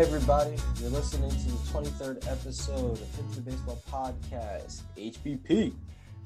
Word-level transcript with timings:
Everybody. 0.00 0.56
You're 0.80 0.88
listening 0.88 1.28
to 1.30 1.36
the 1.36 1.90
23rd 1.90 2.26
episode 2.26 2.92
of 2.92 3.34
the 3.34 3.42
Baseball 3.42 3.82
Podcast, 3.92 4.80
HBP, 4.96 5.74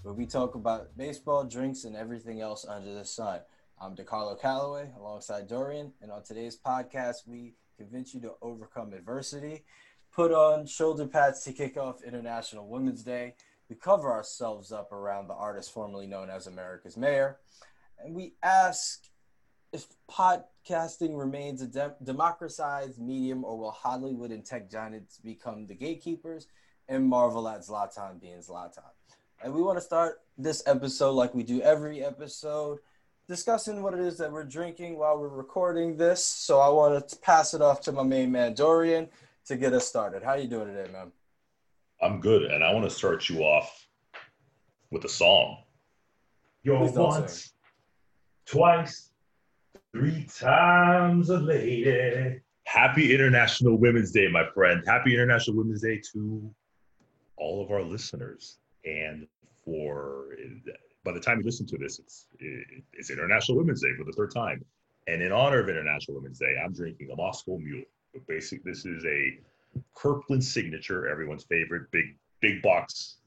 where 0.02 0.14
we 0.14 0.26
talk 0.26 0.54
about 0.54 0.96
baseball, 0.96 1.42
drinks, 1.42 1.82
and 1.82 1.96
everything 1.96 2.40
else 2.40 2.64
under 2.64 2.94
the 2.94 3.04
sun. 3.04 3.40
I'm 3.80 3.96
DeCarlo 3.96 4.40
Calloway 4.40 4.90
alongside 4.96 5.48
Dorian, 5.48 5.92
and 6.00 6.12
on 6.12 6.22
today's 6.22 6.56
podcast, 6.56 7.26
we 7.26 7.56
convince 7.76 8.14
you 8.14 8.20
to 8.20 8.34
overcome 8.40 8.92
adversity, 8.92 9.64
put 10.12 10.30
on 10.30 10.66
shoulder 10.66 11.08
pads 11.08 11.42
to 11.42 11.52
kick 11.52 11.76
off 11.76 12.04
International 12.04 12.68
Women's 12.68 13.02
Day. 13.02 13.34
We 13.68 13.74
cover 13.74 14.12
ourselves 14.12 14.70
up 14.70 14.92
around 14.92 15.26
the 15.26 15.34
artist 15.34 15.72
formerly 15.72 16.06
known 16.06 16.30
as 16.30 16.46
America's 16.46 16.96
Mayor, 16.96 17.40
and 17.98 18.14
we 18.14 18.34
ask 18.40 19.08
if 19.74 19.88
podcasting 20.08 21.18
remains 21.18 21.60
a 21.60 21.66
de- 21.66 21.94
democratized 22.04 23.00
medium, 23.00 23.44
or 23.44 23.58
will 23.58 23.72
Hollywood 23.72 24.30
and 24.30 24.44
tech 24.44 24.70
giants 24.70 25.18
become 25.18 25.66
the 25.66 25.74
gatekeepers 25.74 26.46
and 26.88 27.04
marvel 27.04 27.48
at 27.48 27.62
Zlatan 27.62 28.20
being 28.20 28.38
Zlatan? 28.38 28.84
And 29.42 29.52
we 29.52 29.62
want 29.62 29.76
to 29.76 29.82
start 29.82 30.22
this 30.38 30.62
episode 30.66 31.10
like 31.10 31.34
we 31.34 31.42
do 31.42 31.60
every 31.60 32.04
episode, 32.04 32.78
discussing 33.26 33.82
what 33.82 33.94
it 33.94 34.00
is 34.00 34.16
that 34.18 34.30
we're 34.30 34.44
drinking 34.44 34.96
while 34.96 35.18
we're 35.18 35.28
recording 35.28 35.96
this. 35.96 36.24
So 36.24 36.60
I 36.60 36.68
want 36.68 37.08
to 37.08 37.16
pass 37.16 37.52
it 37.52 37.60
off 37.60 37.80
to 37.82 37.92
my 37.92 38.04
main 38.04 38.30
man 38.30 38.54
Dorian 38.54 39.08
to 39.46 39.56
get 39.56 39.72
us 39.72 39.88
started. 39.88 40.22
How 40.22 40.34
you 40.34 40.46
doing 40.46 40.68
today, 40.68 40.90
man? 40.92 41.10
I'm 42.00 42.20
good, 42.20 42.42
and 42.42 42.62
I 42.62 42.72
want 42.72 42.84
to 42.84 42.90
start 42.90 43.28
you 43.28 43.40
off 43.40 43.88
with 44.92 45.04
a 45.04 45.08
song. 45.08 45.64
You're 46.62 46.78
once, 46.78 47.32
sing. 47.32 47.52
twice, 48.46 49.10
three 49.94 50.24
times 50.24 51.30
a 51.30 51.38
lady. 51.38 52.40
Happy 52.64 53.14
International 53.14 53.78
Women's 53.78 54.10
Day, 54.10 54.26
my 54.28 54.44
friend. 54.52 54.82
Happy 54.86 55.14
International 55.14 55.56
Women's 55.56 55.82
Day 55.82 56.00
to 56.12 56.52
all 57.36 57.62
of 57.62 57.70
our 57.70 57.82
listeners. 57.82 58.58
And 58.84 59.26
for 59.64 60.36
by 61.04 61.12
the 61.12 61.20
time 61.20 61.38
you 61.38 61.44
listen 61.44 61.66
to 61.66 61.78
this, 61.78 61.98
it's 62.00 62.26
it's 62.92 63.10
International 63.10 63.58
Women's 63.58 63.82
Day 63.82 63.94
for 63.96 64.04
the 64.04 64.12
third 64.12 64.34
time. 64.34 64.64
And 65.06 65.22
in 65.22 65.30
honor 65.32 65.60
of 65.60 65.68
International 65.68 66.16
Women's 66.16 66.38
Day, 66.38 66.56
I'm 66.62 66.72
drinking 66.72 67.10
a 67.12 67.16
Moscow 67.16 67.58
Mule. 67.58 67.84
Basic, 68.26 68.64
this 68.64 68.84
is 68.86 69.04
a 69.04 69.38
Kirkland 69.94 70.42
signature, 70.42 71.08
everyone's 71.08 71.44
favorite 71.44 71.90
big 71.92 72.16
big 72.40 72.62
box 72.62 73.18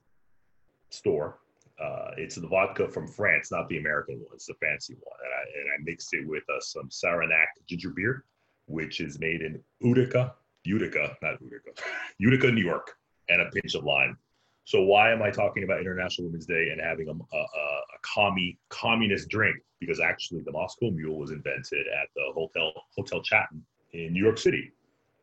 store. 0.90 1.40
Uh, 1.80 2.12
it's 2.18 2.36
the 2.36 2.48
vodka 2.48 2.88
from 2.90 3.08
France, 3.08 3.52
not 3.52 3.70
the 3.70 3.78
American 3.78 4.16
one. 4.16 4.34
It's 4.34 4.48
the 4.48 4.56
fancy 4.56 4.96
one, 5.00 5.18
and 5.24 5.34
I, 5.34 5.62
and 5.62 5.70
I 5.74 5.84
mixed 5.84 6.14
it 6.14 6.28
with 6.28 6.44
uh, 6.50 6.60
some 6.60 6.90
Saranac 6.90 7.50
ginger 7.68 7.92
beer, 7.92 8.24
which 8.66 9.00
is 9.00 9.20
made 9.20 9.42
in 9.42 9.62
Utica, 9.80 10.34
Utica, 10.64 11.16
not 11.22 11.40
Utica, 11.42 11.70
Utica, 12.18 12.52
New 12.52 12.64
York, 12.64 12.94
and 13.30 13.42
a 13.42 13.52
pinch 13.52 13.76
of 13.76 13.84
lime. 13.84 14.18
So 14.64 14.82
why 14.82 15.12
am 15.12 15.22
I 15.22 15.30
talking 15.30 15.64
about 15.64 15.80
International 15.80 16.28
Women's 16.28 16.48
Day 16.48 16.70
and 16.72 16.82
having 16.82 17.08
a, 17.08 17.12
a, 17.12 17.40
a, 17.40 17.82
commie 18.02 18.58
communist 18.70 19.30
drink? 19.30 19.58
Because 19.80 20.02
actually, 20.02 20.42
the 20.42 20.52
Moscow 20.52 20.90
Mule 20.90 21.18
was 21.18 21.32
invented 21.32 21.86
at 21.88 22.10
the 22.16 22.24
Hotel 22.34 22.74
Hotel 22.96 23.22
Chatham 23.22 23.64
in 23.94 24.14
New 24.14 24.24
York 24.24 24.40
City, 24.40 24.72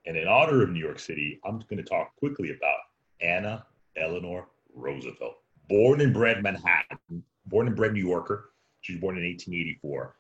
and 0.07 0.17
in 0.17 0.29
honor 0.29 0.63
of 0.63 0.71
New 0.71 0.81
York 0.81 1.01
City, 1.01 1.41
I'm 1.45 1.59
going 1.69 1.77
to 1.77 1.83
talk 1.83 2.15
quickly 2.17 2.57
about 2.57 2.79
Anna 3.21 3.67
Eleanor 3.97 4.47
Roosevelt 4.73 5.44
born 5.69 6.01
and 6.01 6.13
bred 6.13 6.43
Manhattan, 6.43 7.23
born 7.47 7.67
and 7.67 7.77
bred 7.77 7.93
New 7.93 8.07
Yorker. 8.07 8.51
She 8.81 8.95
was 8.95 9.01
born 9.01 9.17
in 9.17 9.25
1884. 9.25 10.17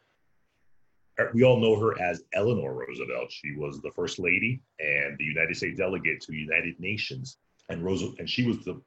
Uh, 1.18 1.24
We 1.34 1.44
all 1.44 1.60
know 1.60 1.78
her 1.78 2.00
as 2.00 2.22
Eleanor 2.32 2.74
Roosevelt. 2.74 3.30
She 3.30 3.54
was 3.56 3.80
the 3.80 3.90
first 3.92 4.18
lady 4.18 4.60
and 4.78 5.16
the 5.18 5.24
United 5.24 5.56
States 5.56 5.78
delegate 5.78 6.20
to 6.22 6.32
the 6.32 6.38
United 6.38 6.78
Nations. 6.80 7.38
And 7.68 7.84
Roosevelt, 7.84 8.16
and 8.18 8.28
she 8.28 8.46
was 8.46 8.64
the 8.64 8.80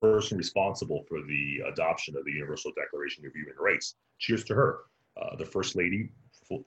person 0.00 0.36
responsible 0.38 1.04
for 1.08 1.22
the 1.22 1.62
adoption 1.66 2.16
of 2.16 2.24
the 2.24 2.32
Universal 2.32 2.72
Declaration 2.76 3.24
of 3.26 3.32
Human 3.32 3.54
Rights. 3.58 3.96
Cheers 4.18 4.44
to 4.44 4.54
her. 4.54 4.80
Uh, 5.20 5.36
the 5.36 5.44
first 5.44 5.76
lady, 5.76 6.10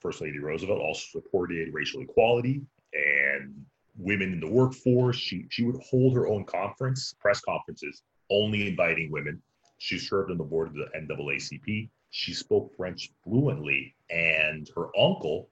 First 0.01 0.21
Lady 0.21 0.39
Roosevelt, 0.39 0.79
also 0.79 1.19
supported 1.19 1.73
racial 1.73 2.01
equality 2.01 2.61
and 2.93 3.53
women 3.97 4.33
in 4.33 4.39
the 4.39 4.49
workforce. 4.49 5.17
She 5.17 5.45
she 5.49 5.63
would 5.63 5.75
hold 5.83 6.15
her 6.15 6.27
own 6.27 6.45
conference, 6.45 7.13
press 7.19 7.41
conferences, 7.41 8.03
only 8.29 8.67
inviting 8.67 9.11
women. 9.11 9.41
She 9.79 9.99
served 9.99 10.31
on 10.31 10.37
the 10.37 10.43
board 10.43 10.69
of 10.69 10.73
the 10.75 10.87
NAACP. 10.97 11.89
She 12.09 12.33
spoke 12.33 12.75
French 12.75 13.11
fluently, 13.23 13.95
and 14.09 14.69
her 14.75 14.87
uncle, 14.97 15.49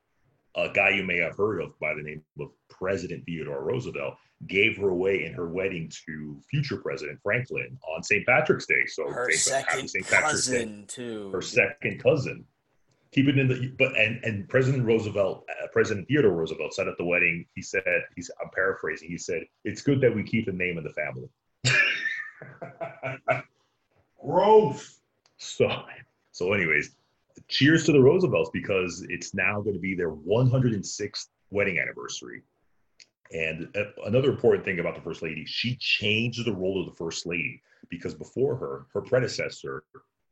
a 0.55 0.69
guy 0.69 0.89
you 0.89 1.03
may 1.03 1.17
have 1.17 1.37
heard 1.37 1.61
of 1.61 1.77
by 1.79 1.93
the 1.93 2.01
name 2.01 2.23
of 2.39 2.49
President 2.69 3.25
Theodore 3.25 3.63
Roosevelt, 3.63 4.15
gave 4.47 4.77
her 4.77 4.89
away 4.89 5.25
in 5.25 5.33
her 5.33 5.47
wedding 5.47 5.91
to 6.05 6.39
future 6.49 6.77
President 6.77 7.19
Franklin 7.21 7.77
on 7.87 8.03
St. 8.03 8.25
Patrick's 8.25 8.65
Day. 8.65 8.85
So 8.87 9.09
Her 9.09 9.29
St. 9.31 9.65
Second 9.65 9.87
St. 9.89 10.07
Patrick's 10.07 10.47
Day 10.47 10.57
cousin, 10.59 10.85
too. 10.87 11.29
her 11.31 11.41
second 11.41 12.01
cousin. 12.01 12.45
Keep 13.11 13.29
it 13.29 13.37
in 13.37 13.47
the 13.47 13.73
but 13.77 13.97
and 13.97 14.21
and 14.25 14.47
President 14.49 14.85
Roosevelt, 14.85 15.45
uh, 15.49 15.67
President 15.71 16.05
Theodore 16.07 16.33
Roosevelt 16.33 16.73
said 16.73 16.89
at 16.89 16.97
the 16.97 17.05
wedding, 17.05 17.45
he 17.55 17.61
said, 17.61 17.83
he's 18.15 18.29
I'm 18.41 18.49
paraphrasing, 18.53 19.09
he 19.09 19.17
said, 19.17 19.43
it's 19.63 19.81
good 19.81 20.01
that 20.01 20.13
we 20.13 20.21
keep 20.23 20.47
the 20.47 20.51
name 20.51 20.77
of 20.77 20.83
the 20.83 20.89
family. 20.89 21.29
Gross. 24.25 24.99
So 25.37 25.69
so 26.31 26.51
anyways, 26.51 26.95
cheers 27.47 27.85
to 27.85 27.93
the 27.93 28.01
Roosevelts 28.01 28.49
because 28.51 29.05
it's 29.09 29.33
now 29.33 29.61
going 29.61 29.75
to 29.75 29.79
be 29.79 29.95
their 29.95 30.11
106th 30.11 31.27
wedding 31.49 31.79
anniversary. 31.79 32.41
And 33.33 33.69
uh, 33.75 33.85
another 34.05 34.31
important 34.31 34.65
thing 34.65 34.79
about 34.79 34.95
the 34.95 35.01
first 35.01 35.21
lady, 35.21 35.45
she 35.45 35.77
changed 35.77 36.45
the 36.45 36.53
role 36.53 36.79
of 36.79 36.87
the 36.87 36.97
first 36.97 37.25
lady 37.25 37.61
because 37.89 38.13
before 38.13 38.55
her, 38.57 38.85
her 38.93 39.01
predecessor, 39.01 39.83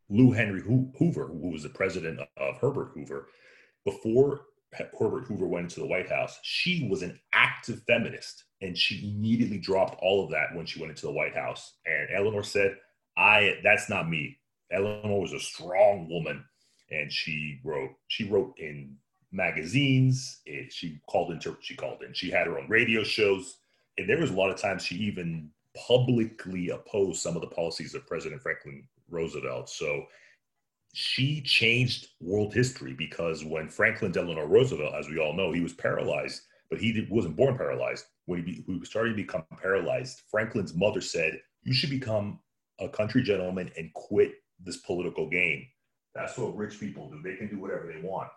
Lou 0.09 0.31
Henry 0.31 0.61
Hoover, 0.61 1.27
who 1.27 1.51
was 1.51 1.63
the 1.63 1.69
president 1.69 2.19
of 2.37 2.57
Herbert 2.57 2.91
Hoover, 2.93 3.29
before 3.85 4.41
Herbert 4.99 5.25
Hoover 5.25 5.47
went 5.47 5.65
into 5.65 5.79
the 5.79 5.87
White 5.87 6.09
House, 6.09 6.37
she 6.43 6.87
was 6.89 7.01
an 7.01 7.19
active 7.33 7.81
feminist, 7.87 8.43
and 8.63 8.77
she 8.77 9.13
immediately 9.13 9.57
dropped 9.57 9.99
all 10.01 10.23
of 10.23 10.31
that 10.31 10.55
when 10.55 10.65
she 10.65 10.79
went 10.79 10.91
into 10.91 11.05
the 11.05 11.11
White 11.11 11.35
House. 11.35 11.73
And 11.85 12.07
Eleanor 12.15 12.43
said, 12.43 12.77
"I 13.17 13.59
that's 13.61 13.89
not 13.89 14.09
me." 14.09 14.39
Eleanor 14.71 15.19
was 15.19 15.33
a 15.33 15.39
strong 15.39 16.09
woman, 16.09 16.43
and 16.89 17.11
she 17.11 17.59
wrote 17.63 17.91
she 18.07 18.23
wrote 18.23 18.53
in 18.57 18.95
magazines. 19.31 20.41
It, 20.45 20.71
she 20.71 21.01
called 21.07 21.31
into 21.31 21.57
she 21.61 21.75
called 21.75 22.01
in. 22.03 22.13
She 22.13 22.31
had 22.31 22.47
her 22.47 22.57
own 22.57 22.69
radio 22.69 23.03
shows, 23.03 23.57
and 23.97 24.09
there 24.09 24.19
was 24.19 24.31
a 24.31 24.35
lot 24.35 24.49
of 24.49 24.57
times 24.57 24.83
she 24.83 24.95
even 24.95 25.49
publicly 25.87 26.69
opposed 26.69 27.21
some 27.21 27.35
of 27.35 27.41
the 27.41 27.47
policies 27.47 27.95
of 27.95 28.07
President 28.07 28.41
Franklin 28.41 28.87
Roosevelt. 29.09 29.69
So 29.69 30.05
she 30.93 31.41
changed 31.41 32.09
world 32.21 32.53
history 32.53 32.93
because 32.93 33.43
when 33.43 33.67
Franklin 33.67 34.11
Delano 34.11 34.45
Roosevelt, 34.45 34.93
as 34.93 35.09
we 35.09 35.19
all 35.19 35.33
know, 35.33 35.51
he 35.51 35.61
was 35.61 35.73
paralyzed, 35.73 36.43
but 36.69 36.79
he 36.79 37.05
wasn't 37.09 37.35
born 37.35 37.57
paralyzed. 37.57 38.05
When 38.25 38.45
he, 38.45 38.61
be, 38.61 38.85
starting 38.85 39.13
to 39.13 39.21
become 39.21 39.43
paralyzed, 39.61 40.21
Franklin's 40.31 40.73
mother 40.73 41.01
said, 41.01 41.41
"You 41.63 41.73
should 41.73 41.89
become 41.89 42.39
a 42.79 42.89
country 42.89 43.21
gentleman 43.23 43.71
and 43.77 43.93
quit 43.93 44.33
this 44.63 44.77
political 44.77 45.29
game. 45.29 45.65
That's 46.15 46.37
what 46.37 46.55
rich 46.55 46.79
people 46.79 47.09
do. 47.09 47.21
They 47.21 47.35
can 47.35 47.49
do 47.49 47.59
whatever 47.59 47.91
they 47.91 48.01
want." 48.01 48.29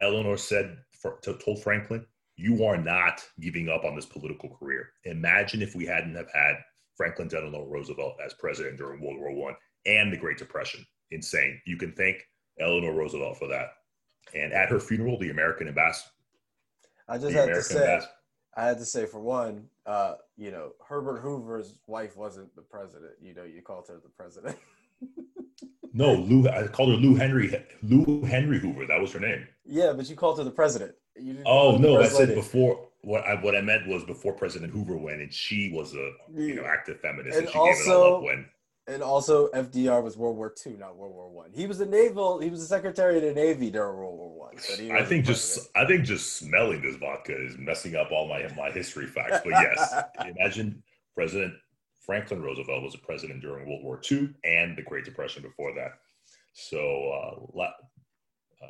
Eleanor 0.00 0.36
said, 0.36 0.78
for, 0.92 1.18
to, 1.22 1.34
told 1.34 1.62
Franklin, 1.62 2.06
"You 2.36 2.64
are 2.64 2.78
not 2.78 3.22
giving 3.40 3.68
up 3.68 3.84
on 3.84 3.94
this 3.94 4.06
political 4.06 4.56
career. 4.56 4.90
Imagine 5.04 5.62
if 5.62 5.74
we 5.74 5.86
hadn't 5.86 6.14
have 6.14 6.30
had 6.32 6.56
Franklin 6.96 7.28
Delano 7.28 7.66
Roosevelt 7.66 8.16
as 8.24 8.34
president 8.34 8.78
during 8.78 9.00
World 9.00 9.18
War 9.18 9.34
One 9.34 9.54
and 9.84 10.12
the 10.12 10.16
Great 10.16 10.38
Depression. 10.38 10.84
Insane. 11.10 11.60
You 11.66 11.76
can 11.76 11.92
thank 11.92 12.26
Eleanor 12.58 12.94
Roosevelt 12.94 13.38
for 13.38 13.48
that. 13.48 13.68
And 14.34 14.52
at 14.52 14.70
her 14.70 14.80
funeral, 14.80 15.18
the 15.18 15.30
American 15.30 15.68
ambassador, 15.68 16.10
I 17.08 17.18
just 17.18 17.32
had 17.32 17.42
to 17.42 17.42
American 17.44 17.62
say, 17.62 17.82
ambassador, 17.82 18.12
I 18.56 18.64
had 18.66 18.78
to 18.78 18.84
say 18.86 19.04
for 19.04 19.20
one, 19.20 19.66
uh, 19.84 20.14
you 20.36 20.50
know, 20.50 20.72
Herbert 20.88 21.20
Hoover's 21.20 21.78
wife 21.86 22.16
wasn't 22.16 22.54
the 22.56 22.62
president. 22.62 23.12
You 23.20 23.34
know, 23.34 23.44
you 23.44 23.60
called 23.60 23.86
her 23.88 24.00
the 24.02 24.08
president. 24.08 24.56
no, 25.92 26.14
Lou. 26.14 26.48
I 26.48 26.66
called 26.66 26.90
her 26.90 26.96
Lou 26.96 27.14
Henry. 27.14 27.54
Lou 27.82 28.22
Henry 28.22 28.58
Hoover. 28.58 28.86
That 28.86 29.00
was 29.00 29.12
her 29.12 29.20
name. 29.20 29.46
yeah, 29.66 29.92
but 29.92 30.08
you 30.08 30.16
called 30.16 30.38
her 30.38 30.44
the 30.44 30.50
president. 30.50 30.92
Oh 31.44 31.76
no, 31.76 32.00
I 32.00 32.08
said 32.08 32.34
before. 32.34 32.88
What 33.02 33.24
I 33.24 33.34
what 33.40 33.54
I 33.54 33.60
meant 33.60 33.86
was 33.86 34.04
before 34.04 34.32
President 34.32 34.72
Hoover 34.72 34.96
went, 34.96 35.20
and 35.20 35.32
she 35.32 35.70
was 35.72 35.94
a 35.94 36.10
you 36.34 36.56
know 36.56 36.64
active 36.64 37.00
feminist, 37.00 37.38
And 37.38 37.46
and, 37.46 37.52
she 37.52 37.58
gave 37.58 37.86
it 37.86 37.90
all 37.90 38.02
also- 38.02 38.16
up 38.18 38.22
when. 38.24 38.46
And 38.88 39.02
also, 39.02 39.48
FDR 39.48 40.00
was 40.00 40.16
World 40.16 40.36
War 40.36 40.54
II, 40.64 40.74
not 40.74 40.96
World 40.96 41.12
War 41.12 41.28
One. 41.28 41.50
He 41.52 41.66
was 41.66 41.80
a 41.80 41.86
naval. 41.86 42.38
He 42.38 42.50
was 42.50 42.62
a 42.62 42.66
Secretary 42.66 43.16
of 43.16 43.22
the 43.22 43.34
Navy 43.34 43.68
during 43.68 43.96
World 43.96 44.16
War 44.16 44.30
One. 44.30 44.56
I 44.92 45.04
think 45.04 45.24
just 45.24 45.68
I 45.74 45.84
think 45.84 46.04
just 46.04 46.36
smelling 46.36 46.82
this 46.82 46.94
vodka 46.96 47.34
is 47.36 47.58
messing 47.58 47.96
up 47.96 48.12
all 48.12 48.28
my 48.28 48.46
my 48.56 48.70
history 48.70 49.08
facts. 49.08 49.40
But 49.42 49.50
yes, 49.50 50.04
imagine 50.38 50.84
President 51.16 51.54
Franklin 51.98 52.40
Roosevelt 52.40 52.84
was 52.84 52.94
a 52.94 52.98
president 52.98 53.40
during 53.40 53.68
World 53.68 53.82
War 53.82 54.00
II 54.08 54.30
and 54.44 54.78
the 54.78 54.82
Great 54.82 55.04
Depression 55.04 55.42
before 55.42 55.74
that. 55.74 55.94
So 56.52 57.50
uh, 57.58 57.62
uh, 57.62 58.66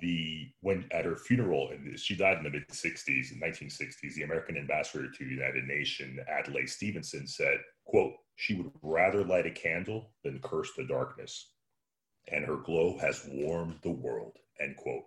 the 0.00 0.48
when 0.62 0.86
at 0.90 1.04
her 1.04 1.16
funeral, 1.16 1.68
and 1.68 2.00
she 2.00 2.16
died 2.16 2.38
in 2.38 2.44
the 2.44 2.50
mid 2.50 2.66
'60s, 2.68 3.30
in 3.30 3.40
1960s, 3.40 4.14
the 4.14 4.22
American 4.22 4.56
ambassador 4.56 5.10
to 5.10 5.24
the 5.24 5.30
United 5.30 5.64
Nations, 5.64 6.18
Adlai 6.30 6.64
Stevenson, 6.64 7.26
said, 7.26 7.58
"quote 7.84 8.14
She 8.36 8.54
would 8.54 8.70
rather 8.82 9.24
light 9.24 9.46
a 9.46 9.50
candle 9.50 10.10
than 10.22 10.40
curse 10.40 10.72
the 10.76 10.84
darkness, 10.84 11.52
and 12.28 12.44
her 12.44 12.56
glow 12.56 12.98
has 12.98 13.28
warmed 13.30 13.78
the 13.82 13.90
world." 13.90 14.38
End 14.60 14.76
quote. 14.76 15.04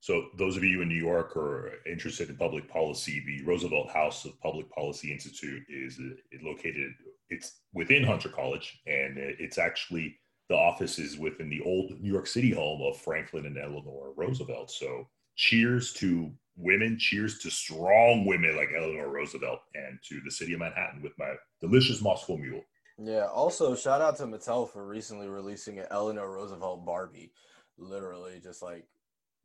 So, 0.00 0.28
those 0.36 0.56
of 0.56 0.62
you 0.62 0.82
in 0.82 0.88
New 0.88 0.94
York 0.94 1.36
or 1.36 1.72
interested 1.84 2.28
in 2.28 2.36
public 2.36 2.68
policy, 2.68 3.22
the 3.26 3.42
Roosevelt 3.42 3.90
House 3.90 4.24
of 4.24 4.40
Public 4.40 4.70
Policy 4.70 5.12
Institute 5.12 5.64
is 5.68 5.98
uh, 5.98 6.14
located. 6.42 6.92
It's 7.28 7.60
within 7.72 8.04
Hunter 8.04 8.28
College, 8.28 8.78
and 8.86 9.18
it's 9.18 9.58
actually 9.58 10.16
the 10.48 10.54
office 10.54 11.00
is 11.00 11.18
within 11.18 11.48
the 11.48 11.60
old 11.62 12.00
New 12.00 12.12
York 12.12 12.28
City 12.28 12.52
home 12.52 12.82
of 12.82 12.96
Franklin 12.96 13.46
and 13.46 13.58
Eleanor 13.58 14.12
Roosevelt. 14.16 14.70
So, 14.70 15.08
cheers 15.34 15.92
to 15.94 16.30
women, 16.56 16.98
cheers 16.98 17.38
to 17.40 17.50
strong 17.50 18.24
women 18.24 18.56
like 18.56 18.70
Eleanor 18.76 19.08
Roosevelt, 19.08 19.60
and 19.74 19.98
to 20.08 20.20
the 20.24 20.30
city 20.30 20.54
of 20.54 20.60
Manhattan 20.60 21.02
with 21.02 21.12
my 21.18 21.34
delicious 21.60 22.02
Moscow 22.02 22.36
Mule. 22.36 22.62
Yeah. 22.98 23.26
Also, 23.26 23.74
shout 23.74 24.00
out 24.00 24.16
to 24.18 24.24
Mattel 24.24 24.70
for 24.70 24.86
recently 24.86 25.28
releasing 25.28 25.78
an 25.78 25.86
Eleanor 25.90 26.30
Roosevelt 26.30 26.84
Barbie, 26.84 27.32
literally 27.76 28.40
just 28.42 28.62
like 28.62 28.86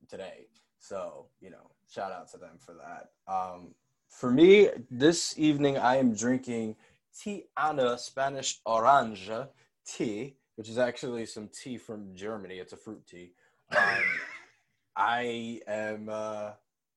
today. 0.10 0.48
So, 0.80 1.28
you 1.42 1.50
know, 1.50 1.72
shout 1.92 2.12
out 2.12 2.32
to 2.32 2.38
them 2.38 2.58
for 2.60 2.76
that. 2.76 3.10
Um, 3.32 3.76
for 4.10 4.32
me, 4.32 4.70
this 4.90 5.38
evening 5.38 5.78
I 5.78 5.98
am 5.98 6.14
drinking 6.14 6.76
Tiana 7.16 8.00
Spanish 8.00 8.60
Orange 8.66 9.30
tea, 9.86 10.36
which 10.56 10.70
is 10.70 10.78
actually 10.78 11.26
some 11.26 11.50
tea 11.50 11.78
from 11.78 12.16
Germany. 12.16 12.56
It's 12.56 12.74
a 12.74 12.78
fruit 12.78 13.06
tea. 13.06 13.34
Um, 13.76 14.04
I 14.96 15.62
am 15.68 16.10
uh, 16.10 16.52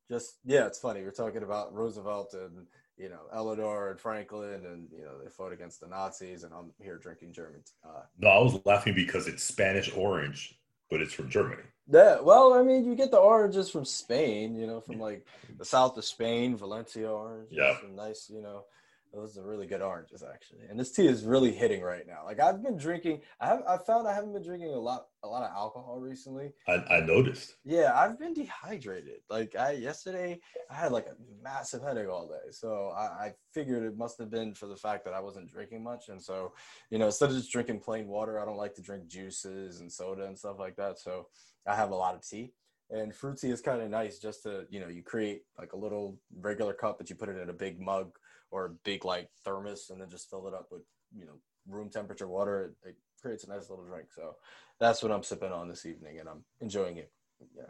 just, 0.08 0.38
yeah, 0.44 0.66
it's 0.66 0.78
funny. 0.78 1.02
We're 1.02 1.10
talking 1.10 1.42
about 1.42 1.74
Roosevelt 1.74 2.34
and, 2.34 2.66
you 2.96 3.08
know, 3.08 3.20
Eleanor 3.32 3.90
and 3.90 3.98
Franklin, 3.98 4.66
and, 4.66 4.88
you 4.92 5.04
know, 5.04 5.18
they 5.22 5.28
fought 5.28 5.52
against 5.52 5.80
the 5.80 5.88
Nazis, 5.88 6.44
and 6.44 6.52
I'm 6.54 6.70
here 6.80 6.98
drinking 6.98 7.32
German. 7.32 7.62
Uh, 7.84 8.02
no, 8.18 8.28
I 8.28 8.38
was 8.38 8.60
laughing 8.64 8.94
because 8.94 9.26
it's 9.26 9.42
Spanish 9.42 9.92
orange, 9.96 10.58
but 10.90 11.00
it's 11.00 11.12
from 11.12 11.28
Germany. 11.28 11.62
Yeah, 11.90 12.20
well, 12.20 12.54
I 12.54 12.62
mean, 12.62 12.84
you 12.84 12.94
get 12.94 13.10
the 13.10 13.18
oranges 13.18 13.68
from 13.68 13.84
Spain, 13.84 14.54
you 14.54 14.66
know, 14.66 14.80
from 14.80 14.98
like 14.98 15.26
the 15.58 15.64
south 15.64 15.98
of 15.98 16.04
Spain, 16.04 16.56
Valencia 16.56 17.10
orange. 17.10 17.48
Yeah, 17.50 17.78
some 17.80 17.94
nice, 17.96 18.30
you 18.32 18.40
know, 18.40 18.64
those 19.14 19.38
are 19.38 19.42
really 19.42 19.66
good 19.66 19.80
oranges 19.80 20.22
actually. 20.22 20.64
And 20.68 20.78
this 20.78 20.92
tea 20.92 21.06
is 21.06 21.24
really 21.24 21.52
hitting 21.52 21.82
right 21.82 22.06
now. 22.06 22.24
Like 22.24 22.40
I've 22.40 22.62
been 22.62 22.76
drinking, 22.76 23.20
I 23.40 23.46
have, 23.46 23.62
I 23.68 23.78
found 23.78 24.08
I 24.08 24.14
haven't 24.14 24.32
been 24.32 24.42
drinking 24.42 24.72
a 24.74 24.78
lot, 24.78 25.06
a 25.22 25.28
lot 25.28 25.42
of 25.42 25.50
alcohol 25.54 26.00
recently. 26.00 26.52
I, 26.68 26.84
I 26.90 27.00
noticed. 27.00 27.54
Yeah, 27.64 27.92
I've 27.94 28.18
been 28.18 28.34
dehydrated. 28.34 29.20
Like 29.30 29.54
I 29.56 29.72
yesterday, 29.72 30.40
I 30.70 30.74
had 30.74 30.92
like 30.92 31.06
a 31.06 31.14
massive 31.42 31.82
headache 31.82 32.08
all 32.08 32.26
day, 32.26 32.50
so 32.50 32.92
I, 32.96 33.02
I 33.02 33.32
figured 33.52 33.84
it 33.84 33.96
must 33.96 34.18
have 34.18 34.30
been 34.30 34.54
for 34.54 34.66
the 34.66 34.76
fact 34.76 35.04
that 35.04 35.14
I 35.14 35.20
wasn't 35.20 35.50
drinking 35.50 35.82
much. 35.82 36.08
And 36.08 36.22
so, 36.22 36.52
you 36.90 36.98
know, 36.98 37.06
instead 37.06 37.30
of 37.30 37.36
just 37.36 37.52
drinking 37.52 37.80
plain 37.80 38.08
water, 38.08 38.40
I 38.40 38.44
don't 38.44 38.56
like 38.56 38.74
to 38.74 38.82
drink 38.82 39.06
juices 39.06 39.80
and 39.80 39.90
soda 39.90 40.26
and 40.26 40.38
stuff 40.38 40.58
like 40.58 40.76
that. 40.76 40.98
So 40.98 41.28
I 41.66 41.74
have 41.74 41.90
a 41.90 41.96
lot 41.96 42.14
of 42.14 42.26
tea 42.26 42.52
and 42.90 43.14
fruit 43.14 43.38
tea 43.38 43.50
is 43.50 43.60
kind 43.60 43.80
of 43.80 43.90
nice 43.90 44.18
just 44.18 44.42
to 44.42 44.66
you 44.70 44.80
know 44.80 44.88
you 44.88 45.02
create 45.02 45.42
like 45.58 45.72
a 45.72 45.76
little 45.76 46.18
regular 46.40 46.74
cup 46.74 46.98
but 46.98 47.08
you 47.08 47.16
put 47.16 47.28
it 47.28 47.38
in 47.38 47.48
a 47.48 47.52
big 47.52 47.80
mug 47.80 48.14
or 48.54 48.66
a 48.66 48.70
big 48.84 49.04
like 49.04 49.28
thermos 49.44 49.90
and 49.90 50.00
then 50.00 50.08
just 50.08 50.30
fill 50.30 50.46
it 50.46 50.54
up 50.54 50.68
with 50.70 50.82
you 51.12 51.26
know 51.26 51.32
room 51.68 51.90
temperature 51.90 52.28
water. 52.28 52.72
It, 52.84 52.90
it 52.90 52.96
creates 53.20 53.42
a 53.42 53.48
nice 53.48 53.68
little 53.68 53.84
drink. 53.84 54.06
So 54.14 54.36
that's 54.78 55.02
what 55.02 55.10
I'm 55.10 55.24
sipping 55.24 55.50
on 55.50 55.68
this 55.68 55.84
evening, 55.84 56.20
and 56.20 56.28
I'm 56.28 56.44
enjoying 56.60 56.98
it. 56.98 57.10
Yeah, 57.56 57.64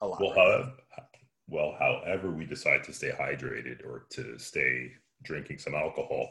a 0.00 0.06
lot. 0.06 0.20
Well, 0.20 0.30
right 0.30 0.38
however, 0.38 0.72
well, 1.46 1.76
however 1.78 2.30
we 2.30 2.46
decide 2.46 2.84
to 2.84 2.92
stay 2.94 3.10
hydrated 3.10 3.84
or 3.84 4.06
to 4.10 4.38
stay 4.38 4.92
drinking 5.22 5.58
some 5.58 5.74
alcohol, 5.74 6.30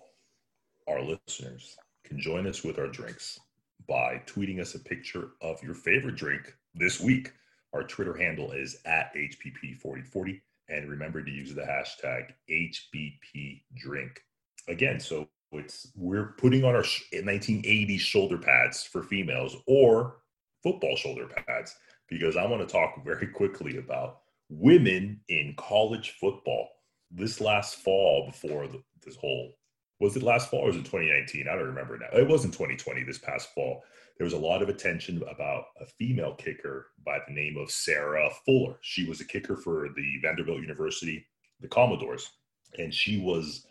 our 0.88 1.02
listeners 1.02 1.78
can 2.04 2.20
join 2.20 2.48
us 2.48 2.64
with 2.64 2.80
our 2.80 2.88
drinks 2.88 3.40
by 3.88 4.24
tweeting 4.26 4.60
us 4.60 4.74
a 4.74 4.80
picture 4.80 5.30
of 5.42 5.62
your 5.62 5.76
favorite 5.76 6.16
drink 6.16 6.52
this 6.74 7.00
week. 7.00 7.32
Our 7.74 7.84
Twitter 7.84 8.18
handle 8.18 8.54
is 8.54 8.78
at 8.86 9.14
HPP4040 9.16 10.42
and 10.70 10.90
remember 10.90 11.24
to 11.24 11.32
use 11.32 11.54
the 11.54 11.62
hashtag 11.62 12.32
HBP 12.50 13.62
drink. 13.76 14.22
Again, 14.68 15.00
so 15.00 15.28
it's 15.52 15.92
we're 15.96 16.34
putting 16.38 16.64
on 16.64 16.76
our 16.76 16.84
1980s 16.84 18.00
shoulder 18.00 18.38
pads 18.38 18.84
for 18.84 19.04
females 19.04 19.58
or 19.68 20.18
football 20.64 20.96
shoulder 20.96 21.28
pads 21.28 21.76
because 22.10 22.38
I 22.38 22.46
want 22.46 22.68
to 22.68 22.72
talk 22.72 23.04
very 23.04 23.28
quickly 23.28 23.78
about 23.78 24.20
women 24.50 25.20
in 25.30 25.54
college 25.58 26.16
football. 26.20 26.70
This 27.12 27.40
last 27.42 27.76
fall, 27.76 28.26
before 28.26 28.68
this 29.06 29.16
whole 29.16 29.54
was 30.00 30.18
it 30.18 30.24
last 30.24 30.50
fall 30.50 30.62
or 30.62 30.68
was 30.68 30.76
it 30.76 30.80
2019? 30.80 31.48
I 31.48 31.56
don't 31.56 31.68
remember 31.68 31.98
now. 31.98 32.18
It 32.18 32.28
wasn't 32.28 32.54
2020. 32.54 33.04
This 33.04 33.20
past 33.20 33.54
fall, 33.54 33.84
there 34.18 34.26
was 34.26 34.34
a 34.34 34.38
lot 34.38 34.62
of 34.62 34.70
attention 34.70 35.22
about 35.30 35.66
a 35.82 35.86
female 35.86 36.36
kicker 36.36 36.88
by 37.06 37.20
the 37.28 37.34
name 37.34 37.58
of 37.58 37.72
Sarah 37.72 38.30
Fuller. 38.46 38.78
She 38.82 39.08
was 39.08 39.22
a 39.22 39.26
kicker 39.26 39.58
for 39.58 39.90
the 39.96 40.20
Vanderbilt 40.22 40.62
University, 40.62 41.26
the 41.60 41.68
Commodores, 41.68 42.30
and 42.78 42.94
she 42.94 43.20
was 43.20 43.66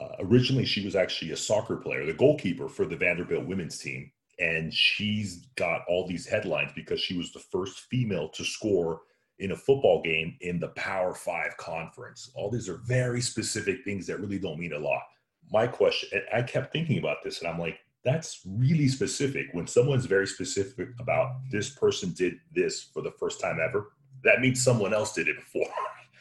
uh, 0.00 0.16
originally 0.20 0.64
she 0.64 0.84
was 0.84 0.96
actually 0.96 1.32
a 1.32 1.36
soccer 1.36 1.76
player, 1.76 2.06
the 2.06 2.12
goalkeeper 2.12 2.68
for 2.68 2.86
the 2.86 2.96
Vanderbilt 2.96 3.46
women's 3.46 3.78
team, 3.78 4.10
and 4.38 4.72
she's 4.72 5.46
got 5.56 5.82
all 5.88 6.06
these 6.06 6.26
headlines 6.26 6.72
because 6.74 7.00
she 7.00 7.16
was 7.16 7.32
the 7.32 7.38
first 7.38 7.80
female 7.90 8.28
to 8.30 8.44
score 8.44 9.02
in 9.38 9.52
a 9.52 9.56
football 9.56 10.00
game 10.02 10.36
in 10.40 10.60
the 10.60 10.68
Power 10.68 11.14
Five 11.14 11.56
conference. 11.56 12.30
All 12.34 12.50
these 12.50 12.68
are 12.68 12.80
very 12.86 13.20
specific 13.20 13.84
things 13.84 14.06
that 14.06 14.20
really 14.20 14.38
don't 14.38 14.58
mean 14.58 14.72
a 14.72 14.78
lot. 14.78 15.02
My 15.50 15.66
question, 15.66 16.22
I 16.32 16.42
kept 16.42 16.72
thinking 16.72 16.98
about 16.98 17.18
this, 17.22 17.40
and 17.40 17.48
I'm 17.48 17.58
like, 17.58 17.80
that's 18.04 18.40
really 18.46 18.88
specific. 18.88 19.46
When 19.52 19.66
someone's 19.66 20.06
very 20.06 20.26
specific 20.26 20.88
about 20.98 21.36
this 21.50 21.70
person 21.70 22.12
did 22.12 22.34
this 22.54 22.82
for 22.82 23.02
the 23.02 23.12
first 23.12 23.40
time 23.40 23.58
ever, 23.62 23.92
that 24.24 24.40
means 24.40 24.62
someone 24.62 24.92
else 24.92 25.12
did 25.12 25.28
it 25.28 25.36
before. 25.36 25.68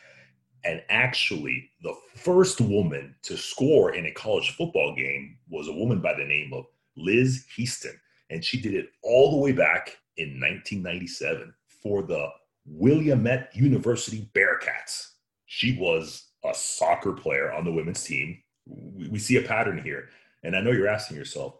and 0.63 0.81
actually, 0.89 1.69
the 1.81 1.95
first 2.15 2.61
woman 2.61 3.15
to 3.23 3.37
score 3.37 3.95
in 3.95 4.05
a 4.05 4.11
college 4.11 4.55
football 4.55 4.95
game 4.95 5.37
was 5.49 5.67
a 5.67 5.73
woman 5.73 6.01
by 6.01 6.13
the 6.13 6.25
name 6.25 6.53
of 6.53 6.65
Liz 6.95 7.45
Heaston. 7.55 7.99
And 8.29 8.43
she 8.43 8.61
did 8.61 8.73
it 8.73 8.89
all 9.03 9.31
the 9.31 9.37
way 9.37 9.51
back 9.51 9.97
in 10.17 10.39
1997 10.39 11.53
for 11.81 12.03
the 12.03 12.29
Willamette 12.65 13.49
University 13.53 14.29
Bearcats. 14.33 15.11
She 15.45 15.77
was 15.77 16.27
a 16.45 16.53
soccer 16.53 17.11
player 17.11 17.51
on 17.51 17.65
the 17.65 17.71
women's 17.71 18.03
team. 18.03 18.41
We, 18.65 19.19
see 19.19 19.37
a 19.37 19.41
pattern 19.41 19.81
here. 19.83 20.09
And 20.43 20.55
I 20.55 20.61
know 20.61 20.71
you're 20.71 20.87
asking 20.87 21.17
yourself, 21.17 21.55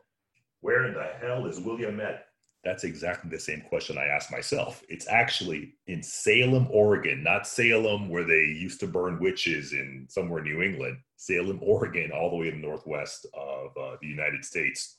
where 0.61 0.85
in 0.85 0.93
the 0.93 1.09
hell 1.19 1.45
is 1.45 1.59
Willamette? 1.59 2.27
That's 2.63 2.83
exactly 2.83 3.29
the 3.29 3.39
same 3.39 3.61
question 3.61 3.97
I 3.97 4.05
asked 4.05 4.31
myself. 4.31 4.83
It's 4.87 5.07
actually 5.07 5.73
in 5.87 6.03
Salem, 6.03 6.67
Oregon, 6.69 7.23
not 7.23 7.47
Salem 7.47 8.07
where 8.07 8.23
they 8.23 8.43
used 8.43 8.79
to 8.81 8.87
burn 8.87 9.19
witches 9.19 9.73
in 9.73 10.05
somewhere 10.09 10.39
in 10.39 10.45
New 10.45 10.61
England. 10.61 10.97
Salem, 11.15 11.59
Oregon, 11.63 12.11
all 12.11 12.29
the 12.29 12.35
way 12.35 12.49
in 12.49 12.61
the 12.61 12.67
northwest 12.67 13.25
of 13.33 13.75
uh, 13.77 13.97
the 13.99 14.07
United 14.07 14.45
States. 14.45 14.97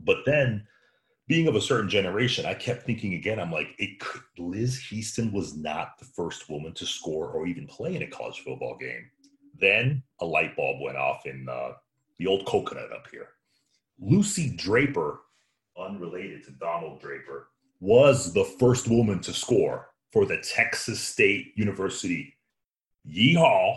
But 0.00 0.18
then, 0.26 0.66
being 1.26 1.48
of 1.48 1.56
a 1.56 1.60
certain 1.60 1.88
generation, 1.88 2.44
I 2.44 2.52
kept 2.52 2.84
thinking 2.84 3.14
again. 3.14 3.40
I'm 3.40 3.52
like, 3.52 3.74
it 3.78 3.98
could, 3.98 4.22
Liz 4.36 4.78
Heaston 4.78 5.32
was 5.32 5.56
not 5.56 5.98
the 5.98 6.04
first 6.04 6.50
woman 6.50 6.74
to 6.74 6.84
score 6.84 7.30
or 7.30 7.46
even 7.46 7.66
play 7.66 7.96
in 7.96 8.02
a 8.02 8.06
college 8.06 8.40
football 8.40 8.76
game. 8.76 9.08
Then 9.58 10.02
a 10.20 10.26
light 10.26 10.54
bulb 10.54 10.82
went 10.82 10.98
off 10.98 11.24
in 11.24 11.46
uh, 11.48 11.72
the 12.18 12.26
old 12.26 12.44
coconut 12.44 12.92
up 12.92 13.06
here. 13.10 13.28
Lucy 13.98 14.54
Draper, 14.56 15.20
unrelated 15.78 16.44
to 16.44 16.50
Donald 16.52 17.00
Draper, 17.00 17.48
was 17.80 18.32
the 18.32 18.44
first 18.44 18.88
woman 18.88 19.20
to 19.20 19.32
score 19.32 19.88
for 20.12 20.26
the 20.26 20.38
Texas 20.38 21.00
State 21.00 21.52
University. 21.56 22.34
Yeehaw, 23.06 23.76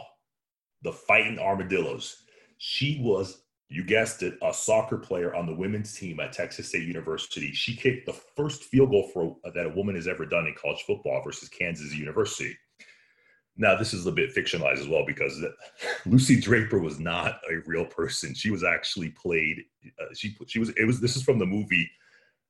the 0.84 0.92
Fighting 0.92 1.40
Armadillos. 1.40 2.24
She 2.58 3.02
was, 3.04 3.44
you 3.70 3.84
guessed 3.84 4.24
it, 4.24 4.38
a 4.42 4.54
soccer 4.54 4.98
player 4.98 5.36
on 5.36 5.46
the 5.46 5.56
women's 5.56 5.94
team 5.94 6.20
at 6.20 6.34
Texas 6.34 6.70
State 6.70 6.88
University. 6.88 7.52
She 7.52 7.76
kicked 7.76 8.06
the 8.06 8.20
first 8.36 8.64
field 8.64 8.92
goal 8.92 9.10
for 9.14 9.36
that 9.54 9.66
a 9.66 9.76
woman 9.76 9.96
has 9.96 10.08
ever 10.08 10.26
done 10.26 10.48
in 10.48 10.56
college 10.56 10.84
football 10.84 11.22
versus 11.24 11.50
Kansas 11.50 11.94
University. 11.94 12.56
Now, 13.58 13.76
this 13.76 13.94
is 13.94 14.06
a 14.06 14.12
bit 14.12 14.36
fictionalized 14.36 14.80
as 14.80 14.88
well 14.88 15.06
because 15.06 15.44
Lucy 16.06 16.40
Draper 16.40 16.80
was 16.80 17.00
not 17.00 17.40
a 17.52 17.58
real 17.66 17.86
person. 17.86 18.34
She 18.34 18.52
was 18.52 18.64
actually 18.64 19.10
played. 19.10 19.64
Uh, 20.00 20.14
she 20.14 20.36
she 20.48 20.60
was. 20.60 20.70
It 20.70 20.86
was. 20.86 21.00
This 21.00 21.16
is 21.16 21.24
from 21.24 21.40
the 21.40 21.46
movie 21.46 21.90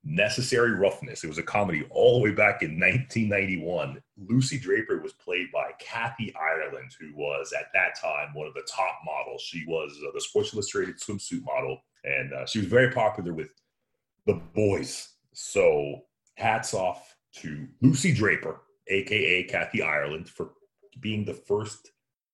Necessary 0.03 0.71
Roughness. 0.71 1.23
It 1.23 1.27
was 1.27 1.37
a 1.37 1.43
comedy 1.43 1.85
all 1.89 2.17
the 2.17 2.23
way 2.23 2.31
back 2.31 2.61
in 2.61 2.79
1991. 2.79 4.01
Lucy 4.17 4.59
Draper 4.59 5.01
was 5.01 5.13
played 5.13 5.47
by 5.53 5.71
Kathy 5.79 6.33
Ireland, 6.35 6.91
who 6.99 7.13
was 7.15 7.53
at 7.57 7.67
that 7.73 7.99
time 8.01 8.33
one 8.33 8.47
of 8.47 8.53
the 8.53 8.67
top 8.69 8.99
models. 9.05 9.41
She 9.41 9.65
was 9.67 9.97
uh, 10.05 10.11
the 10.13 10.21
Sports 10.21 10.53
Illustrated 10.53 10.99
swimsuit 10.99 11.43
model, 11.43 11.79
and 12.03 12.33
uh, 12.33 12.45
she 12.45 12.59
was 12.59 12.67
very 12.67 12.91
popular 12.91 13.33
with 13.33 13.49
the 14.25 14.41
boys. 14.53 15.09
So, 15.33 16.01
hats 16.35 16.73
off 16.73 17.15
to 17.37 17.67
Lucy 17.81 18.13
Draper 18.13 18.61
aka 18.89 19.43
Kathy 19.43 19.81
Ireland, 19.81 20.29
for 20.29 20.51
being 20.99 21.25
the 21.25 21.33
first 21.33 21.91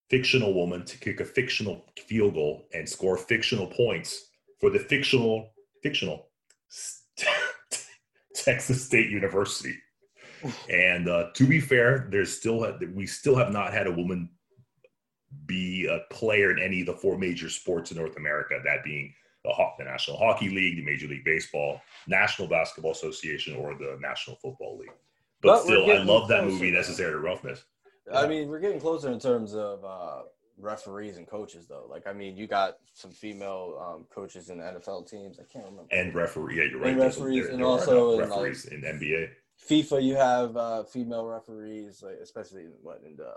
fictional 0.10 0.54
woman 0.54 0.86
to 0.86 0.98
kick 0.98 1.20
a 1.20 1.26
fictional 1.26 1.86
field 2.08 2.36
goal 2.36 2.66
and 2.74 2.88
score 2.88 3.18
fictional 3.18 3.68
points 3.68 4.30
for 4.60 4.70
the 4.70 4.80
fictional 4.80 5.52
fictional 5.82 6.28
Texas 8.36 8.86
State 8.86 9.10
University. 9.10 9.76
And 10.70 11.08
uh, 11.08 11.30
to 11.36 11.48
be 11.48 11.60
fair, 11.60 12.08
there's 12.12 12.38
still 12.38 12.78
we 12.94 13.08
still 13.08 13.36
have 13.36 13.52
not 13.52 13.74
had 13.74 13.88
a 13.88 13.92
woman 13.92 14.30
be 15.46 15.88
a 15.88 16.02
player 16.14 16.52
in 16.52 16.60
any 16.60 16.82
of 16.82 16.88
the 16.88 16.94
four 16.94 17.18
major 17.18 17.50
sports 17.50 17.92
in 17.92 17.98
North 17.98 18.18
America. 18.18 18.60
That 18.64 18.84
being 18.84 19.14
the, 19.44 19.54
the 19.78 19.86
National 19.86 20.18
Hockey 20.18 20.50
League, 20.50 20.78
the 20.78 20.84
Major 20.84 21.08
League 21.08 21.26
Baseball, 21.26 21.82
National 22.08 22.48
Basketball 22.48 22.92
Association, 22.92 23.56
or 23.56 23.76
the 23.76 23.98
National 24.02 24.36
Football 24.38 24.78
League. 24.80 24.92
But, 25.42 25.56
but 25.56 25.64
still, 25.64 25.92
I 25.92 26.04
love 26.04 26.28
that 26.30 26.46
movie, 26.46 26.72
Necessary 26.72 27.16
Roughness. 27.16 27.64
I 28.12 28.28
mean, 28.28 28.50
we're 28.50 28.60
getting 28.60 28.80
closer 28.80 29.12
in 29.12 29.20
terms 29.20 29.54
of 29.56 29.84
uh, 29.86 30.24
referees 30.58 31.18
and 31.18 31.28
coaches, 31.28 31.68
though. 31.68 31.86
Like, 31.90 32.08
I 32.08 32.14
mean, 32.14 32.36
you 32.36 32.48
got 32.48 32.78
some 32.94 33.12
female 33.12 33.80
um, 33.82 34.06
coaches 34.14 34.50
in 34.50 34.58
the 34.58 34.64
NFL 34.64 35.10
teams. 35.10 35.40
I 35.40 35.44
can't 35.52 35.66
remember. 35.66 35.88
And 35.92 36.14
referee, 36.14 36.58
yeah, 36.58 36.64
you're 36.70 36.80
right. 36.80 36.92
And 36.92 37.00
referees, 37.00 37.44
there, 37.44 37.52
and 37.52 37.60
there 37.60 37.68
also 37.68 38.14
in, 38.14 38.30
referees 38.30 38.66
like, 38.66 38.74
in 38.74 38.82
NBA. 38.82 39.30
FIFA, 39.70 40.04
you 40.04 40.16
have 40.16 40.58
uh, 40.58 40.84
female 40.84 41.26
referees, 41.26 42.04
like 42.04 42.18
especially 42.22 42.64
in, 42.64 42.74
what 42.82 43.02
in 43.06 43.16
the 43.16 43.34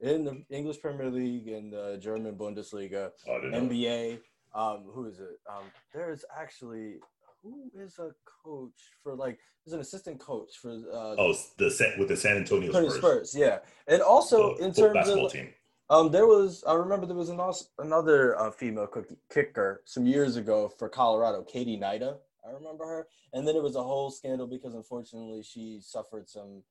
in 0.00 0.24
the 0.24 0.44
English 0.50 0.80
Premier 0.80 1.10
League 1.10 1.48
and 1.48 1.72
the 1.72 1.98
German 2.00 2.36
Bundesliga, 2.36 3.10
oh, 3.28 3.40
NBA. 3.44 4.20
Um, 4.54 4.84
who 4.92 5.06
is 5.06 5.20
it? 5.20 5.40
Um, 5.48 5.64
there's 5.92 6.24
actually 6.36 6.96
who 7.42 7.70
is 7.74 7.98
a 7.98 8.10
coach 8.44 8.72
for 9.02 9.14
like 9.14 9.38
is 9.66 9.72
an 9.72 9.80
assistant 9.80 10.18
coach 10.18 10.56
for 10.60 10.70
uh 10.70 11.14
oh 11.18 11.34
the 11.58 11.70
set 11.70 11.98
with 11.98 12.08
the 12.08 12.16
San 12.16 12.36
Antonio 12.36 12.70
Spurs. 12.70 12.94
Spurs 12.96 13.34
yeah 13.36 13.58
and 13.86 14.02
also 14.02 14.56
the 14.56 14.64
in 14.64 14.72
terms 14.72 15.08
of 15.08 15.32
team. 15.32 15.48
um 15.90 16.10
there 16.10 16.26
was 16.26 16.64
I 16.66 16.74
remember 16.74 17.06
there 17.06 17.16
was 17.16 17.28
an 17.28 17.40
also, 17.40 17.66
another 17.78 18.38
uh, 18.38 18.50
female 18.50 18.88
kicker 19.32 19.82
some 19.84 20.06
years 20.06 20.36
ago 20.36 20.68
for 20.78 20.88
Colorado 20.88 21.42
Katie 21.42 21.78
Hnida. 21.78 22.16
I 22.46 22.52
remember 22.52 22.86
her 22.86 23.06
and 23.32 23.46
then 23.46 23.56
it 23.56 23.62
was 23.62 23.76
a 23.76 23.82
whole 23.82 24.10
scandal 24.10 24.46
because 24.46 24.74
unfortunately 24.74 25.42
she 25.42 25.80
suffered 25.82 26.28
some 26.28 26.62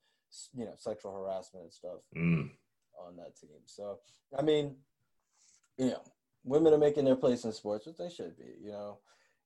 you 0.53 0.65
know 0.65 0.74
sexual 0.77 1.13
harassment 1.13 1.63
and 1.63 1.74
stuff 1.74 2.00
mm. 2.15 2.50
on 3.05 3.15
that 3.15 3.38
team 3.39 3.62
so 3.65 4.00
I 4.38 4.41
mean 4.41 4.75
you 5.77 5.88
know 5.91 6.01
women 6.43 6.74
are 6.74 6.79
making 6.79 7.05
their 7.05 7.15
place 7.15 7.45
in 7.45 7.51
sports 7.53 7.86
which 7.86 7.97
they 7.97 8.09
should 8.09 8.38
be 8.38 8.55
you 8.62 8.71
know 8.71 9.00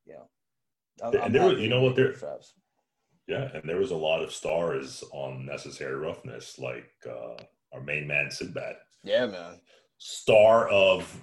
you 0.05 0.13
know 0.13 0.29
I'm, 1.03 1.15
and 1.15 1.33
there 1.33 1.47
was, 1.47 1.59
you 1.59 1.69
know 1.69 1.81
what, 1.81 1.95
there, 1.95 2.15
yeah, 3.27 3.49
and 3.53 3.67
there 3.67 3.77
was 3.77 3.91
a 3.91 3.95
lot 3.95 4.21
of 4.21 4.33
stars 4.33 5.03
on 5.11 5.45
Necessary 5.45 5.95
Roughness, 5.95 6.59
like 6.59 6.91
uh, 7.07 7.41
our 7.73 7.81
main 7.81 8.07
man 8.07 8.29
Sinbad. 8.29 8.75
Yeah, 9.03 9.25
man. 9.27 9.59
Star 9.97 10.67
of 10.69 11.21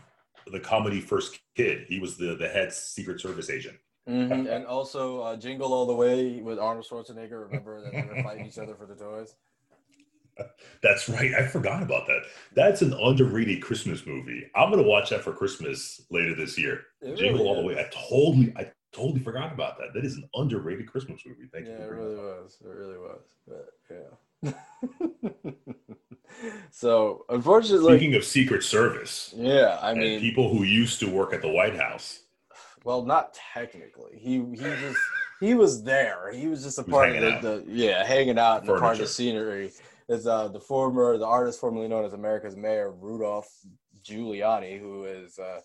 the 0.50 0.60
comedy 0.60 1.00
First 1.00 1.38
Kid. 1.56 1.86
He 1.88 2.00
was 2.00 2.16
the 2.16 2.36
the 2.36 2.48
head 2.48 2.72
Secret 2.72 3.20
Service 3.20 3.50
agent. 3.50 3.76
Mm-hmm. 4.08 4.46
and 4.46 4.64
also 4.64 5.20
uh, 5.20 5.36
Jingle 5.36 5.74
All 5.74 5.84
the 5.84 5.94
Way 5.94 6.40
with 6.40 6.58
Arnold 6.58 6.86
Schwarzenegger. 6.88 7.42
Remember 7.44 7.82
that 7.82 7.92
they 7.92 8.02
were 8.02 8.22
fighting 8.22 8.46
each 8.46 8.56
other 8.56 8.74
for 8.74 8.86
the 8.86 8.94
toys. 8.94 9.34
That's 10.82 11.10
right. 11.10 11.34
I 11.34 11.46
forgot 11.46 11.82
about 11.82 12.06
that. 12.06 12.22
That's 12.54 12.80
an 12.80 12.94
underrated 12.94 13.62
Christmas 13.62 14.06
movie. 14.06 14.46
I'm 14.54 14.70
gonna 14.70 14.82
watch 14.82 15.10
that 15.10 15.22
for 15.22 15.32
Christmas 15.32 16.00
later 16.10 16.34
this 16.34 16.56
year. 16.58 16.84
It 17.02 17.16
Jingle 17.16 17.44
really 17.44 17.48
All 17.48 17.56
the 17.56 17.66
Way. 17.66 17.78
I 17.78 17.90
totally, 17.92 18.54
I 18.56 18.70
totally 18.98 19.20
forgot 19.20 19.52
about 19.52 19.78
that. 19.78 19.94
That 19.94 20.04
is 20.04 20.16
an 20.16 20.28
underrated 20.34 20.90
Christmas 20.90 21.22
movie. 21.26 21.48
Thank 21.52 21.66
yeah, 21.66 21.72
you. 21.72 21.78
Yeah, 21.78 21.84
it 21.84 21.90
really 21.90 22.16
was. 22.16 22.58
It 22.60 22.68
really 22.68 22.98
was. 22.98 23.20
But 23.46 23.68
yeah. 23.90 24.52
so 26.70 27.24
unfortunately, 27.28 27.96
speaking 27.96 28.14
of 28.14 28.24
Secret 28.24 28.62
Service, 28.62 29.34
yeah, 29.36 29.78
I 29.82 29.94
mean 29.94 30.20
people 30.20 30.48
who 30.48 30.64
used 30.64 31.00
to 31.00 31.10
work 31.10 31.32
at 31.32 31.42
the 31.42 31.48
White 31.48 31.76
House. 31.76 32.20
Well, 32.84 33.04
not 33.04 33.34
technically. 33.52 34.18
He 34.18 34.38
he 34.50 34.56
just 34.56 34.98
he 35.40 35.54
was 35.54 35.82
there. 35.82 36.32
He 36.32 36.46
was 36.46 36.62
just 36.62 36.78
a 36.78 36.84
part 36.84 37.14
of 37.16 37.42
the, 37.42 37.48
the, 37.48 37.64
yeah, 37.68 38.04
hanging 38.04 38.38
out 38.38 38.66
and 38.66 38.78
part 38.78 38.94
of 38.94 38.98
the 38.98 39.06
scenery. 39.06 39.72
Is 40.08 40.26
uh 40.26 40.48
the 40.48 40.60
former 40.60 41.18
the 41.18 41.26
artist 41.26 41.60
formerly 41.60 41.88
known 41.88 42.04
as 42.04 42.14
America's 42.14 42.56
Mayor 42.56 42.92
Rudolph 42.92 43.50
Giuliani, 44.02 44.80
who 44.80 45.04
is 45.04 45.38
uh 45.38 45.60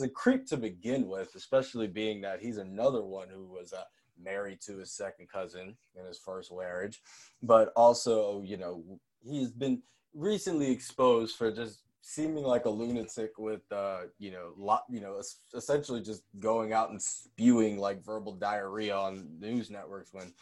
a 0.00 0.08
creep 0.08 0.46
to 0.46 0.56
begin 0.56 1.08
with, 1.08 1.34
especially 1.34 1.86
being 1.86 2.20
that 2.22 2.40
he's 2.40 2.58
another 2.58 3.02
one 3.02 3.28
who 3.28 3.46
was 3.46 3.72
uh, 3.72 3.84
married 4.22 4.60
to 4.62 4.78
his 4.78 4.92
second 4.92 5.28
cousin 5.28 5.76
in 5.98 6.04
his 6.06 6.18
first 6.18 6.52
marriage, 6.54 7.00
but 7.42 7.72
also, 7.76 8.42
you 8.42 8.56
know, 8.56 8.84
he's 9.24 9.50
been 9.50 9.82
recently 10.14 10.70
exposed 10.70 11.36
for 11.36 11.50
just 11.50 11.82
seeming 12.00 12.44
like 12.44 12.64
a 12.64 12.70
lunatic 12.70 13.38
with, 13.38 13.60
uh, 13.70 14.00
you 14.18 14.30
know, 14.30 14.52
lot, 14.56 14.84
you 14.88 15.00
know, 15.00 15.20
essentially 15.54 16.00
just 16.00 16.22
going 16.38 16.72
out 16.72 16.90
and 16.90 17.00
spewing 17.00 17.78
like 17.78 18.04
verbal 18.04 18.32
diarrhea 18.32 18.96
on 18.96 19.28
news 19.38 19.70
networks 19.70 20.12
when 20.12 20.32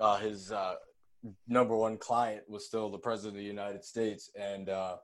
uh, 0.00 0.18
his 0.18 0.50
uh, 0.50 0.74
number 1.48 1.76
one 1.76 1.96
client 1.96 2.42
was 2.48 2.66
still 2.66 2.90
the 2.90 2.98
president 2.98 3.36
of 3.36 3.40
the 3.40 3.46
United 3.46 3.84
States, 3.84 4.30
and 4.38 4.68
uh, 4.68 4.96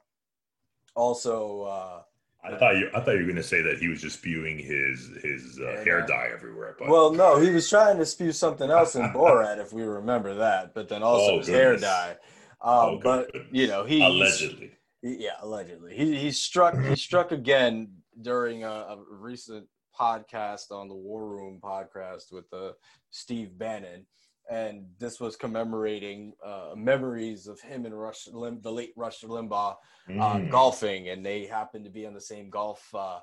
also 0.95 1.63
uh, 1.63 2.03
I 2.43 2.57
thought 2.57 2.77
you. 2.77 2.89
I 2.95 3.01
thought 3.01 3.13
you 3.13 3.19
were 3.19 3.25
going 3.25 3.37
to 3.37 3.43
say 3.43 3.61
that 3.63 3.79
he 3.79 3.89
was 3.89 4.01
just 4.01 4.19
spewing 4.19 4.59
his 4.59 5.11
his 5.23 5.61
uh, 5.61 5.83
hair 5.85 6.07
dye 6.07 6.31
everywhere. 6.33 6.75
But 6.79 6.89
well, 6.89 7.13
no, 7.13 7.39
he 7.39 7.51
was 7.51 7.69
trying 7.69 7.99
to 7.99 8.07
spew 8.07 8.33
something 8.33 8.71
else 8.71 8.97
in 8.97 9.03
Borat, 9.15 9.59
if 9.59 9.73
we 9.73 9.83
remember 9.83 10.35
that. 10.37 10.75
But 10.75 10.89
then 10.89 11.03
also 11.03 11.35
oh, 11.35 11.39
his 11.39 11.49
hair 11.49 11.77
dye. 11.77 12.17
Um, 12.63 12.73
oh, 12.73 13.01
but 13.03 13.31
you 13.51 13.67
know, 13.67 13.85
he 13.85 14.03
allegedly. 14.03 14.73
He, 15.03 15.25
yeah, 15.25 15.37
allegedly. 15.41 15.95
He 15.95 16.17
he 16.17 16.31
struck 16.31 16.79
he 16.83 16.97
struck 16.97 17.33
again 17.33 17.89
during 18.21 18.65
a, 18.65 18.69
a 18.69 18.99
recent 19.11 19.67
podcast 19.99 20.71
on 20.71 20.89
the 20.89 20.95
War 20.95 21.29
Room 21.29 21.61
podcast 21.63 22.33
with 22.33 22.51
uh, 22.55 22.73
Steve 23.11 23.59
Bannon 23.59 24.07
and 24.51 24.85
this 24.99 25.21
was 25.21 25.37
commemorating 25.37 26.33
uh, 26.45 26.71
memories 26.77 27.47
of 27.47 27.61
him 27.61 27.87
and 27.87 27.99
Rush, 27.99 28.27
Lim- 28.27 28.61
the 28.61 28.73
late 28.73 28.93
Rush 28.97 29.23
Limbaugh, 29.23 29.77
uh, 30.09 30.13
mm. 30.13 30.51
golfing, 30.51 31.09
and 31.09 31.25
they 31.25 31.47
happened 31.47 31.85
to 31.85 31.91
be 31.91 32.05
on 32.05 32.15
the 32.15 32.21
same 32.21 32.51
golf. 32.51 32.87
Uh, 32.93 33.21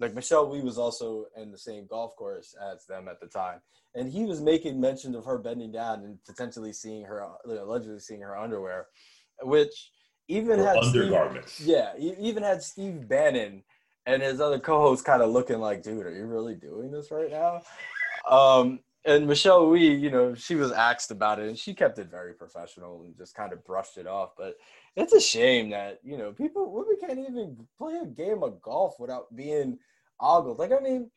like 0.00 0.14
Michelle 0.14 0.50
Wie 0.50 0.62
was 0.62 0.76
also 0.76 1.26
in 1.36 1.52
the 1.52 1.58
same 1.58 1.86
golf 1.88 2.16
course 2.16 2.56
as 2.60 2.84
them 2.86 3.06
at 3.08 3.20
the 3.20 3.28
time, 3.28 3.60
and 3.94 4.10
he 4.10 4.24
was 4.24 4.40
making 4.40 4.80
mention 4.80 5.14
of 5.14 5.24
her 5.24 5.38
bending 5.38 5.70
down 5.70 6.00
and 6.00 6.18
potentially 6.26 6.72
seeing 6.72 7.04
her, 7.04 7.24
allegedly 7.46 8.00
seeing 8.00 8.20
her 8.20 8.36
underwear, 8.36 8.88
which 9.42 9.92
even 10.26 10.58
or 10.58 10.66
had 10.66 10.76
undergarments. 10.78 11.52
Steve, 11.52 11.68
yeah, 11.68 11.92
even 11.98 12.42
had 12.42 12.62
Steve 12.62 13.08
Bannon 13.08 13.62
and 14.06 14.22
his 14.22 14.40
other 14.40 14.58
co-hosts 14.58 15.04
kind 15.04 15.22
of 15.22 15.30
looking 15.30 15.60
like, 15.60 15.82
dude, 15.82 16.04
are 16.04 16.14
you 16.14 16.26
really 16.26 16.56
doing 16.56 16.90
this 16.90 17.10
right 17.10 17.30
now? 17.30 17.62
Um, 18.28 18.80
and 19.04 19.26
Michelle 19.26 19.68
Wie, 19.68 19.94
you 19.94 20.10
know, 20.10 20.34
she 20.34 20.54
was 20.54 20.72
asked 20.72 21.10
about 21.10 21.38
it 21.38 21.48
and 21.48 21.58
she 21.58 21.74
kept 21.74 21.98
it 21.98 22.10
very 22.10 22.32
professional 22.32 23.02
and 23.02 23.16
just 23.16 23.34
kind 23.34 23.52
of 23.52 23.64
brushed 23.64 23.98
it 23.98 24.06
off. 24.06 24.30
But 24.36 24.56
it's 24.96 25.12
a 25.12 25.20
shame 25.20 25.70
that, 25.70 25.98
you 26.02 26.16
know, 26.16 26.32
people 26.32 26.72
women 26.72 26.96
can't 27.00 27.18
even 27.18 27.56
play 27.76 27.98
a 28.02 28.06
game 28.06 28.42
of 28.42 28.62
golf 28.62 28.94
without 28.98 29.34
being 29.36 29.78
ogled. 30.20 30.58
Like, 30.58 30.72
I 30.72 30.80
mean, 30.80 31.10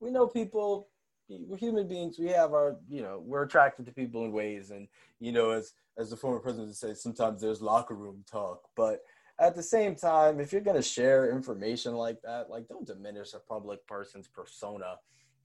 we 0.00 0.10
know 0.10 0.26
people, 0.26 0.88
we're 1.28 1.58
human 1.58 1.86
beings, 1.86 2.18
we 2.18 2.28
have 2.28 2.52
our, 2.52 2.76
you 2.88 3.02
know, 3.02 3.22
we're 3.24 3.42
attracted 3.42 3.84
to 3.86 3.92
people 3.92 4.24
in 4.24 4.32
ways. 4.32 4.70
And, 4.70 4.88
you 5.20 5.32
know, 5.32 5.50
as 5.50 5.72
as 5.98 6.10
the 6.10 6.16
former 6.16 6.40
president 6.40 6.68
would 6.68 6.76
say, 6.76 6.94
sometimes 6.94 7.40
there's 7.40 7.62
locker 7.62 7.94
room 7.94 8.24
talk. 8.30 8.62
But 8.74 9.00
at 9.38 9.54
the 9.54 9.62
same 9.62 9.96
time, 9.96 10.40
if 10.40 10.52
you're 10.52 10.62
gonna 10.62 10.82
share 10.82 11.30
information 11.30 11.94
like 11.94 12.22
that, 12.22 12.48
like 12.48 12.68
don't 12.68 12.86
diminish 12.86 13.34
a 13.34 13.38
public 13.38 13.86
person's 13.86 14.28
persona 14.28 14.96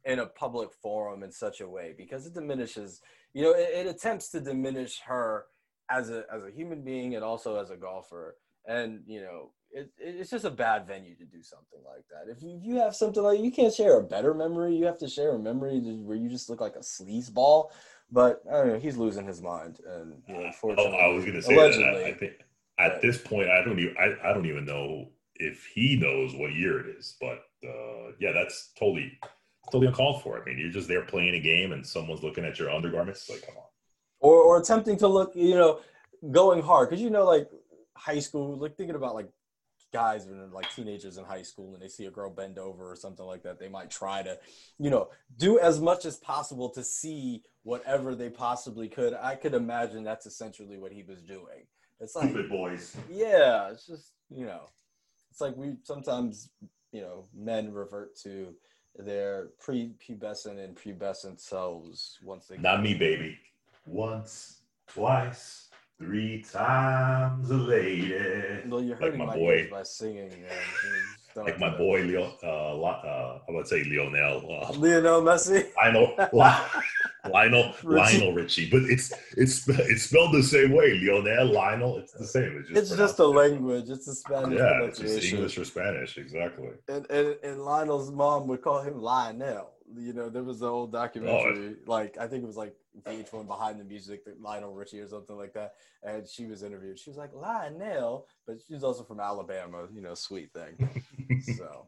in 0.06 0.20
a 0.20 0.26
public 0.26 0.72
forum 0.74 1.24
in 1.24 1.32
such 1.32 1.62
a 1.62 1.70
way 1.70 1.94
because 1.98 2.26
it 2.26 2.34
diminishes 2.34 3.02
you 3.34 3.44
know 3.44 3.52
it, 3.52 3.70
it, 3.74 3.88
attempts 3.88 4.30
to 4.30 4.40
diminish 4.40 5.02
her 5.06 5.46
as 5.90 6.10
a 6.10 6.24
as 6.34 6.44
a 6.44 6.52
human 6.52 6.84
being 6.84 7.16
and 7.16 7.24
also 7.24 7.60
as 7.60 7.70
a 7.70 7.76
golfer. 7.76 8.36
And 8.68 9.02
you 9.08 9.22
know 9.22 9.52
it, 9.72 9.92
it's 9.98 10.32
just 10.32 10.46
a 10.46 10.50
bad 10.52 10.88
venue 10.88 11.16
to 11.16 11.26
do 11.26 11.42
something 11.44 11.80
like 11.86 12.06
that. 12.10 12.32
If 12.32 12.42
you, 12.42 12.58
if 12.58 12.64
you 12.64 12.76
have 12.78 12.96
something 12.96 13.22
like 13.24 13.40
you 13.40 13.52
can't 13.52 13.74
share 13.74 13.98
a 13.98 14.04
better 14.04 14.34
memory. 14.34 14.76
You 14.76 14.86
have 14.86 14.98
to 15.00 15.08
share 15.08 15.34
a 15.34 15.40
memory 15.40 15.80
where 15.80 16.18
you 16.18 16.30
just 16.30 16.50
look 16.50 16.62
like 16.62 16.76
a 16.76 16.80
sleazeball 16.80 17.70
but 18.12 18.42
I 18.50 18.58
don't 18.58 18.68
know 18.70 18.80
he's 18.80 18.98
losing 18.98 19.26
his 19.26 19.42
mind 19.42 19.80
and 19.88 20.22
you 20.28 20.34
know, 20.34 20.46
unfortunately 20.46 20.98
oh, 21.00 21.06
I 21.06 21.08
was 21.08 21.26
gonna 21.26 21.42
say 21.42 21.56
allegedly, 21.56 21.84
that. 21.84 22.04
I 22.06 22.14
think 22.14 22.34
at 22.80 23.02
this 23.02 23.18
point 23.18 23.50
I 23.50 23.64
don't 23.64 23.80
even 23.80 23.96
I, 23.98 24.30
I 24.30 24.34
don't 24.34 24.46
even 24.46 24.66
know 24.66 25.10
if 25.36 25.66
he 25.74 25.96
knows 25.96 26.34
what 26.36 26.54
year 26.54 26.80
it 26.80 26.96
is 26.98 27.16
but 27.20 27.44
uh, 27.64 28.12
yeah 28.20 28.32
that's 28.32 28.72
totally 28.78 29.18
totally 29.72 29.88
uncalled 29.88 30.22
for. 30.24 30.42
I 30.42 30.46
mean, 30.46 30.58
you're 30.58 30.72
just 30.72 30.88
there 30.88 31.04
playing 31.04 31.36
a 31.36 31.40
game 31.40 31.72
and 31.72 31.86
someone's 31.86 32.24
looking 32.24 32.46
at 32.46 32.60
your 32.60 32.70
undergarments. 32.70 33.30
Like, 33.30 33.46
come 33.46 33.58
on. 33.58 33.64
Or, 34.20 34.36
or 34.36 34.58
attempting 34.60 34.98
to 34.98 35.08
look, 35.08 35.32
you 35.36 35.56
know, 35.56 35.80
going 36.32 36.62
hard. 36.62 36.90
Cause 36.90 37.00
you 37.00 37.10
know, 37.10 37.26
like 37.26 37.50
high 37.96 38.20
school, 38.20 38.58
like 38.58 38.76
thinking 38.76 38.96
about 38.96 39.16
like 39.16 39.30
guys 39.92 40.26
when 40.26 40.38
they're 40.38 40.48
like 40.48 40.70
teenagers 40.76 41.18
in 41.18 41.26
high 41.26 41.42
school 41.42 41.74
and 41.74 41.82
they 41.82 41.88
see 41.88 42.06
a 42.06 42.12
girl 42.12 42.30
bend 42.30 42.60
over 42.60 42.92
or 42.92 42.96
something 42.96 43.26
like 43.26 43.44
that, 43.44 43.60
they 43.60 43.70
might 43.70 43.90
try 43.90 44.22
to, 44.22 44.38
you 44.78 44.90
know, 44.90 45.10
do 45.38 45.60
as 45.60 45.80
much 45.80 46.06
as 46.06 46.18
possible 46.18 46.70
to 46.70 46.84
see 46.84 47.42
whatever 47.64 48.16
they 48.16 48.30
possibly 48.30 48.88
could. 48.88 49.14
I 49.14 49.36
could 49.36 49.54
imagine 49.54 50.04
that's 50.04 50.26
essentially 50.26 50.78
what 50.78 50.92
he 50.92 51.04
was 51.04 51.22
doing. 51.22 51.66
It's 52.00 52.16
like, 52.16 52.30
Stupid 52.30 52.50
boys. 52.50 52.96
yeah, 53.10 53.70
it's 53.72 53.86
just, 53.86 54.14
you 54.30 54.46
know, 54.46 54.70
it's 55.32 55.42
like 55.42 55.56
we 55.56 55.76
sometimes, 55.84 56.50
you 56.92 57.02
know, 57.02 57.26
men 57.36 57.74
revert 57.74 58.16
to 58.24 58.54
their 59.06 59.48
pre-pubescent 59.60 60.64
and 60.64 60.76
pubescent 60.76 61.40
selves 61.40 62.18
once 62.24 62.48
they 62.48 62.58
Not 62.58 62.84
me, 62.84 62.94
baby. 62.94 63.38
Once, 63.86 64.62
twice, 64.88 65.70
three 65.98 66.42
times 66.44 67.50
a 67.50 67.56
lady. 67.56 68.68
Well, 68.68 68.82
you're 68.82 68.98
Like 69.00 69.16
my 69.16 69.26
my, 69.26 69.36
boy. 69.36 69.68
by 69.72 69.84
singing. 69.84 70.30
Man. 70.30 70.42
You 70.84 70.90
just 71.16 71.34
don't 71.34 71.46
Like 71.46 71.60
my 71.60 71.76
boy 71.78 72.02
Leo, 72.04 72.34
uh, 72.44 72.82
uh, 72.84 73.40
I 73.48 73.52
would 73.52 73.68
say 73.68 73.84
Lionel, 73.84 74.38
uh, 74.64 74.72
Lionel 74.74 75.22
Messi. 75.22 75.68
Lionel, 75.78 76.14
Li- 76.34 76.82
Lionel, 77.28 77.74
Richie. 77.84 78.18
Lionel 78.18 78.34
Richie, 78.34 78.70
but 78.70 78.84
it's 78.84 79.12
it's 79.36 79.68
it's 79.68 80.04
spelled 80.04 80.34
the 80.34 80.44
same 80.44 80.72
way. 80.72 81.00
Lionel, 81.00 81.52
Lionel, 81.54 81.98
it's 81.98 82.14
the 82.14 82.26
same. 82.26 82.58
It's 82.60 82.70
just, 82.70 82.92
It's 82.92 82.98
just 82.98 83.20
a 83.20 83.28
language. 83.28 83.90
It's 83.90 84.08
a 84.08 84.16
Spanish 84.16 84.58
Yeah, 84.58 84.84
it's 84.84 85.00
just. 85.00 85.34
English 85.34 85.58
or 85.58 85.66
Spanish, 85.66 86.18
exactly. 86.18 86.70
And, 86.88 87.10
and 87.10 87.36
and 87.44 87.62
Lionel's 87.62 88.12
mom 88.12 88.48
would 88.48 88.62
call 88.62 88.82
him 88.82 89.02
Lionel. 89.02 89.72
You 89.98 90.14
know, 90.14 90.30
there 90.30 90.44
was 90.44 90.60
the 90.60 90.68
old 90.68 90.92
documentary, 90.92 91.76
oh, 91.76 91.92
like 91.92 92.18
I 92.18 92.28
think 92.28 92.44
it 92.44 92.48
was 92.48 92.58
like 92.58 92.76
VH1 93.02 93.48
Behind 93.48 93.80
the 93.80 93.84
Music, 93.84 94.22
Lionel 94.40 94.74
Richie 94.74 95.00
or 95.00 95.08
something 95.08 95.36
like 95.36 95.54
that. 95.54 95.74
And 96.04 96.28
she 96.28 96.46
was 96.46 96.64
interviewed. 96.64 97.00
She 97.00 97.10
was 97.10 97.18
like 97.18 97.34
Lionel, 97.34 98.28
but 98.46 98.58
she's 98.68 98.84
also 98.84 99.04
from 99.04 99.20
Alabama. 99.20 99.88
You 99.94 100.02
know, 100.02 100.14
sweet 100.14 100.52
thing. 100.54 100.90
so, 101.58 101.88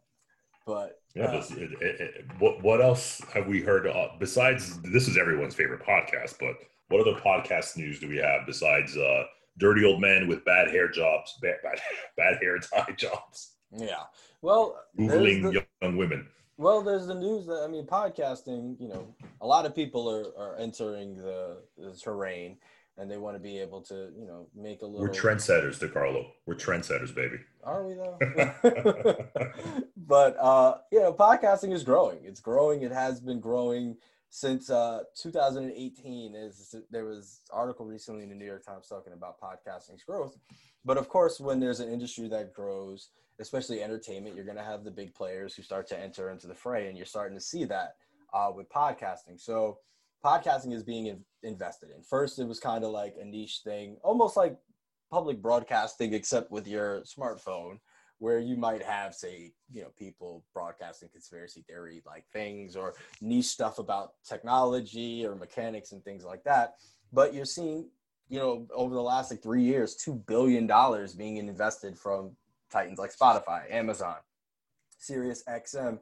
but 0.65 1.01
Yeah, 1.15 1.25
uh, 1.25 1.31
but 1.49 1.57
it, 1.57 1.71
it, 1.81 2.01
it, 2.01 2.25
what 2.39 2.61
what 2.63 2.81
else 2.81 3.21
have 3.33 3.47
we 3.47 3.61
heard 3.61 3.87
uh, 3.87 4.09
besides 4.19 4.81
this 4.81 5.07
is 5.07 5.17
everyone's 5.17 5.55
favorite 5.55 5.83
podcast? 5.85 6.35
But 6.39 6.55
what 6.89 7.01
other 7.01 7.19
podcast 7.19 7.77
news 7.77 7.99
do 7.99 8.07
we 8.07 8.17
have 8.17 8.45
besides 8.45 8.95
uh, 8.97 9.23
dirty 9.57 9.85
old 9.85 10.01
men 10.01 10.27
with 10.27 10.45
bad 10.45 10.69
hair 10.69 10.89
jobs, 10.89 11.37
bad 11.41 11.55
bad, 11.63 11.79
bad 12.17 12.37
hair 12.41 12.59
tie 12.59 12.93
jobs, 12.97 13.53
yeah. 13.75 14.03
Well, 14.41 14.79
googling 14.97 15.43
the- 15.43 15.53
young, 15.53 15.65
young 15.81 15.97
women? 15.97 16.27
Well, 16.57 16.83
there's 16.83 17.07
the 17.07 17.15
news 17.15 17.47
that 17.47 17.63
I 17.63 17.67
mean, 17.67 17.87
podcasting. 17.87 18.79
You 18.79 18.87
know, 18.89 19.15
a 19.41 19.47
lot 19.47 19.65
of 19.65 19.75
people 19.75 20.07
are, 20.09 20.25
are 20.37 20.57
entering 20.57 21.15
the, 21.15 21.57
the 21.75 21.93
terrain, 21.93 22.57
and 22.97 23.09
they 23.09 23.17
want 23.17 23.35
to 23.35 23.39
be 23.39 23.57
able 23.59 23.81
to, 23.81 24.11
you 24.17 24.25
know, 24.25 24.47
make 24.55 24.81
a 24.81 24.85
little. 24.85 25.01
We're 25.01 25.09
trendsetters, 25.09 25.79
DeCarlo. 25.79 26.25
We're 26.45 26.55
trendsetters, 26.55 27.13
baby. 27.13 27.37
Are 27.63 27.85
we 27.85 27.95
though? 27.95 28.17
but 29.97 30.37
uh, 30.39 30.77
you 30.91 30.99
know, 30.99 31.13
podcasting 31.13 31.73
is 31.73 31.83
growing. 31.83 32.19
It's 32.23 32.39
growing. 32.39 32.83
It 32.83 32.91
has 32.91 33.19
been 33.19 33.39
growing 33.39 33.97
since 34.29 34.69
uh, 34.69 35.03
2018. 35.21 36.35
Is 36.35 36.75
there 36.89 37.05
was 37.05 37.41
an 37.51 37.57
article 37.57 37.85
recently 37.85 38.23
in 38.23 38.29
the 38.29 38.35
New 38.35 38.45
York 38.45 38.65
Times 38.65 38.87
talking 38.87 39.13
about 39.13 39.39
podcasting's 39.39 40.03
growth. 40.03 40.37
But 40.83 40.97
of 40.97 41.09
course, 41.09 41.39
when 41.39 41.59
there's 41.59 41.79
an 41.79 41.91
industry 41.91 42.27
that 42.29 42.53
grows, 42.53 43.09
especially 43.39 43.81
entertainment, 43.83 44.35
you're 44.35 44.45
going 44.45 44.57
to 44.57 44.63
have 44.63 44.83
the 44.83 44.91
big 44.91 45.13
players 45.13 45.53
who 45.53 45.63
start 45.63 45.87
to 45.87 45.99
enter 45.99 46.29
into 46.29 46.47
the 46.47 46.55
fray, 46.55 46.87
and 46.87 46.97
you're 46.97 47.05
starting 47.05 47.37
to 47.37 47.43
see 47.43 47.65
that 47.65 47.95
uh, 48.33 48.51
with 48.53 48.69
podcasting. 48.69 49.39
So 49.39 49.79
podcasting 50.23 50.73
is 50.73 50.83
being 50.83 51.07
in- 51.07 51.23
invested 51.43 51.89
in. 51.95 52.03
First, 52.03 52.39
it 52.39 52.47
was 52.47 52.59
kind 52.59 52.83
of 52.83 52.91
like 52.91 53.15
a 53.19 53.25
niche 53.25 53.61
thing, 53.63 53.97
almost 54.03 54.37
like 54.37 54.57
public 55.11 55.41
broadcasting, 55.41 56.13
except 56.13 56.51
with 56.51 56.67
your 56.67 57.01
smartphone, 57.01 57.79
where 58.19 58.39
you 58.39 58.55
might 58.55 58.83
have, 58.83 59.15
say, 59.15 59.51
you 59.71 59.81
know, 59.81 59.89
people 59.97 60.43
broadcasting 60.53 61.09
conspiracy 61.09 61.63
theory 61.67 62.03
like 62.05 62.23
things 62.31 62.75
or 62.75 62.93
niche 63.19 63.45
stuff 63.45 63.79
about 63.79 64.13
technology 64.27 65.25
or 65.25 65.35
mechanics 65.35 65.91
and 65.91 66.03
things 66.03 66.23
like 66.23 66.43
that. 66.43 66.75
But 67.11 67.33
you're 67.33 67.45
seeing, 67.45 67.89
you 68.29 68.39
know, 68.39 68.67
over 68.73 68.93
the 68.93 69.01
last 69.01 69.31
like 69.31 69.41
three 69.41 69.63
years, 69.63 69.95
two 69.95 70.15
billion 70.27 70.67
dollars 70.67 71.15
being 71.15 71.37
invested 71.37 71.97
from 71.97 72.31
titans 72.71 72.99
like 72.99 73.11
Spotify, 73.15 73.69
Amazon, 73.71 74.17
Sirius 74.99 75.43
XM, 75.49 75.97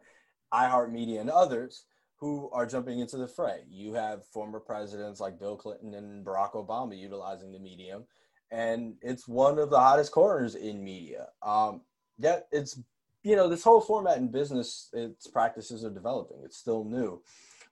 iHeartMedia, 0.54 1.22
and 1.22 1.30
others 1.30 1.86
who 2.20 2.50
are 2.52 2.66
jumping 2.66 3.00
into 3.00 3.18
the 3.18 3.28
fray. 3.28 3.62
You 3.70 3.94
have 3.94 4.26
former 4.26 4.60
presidents 4.60 5.20
like 5.20 5.40
Bill 5.40 5.56
Clinton 5.56 5.94
and 5.94 6.26
Barack 6.26 6.54
Obama 6.54 6.98
utilizing 6.98 7.52
the 7.52 7.60
medium, 7.60 8.04
and 8.52 8.96
it's 9.02 9.28
one 9.28 9.58
of 9.58 9.70
the 9.70 9.80
hottest 9.80 10.12
corners 10.12 10.56
in 10.56 10.84
media. 10.84 11.28
Um, 11.42 11.82
it's 12.52 12.80
you 13.24 13.36
know 13.36 13.48
this 13.48 13.64
whole 13.64 13.82
format 13.82 14.18
in 14.18 14.30
business, 14.30 14.90
its 14.94 15.28
practices 15.28 15.86
are 15.86 15.90
developing. 15.90 16.38
It's 16.44 16.58
still 16.58 16.84
new, 16.84 17.22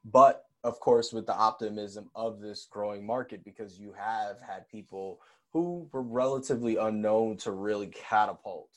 but 0.06 0.46
of 0.64 0.80
course 0.80 1.14
with 1.14 1.26
the 1.26 1.36
optimism 1.36 2.10
of 2.16 2.40
this 2.40 2.68
growing 2.70 3.06
market, 3.06 3.44
because 3.44 3.80
you 3.80 3.94
have 3.98 4.38
had 4.42 4.68
people 4.70 5.20
who 5.52 5.90
were 5.92 6.02
relatively 6.02 6.78
unknown 6.78 7.38
to 7.38 7.52
really 7.52 7.88
catapult 7.88 8.70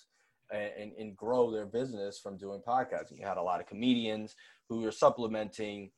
and, 0.52 0.92
and, 0.98 1.16
grow 1.16 1.50
their 1.50 1.66
business 1.66 2.18
from 2.18 2.36
doing 2.36 2.60
podcasting. 2.66 3.18
You 3.18 3.26
had 3.26 3.36
a 3.36 3.42
lot 3.42 3.60
of 3.60 3.66
comedians 3.66 4.34
who 4.68 4.84
are 4.84 4.90
supplementing 4.92 5.90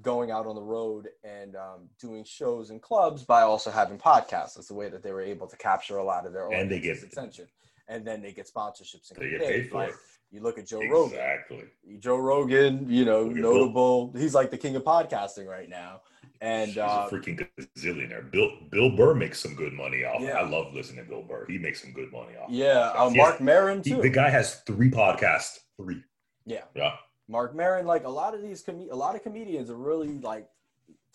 going 0.00 0.30
out 0.30 0.46
on 0.46 0.54
the 0.54 0.62
road 0.62 1.08
and 1.22 1.54
um, 1.56 1.88
doing 2.00 2.24
shows 2.24 2.70
in 2.70 2.80
clubs 2.80 3.22
by 3.24 3.42
also 3.42 3.70
having 3.70 3.98
podcasts. 3.98 4.54
That's 4.54 4.68
the 4.68 4.74
way 4.74 4.88
that 4.88 5.02
they 5.02 5.12
were 5.12 5.20
able 5.20 5.46
to 5.46 5.56
capture 5.56 5.98
a 5.98 6.04
lot 6.04 6.26
of 6.26 6.32
their 6.32 6.48
And 6.50 6.70
they 6.70 6.80
get- 6.80 7.02
attention. 7.02 7.46
And 7.86 8.06
then 8.06 8.22
they 8.22 8.32
get 8.32 8.48
sponsorships 8.50 9.10
and 9.10 9.20
They 9.20 9.30
get 9.30 9.40
paid. 9.40 9.48
paid 9.64 9.70
for 9.70 9.76
like 9.76 9.90
it. 9.90 9.96
you 10.30 10.40
look 10.40 10.56
at 10.58 10.66
Joe 10.66 10.80
Rogan. 10.90 11.12
Exactly. 11.18 11.64
Joe 11.98 12.16
Rogan, 12.16 12.86
you 12.88 13.04
know, 13.04 13.26
notable. 13.26 14.10
He's 14.16 14.34
like 14.34 14.50
the 14.50 14.56
king 14.56 14.74
of 14.76 14.84
podcasting 14.84 15.46
right 15.46 15.68
now. 15.68 16.00
And 16.44 16.68
He's 16.68 16.78
uh, 16.78 17.08
a 17.10 17.14
freaking 17.14 17.48
gazillionaire. 17.58 18.30
Bill 18.30 18.50
Bill 18.70 18.90
Burr 18.94 19.14
makes 19.14 19.40
some 19.40 19.54
good 19.54 19.72
money 19.72 20.04
off. 20.04 20.20
Yeah. 20.20 20.32
I 20.38 20.48
love 20.48 20.74
listening 20.74 21.04
to 21.04 21.10
Bill 21.10 21.22
Burr. 21.22 21.46
He 21.48 21.56
makes 21.58 21.80
some 21.82 21.92
good 21.92 22.12
money 22.12 22.36
off. 22.36 22.50
yeah, 22.50 22.92
uh. 22.94 23.08
Marc 23.10 23.40
Maron 23.40 23.82
He- 23.82 23.90
too. 23.90 24.02
the 24.02 24.10
guy 24.10 24.28
has 24.28 24.56
three 24.66 24.90
podcasts. 24.90 25.58
Three. 25.80 26.02
yeah, 26.44 26.64
Yeah. 26.76 26.96
Marc 27.28 27.54
Maron, 27.54 27.86
like 27.86 28.04
a 28.04 28.08
lot 28.08 28.34
of 28.34 28.42
these, 28.42 28.60
com- 28.62 28.88
a 28.90 28.94
lot 28.94 29.16
of 29.16 29.22
comedians 29.22 29.70
are 29.70 29.76
really 29.76 30.18
like 30.18 30.46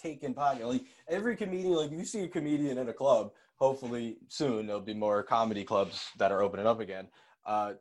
taking 0.01 0.33
podcast. 0.33 0.63
Like 0.65 0.81
every 1.07 1.35
comedian, 1.35 1.73
like 1.73 1.91
if 1.91 1.97
you 1.99 2.05
see 2.05 2.21
a 2.21 2.27
comedian 2.27 2.79
in 2.79 2.89
a 2.89 2.93
club, 2.93 3.31
hopefully 3.57 4.17
soon 4.29 4.65
there'll 4.65 4.81
be 4.81 4.95
more 4.95 5.21
comedy 5.21 5.63
clubs 5.63 6.07
that 6.17 6.31
are 6.31 6.41
opening 6.41 6.65
up 6.65 6.79
again. 6.79 7.07
Uh, 7.45 7.73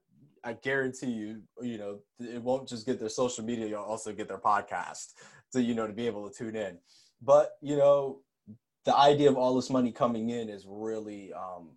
I 0.44 0.52
guarantee 0.52 1.10
you, 1.10 1.42
you 1.62 1.78
know, 1.78 1.98
it 2.20 2.42
won't 2.42 2.68
just 2.68 2.84
get 2.86 3.00
their 3.00 3.08
social 3.08 3.42
media; 3.44 3.66
you'll 3.66 3.82
also 3.82 4.12
get 4.12 4.28
their 4.28 4.38
podcast, 4.38 5.14
so 5.50 5.58
you 5.58 5.74
know 5.74 5.86
to 5.86 5.92
be 5.92 6.06
able 6.06 6.28
to 6.28 6.34
tune 6.36 6.54
in. 6.54 6.78
But 7.22 7.56
you 7.60 7.76
know, 7.76 8.20
the 8.84 8.96
idea 8.96 9.28
of 9.28 9.36
all 9.36 9.54
this 9.54 9.70
money 9.70 9.92
coming 9.92 10.30
in 10.30 10.48
is 10.48 10.64
really, 10.66 11.32
um, 11.32 11.70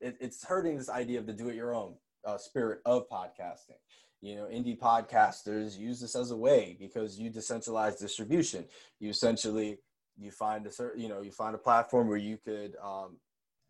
it, 0.00 0.16
it's 0.20 0.44
hurting 0.44 0.76
this 0.76 0.90
idea 0.90 1.18
of 1.18 1.26
the 1.26 1.32
do-it-your-own 1.32 1.94
uh, 2.24 2.36
spirit 2.38 2.80
of 2.84 3.08
podcasting. 3.08 3.78
You 4.22 4.34
know 4.34 4.44
indie 4.44 4.78
podcasters 4.78 5.78
use 5.78 6.00
this 6.00 6.16
as 6.16 6.30
a 6.30 6.36
way 6.36 6.76
because 6.80 7.18
you 7.18 7.30
decentralize 7.30 7.98
distribution. 7.98 8.64
You 8.98 9.10
essentially 9.10 9.78
you 10.18 10.30
find 10.30 10.66
a 10.66 10.72
certain 10.72 11.02
you 11.02 11.08
know 11.08 11.20
you 11.20 11.30
find 11.30 11.54
a 11.54 11.58
platform 11.58 12.08
where 12.08 12.16
you 12.16 12.38
could 12.38 12.74
um, 12.82 13.18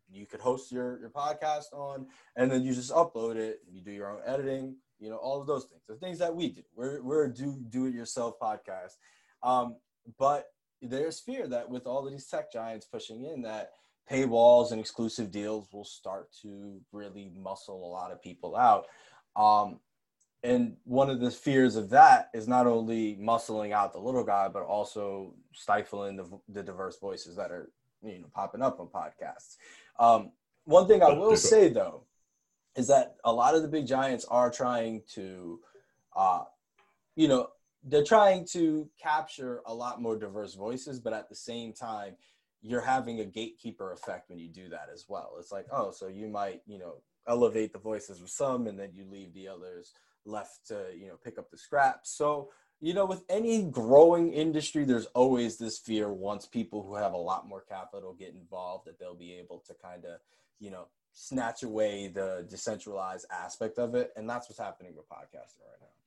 you 0.08 0.24
could 0.24 0.40
host 0.40 0.70
your 0.70 1.00
your 1.00 1.10
podcast 1.10 1.72
on 1.72 2.06
and 2.36 2.50
then 2.50 2.62
you 2.62 2.74
just 2.74 2.92
upload 2.92 3.34
it 3.34 3.58
you 3.68 3.82
do 3.82 3.90
your 3.90 4.08
own 4.08 4.20
editing 4.24 4.76
you 4.98 5.10
know 5.10 5.16
all 5.16 5.40
of 5.40 5.46
those 5.46 5.64
things. 5.64 5.82
The 5.88 5.96
things 5.96 6.18
that 6.18 6.34
we 6.34 6.48
do. 6.48 6.62
We're, 6.74 7.02
we're 7.02 7.24
a 7.24 7.32
do 7.32 7.58
do 7.68 7.86
it 7.86 7.94
yourself 7.94 8.34
podcast. 8.40 8.94
Um, 9.42 9.76
but 10.18 10.46
there's 10.90 11.20
fear 11.20 11.46
that 11.48 11.68
with 11.68 11.86
all 11.86 12.06
of 12.06 12.12
these 12.12 12.26
tech 12.26 12.52
giants 12.52 12.86
pushing 12.86 13.24
in 13.24 13.42
that 13.42 13.72
paywalls 14.10 14.70
and 14.70 14.80
exclusive 14.80 15.30
deals 15.30 15.68
will 15.72 15.84
start 15.84 16.28
to 16.42 16.80
really 16.92 17.30
muscle 17.36 17.84
a 17.84 17.90
lot 17.90 18.12
of 18.12 18.22
people 18.22 18.56
out 18.56 18.86
um, 19.36 19.80
and 20.42 20.76
one 20.84 21.10
of 21.10 21.20
the 21.20 21.30
fears 21.30 21.76
of 21.76 21.90
that 21.90 22.30
is 22.32 22.46
not 22.46 22.66
only 22.66 23.16
muscling 23.16 23.72
out 23.72 23.92
the 23.92 23.98
little 23.98 24.22
guy, 24.22 24.48
but 24.48 24.62
also 24.62 25.34
stifling 25.52 26.16
the, 26.16 26.24
the 26.48 26.62
diverse 26.62 26.98
voices 26.98 27.36
that 27.36 27.50
are 27.50 27.70
you 28.02 28.20
know 28.20 28.26
popping 28.32 28.62
up 28.62 28.78
on 28.78 28.86
podcasts. 28.86 29.56
Um, 29.98 30.30
one 30.64 30.86
thing 30.86 31.02
I 31.02 31.12
will 31.12 31.36
say 31.36 31.68
though 31.68 32.04
is 32.76 32.86
that 32.88 33.16
a 33.24 33.32
lot 33.32 33.54
of 33.54 33.62
the 33.62 33.68
big 33.68 33.86
giants 33.86 34.24
are 34.26 34.50
trying 34.50 35.02
to, 35.14 35.60
uh, 36.14 36.44
you 37.16 37.26
know, 37.26 37.48
they're 37.86 38.04
trying 38.04 38.46
to 38.52 38.88
capture 39.02 39.62
a 39.66 39.74
lot 39.74 40.02
more 40.02 40.18
diverse 40.18 40.54
voices, 40.54 41.00
but 41.00 41.12
at 41.12 41.28
the 41.28 41.34
same 41.34 41.72
time, 41.72 42.16
you're 42.62 42.80
having 42.80 43.20
a 43.20 43.24
gatekeeper 43.24 43.92
effect 43.92 44.28
when 44.28 44.38
you 44.38 44.48
do 44.48 44.68
that 44.68 44.88
as 44.92 45.04
well. 45.08 45.36
It's 45.38 45.52
like, 45.52 45.66
oh, 45.72 45.92
so 45.92 46.08
you 46.08 46.28
might, 46.28 46.62
you 46.66 46.78
know, 46.78 46.96
elevate 47.28 47.72
the 47.72 47.78
voices 47.78 48.20
of 48.20 48.30
some 48.30 48.66
and 48.66 48.78
then 48.78 48.90
you 48.94 49.04
leave 49.10 49.32
the 49.34 49.48
others 49.48 49.92
left 50.24 50.66
to 50.66 50.86
you 50.96 51.06
know 51.06 51.16
pick 51.24 51.38
up 51.38 51.50
the 51.50 51.58
scraps 51.58 52.16
so 52.16 52.50
you 52.80 52.94
know 52.94 53.04
with 53.04 53.24
any 53.28 53.64
growing 53.64 54.32
industry 54.32 54.84
there's 54.84 55.06
always 55.06 55.56
this 55.56 55.78
fear 55.78 56.12
once 56.12 56.46
people 56.46 56.84
who 56.84 56.94
have 56.94 57.12
a 57.12 57.16
lot 57.16 57.48
more 57.48 57.64
capital 57.68 58.12
get 58.12 58.34
involved 58.34 58.86
that 58.86 58.96
they'll 58.98 59.16
be 59.16 59.34
able 59.34 59.60
to 59.66 59.74
kind 59.82 60.04
of 60.04 60.20
you 60.60 60.70
know 60.70 60.86
snatch 61.16 61.62
away 61.62 62.08
the 62.08 62.46
decentralized 62.48 63.26
aspect 63.32 63.78
of 63.78 63.94
it, 63.94 64.12
and 64.16 64.28
that's 64.28 64.48
what's 64.48 64.60
happening 64.60 64.94
with 64.94 65.08
podcasting 65.08 65.64
right 65.64 65.80
now. 65.80 66.05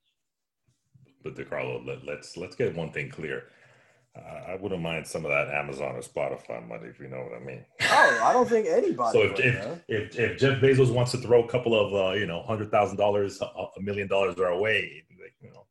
But 1.22 1.36
DeCarlo, 1.36 1.86
let, 1.86 2.04
let's 2.04 2.36
let's 2.36 2.56
get 2.56 2.76
one 2.76 2.92
thing 2.92 3.10
clear. 3.10 3.44
Uh, 4.16 4.52
I 4.52 4.56
wouldn't 4.56 4.82
mind 4.82 5.06
some 5.06 5.24
of 5.24 5.30
that 5.30 5.54
Amazon 5.54 5.94
or 5.94 6.00
Spotify 6.00 6.66
money, 6.66 6.88
if 6.88 6.98
you 6.98 7.08
know 7.08 7.18
what 7.18 7.40
I 7.40 7.44
mean. 7.44 7.64
Oh, 7.82 8.20
I 8.24 8.32
don't 8.32 8.48
think 8.48 8.66
anybody. 8.66 9.12
So 9.12 9.24
if 9.24 9.36
would, 9.36 9.40
if, 9.40 9.54
man. 9.54 9.82
if 9.88 10.18
if 10.18 10.38
Jeff 10.38 10.60
Bezos 10.60 10.92
wants 10.92 11.12
to 11.12 11.18
throw 11.18 11.44
a 11.44 11.48
couple 11.48 11.78
of 11.78 11.94
uh, 11.94 12.18
you 12.18 12.26
know 12.26 12.42
hundred 12.42 12.70
thousand 12.70 12.96
dollars, 12.96 13.40
a 13.40 13.80
million 13.80 14.08
dollars 14.08 14.38
our 14.38 14.58
way, 14.58 15.04
like, 15.20 15.34
you 15.40 15.50
know, 15.50 15.64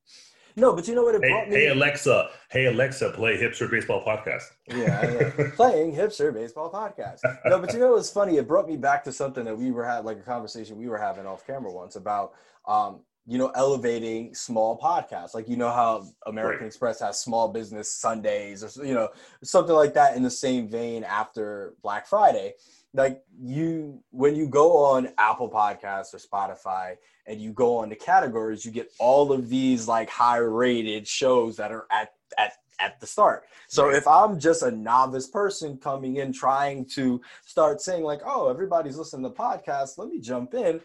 no, 0.56 0.76
but 0.76 0.88
you 0.88 0.96
know 0.96 1.04
what 1.04 1.16
it 1.16 1.24
hey, 1.24 1.30
brought 1.30 1.50
me. 1.50 1.56
hey 1.56 1.68
Alexa, 1.68 2.30
hey 2.50 2.66
Alexa, 2.66 3.12
play 3.12 3.38
hipster 3.38 3.70
baseball 3.70 4.04
podcast. 4.04 4.44
Yeah, 4.68 5.32
playing 5.56 5.96
hipster 5.96 6.34
baseball 6.34 6.72
podcast. 6.72 7.20
No, 7.46 7.60
but 7.60 7.74
you 7.74 7.80
know 7.80 7.92
what's 7.92 8.10
funny? 8.10 8.38
It 8.38 8.48
brought 8.48 8.68
me 8.68 8.78
back 8.78 9.04
to 9.06 9.12
something 9.12 9.46
that 9.46 9.58
we 9.58 9.72
were 9.72 9.86
having, 9.86 10.06
like 10.06 10.18
a 10.18 10.24
conversation 10.24 10.78
we 10.78 10.88
were 10.88 10.98
having 10.98 11.26
off 11.26 11.46
camera 11.46 11.72
once 11.72 11.96
about, 11.96 12.34
um, 12.68 13.02
you 13.30 13.38
know, 13.38 13.52
elevating 13.56 14.34
small 14.34 14.76
podcasts. 14.80 15.36
Like 15.36 15.48
you 15.48 15.56
know 15.56 15.70
how 15.70 16.08
American 16.26 16.62
Right. 16.62 16.68
Express 16.68 17.00
has 17.02 17.22
small 17.22 17.48
business 17.48 17.94
Sundays, 17.94 18.64
or 18.64 18.84
you 18.84 18.96
know, 18.96 19.10
something 19.44 19.76
like 19.76 19.94
that. 19.94 20.18
In 20.18 20.24
the 20.24 20.32
same 20.32 20.68
vein, 20.68 21.04
after 21.04 21.76
Black 21.84 22.08
Friday, 22.08 22.56
like 22.96 23.22
you, 23.40 24.04
when 24.10 24.36
you 24.36 24.48
go 24.48 24.76
on 24.78 25.10
Apple 25.20 25.48
Podcasts 25.48 26.12
or 26.12 26.18
Spotify, 26.18 26.96
and 27.28 27.40
you 27.40 27.54
go 27.54 27.78
on 27.78 27.90
the 27.90 27.96
categories, 27.96 28.66
you 28.66 28.72
get 28.72 28.90
all 28.98 29.32
of 29.32 29.48
these 29.48 29.88
like 29.88 30.10
high 30.10 30.38
rated 30.38 31.08
shows 31.08 31.56
that 31.58 31.72
are 31.72 31.86
at 31.92 32.14
at 32.40 32.54
at 32.80 33.00
the 33.00 33.06
start. 33.06 33.44
So 33.68 33.92
if 33.92 34.08
I'm 34.08 34.40
just 34.40 34.64
a 34.64 34.72
novice 34.72 35.28
person 35.28 35.78
coming 35.78 36.16
in 36.16 36.34
trying 36.34 36.86
to 36.96 37.22
start 37.46 37.80
saying 37.80 38.04
like, 38.04 38.22
"Oh, 38.26 38.50
everybody's 38.50 38.98
listening 38.98 39.30
to 39.30 39.38
podcasts, 39.38 40.00
let 40.00 40.08
me 40.08 40.20
jump 40.20 40.56
in." 40.56 40.82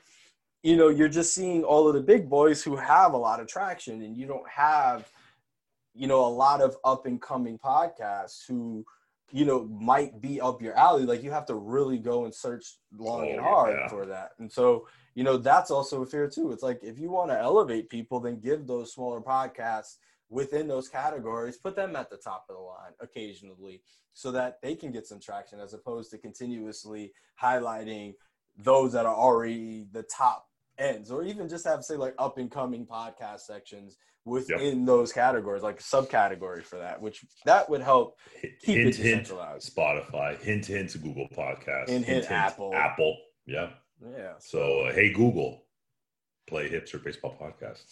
You 0.64 0.76
know, 0.78 0.88
you're 0.88 1.10
just 1.10 1.34
seeing 1.34 1.62
all 1.62 1.86
of 1.86 1.94
the 1.94 2.00
big 2.00 2.28
boys 2.30 2.62
who 2.62 2.74
have 2.74 3.12
a 3.12 3.18
lot 3.18 3.38
of 3.38 3.46
traction 3.46 4.00
and 4.00 4.16
you 4.16 4.26
don't 4.26 4.48
have 4.48 5.06
you 5.94 6.08
know 6.08 6.24
a 6.24 6.34
lot 6.44 6.60
of 6.62 6.76
up 6.84 7.04
and 7.06 7.20
coming 7.20 7.58
podcasts 7.58 8.46
who 8.48 8.84
you 9.30 9.44
know 9.44 9.64
might 9.66 10.22
be 10.22 10.40
up 10.40 10.62
your 10.62 10.74
alley. 10.74 11.04
Like 11.04 11.22
you 11.22 11.30
have 11.32 11.44
to 11.46 11.54
really 11.54 11.98
go 11.98 12.24
and 12.24 12.34
search 12.34 12.78
long 12.96 13.28
and 13.28 13.40
Oh, 13.40 13.42
hard 13.42 13.76
yeah. 13.78 13.88
for 13.88 14.06
that. 14.06 14.30
And 14.38 14.50
so 14.50 14.88
you 15.14 15.22
know 15.22 15.36
that's 15.36 15.70
also 15.70 16.02
a 16.02 16.06
fear 16.06 16.28
too. 16.28 16.50
It's 16.50 16.62
like 16.62 16.80
if 16.82 16.98
you 16.98 17.10
want 17.10 17.30
to 17.30 17.38
elevate 17.38 17.90
people 17.90 18.18
then 18.18 18.40
give 18.40 18.66
those 18.66 18.90
smaller 18.94 19.20
podcasts 19.20 19.98
within 20.30 20.66
those 20.66 20.88
categories 20.88 21.58
put 21.58 21.76
them 21.76 21.94
at 21.94 22.08
the 22.08 22.16
top 22.16 22.46
of 22.48 22.56
the 22.56 22.60
line 22.62 22.92
occasionally 23.00 23.82
so 24.14 24.32
that 24.32 24.58
they 24.62 24.74
can 24.74 24.90
get 24.90 25.06
some 25.06 25.20
traction 25.20 25.60
as 25.60 25.74
opposed 25.74 26.10
to 26.10 26.16
continuously 26.16 27.12
highlighting 27.40 28.14
those 28.56 28.92
that 28.94 29.04
are 29.04 29.14
already 29.14 29.86
the 29.92 30.02
top 30.04 30.46
ends 30.78 31.10
or 31.10 31.22
even 31.22 31.48
just 31.48 31.66
have 31.66 31.84
say 31.84 31.96
like 31.96 32.14
up 32.18 32.38
and 32.38 32.50
coming 32.50 32.84
podcast 32.86 33.40
sections 33.40 33.96
within 34.24 34.84
those 34.84 35.12
categories 35.12 35.62
like 35.62 35.78
subcategory 35.80 36.62
for 36.64 36.78
that 36.78 37.00
which 37.00 37.24
that 37.44 37.68
would 37.68 37.82
help 37.82 38.18
keep 38.40 38.78
hint, 38.78 38.88
it 38.88 38.96
hint, 38.96 39.28
Spotify, 39.28 40.40
hint, 40.40 40.64
hint 40.66 40.90
to 40.90 40.98
Google 40.98 41.28
Podcasts, 41.36 41.90
Hint, 41.90 42.04
hint, 42.06 42.30
Apple. 42.30 42.72
Apple, 42.74 43.16
yeah. 43.46 43.68
yeah 44.16 44.32
So 44.38 44.86
uh, 44.86 44.92
hey 44.92 45.12
Google, 45.12 45.64
play 46.48 46.68
hipster 46.70 47.02
baseball 47.04 47.36
podcast. 47.40 47.84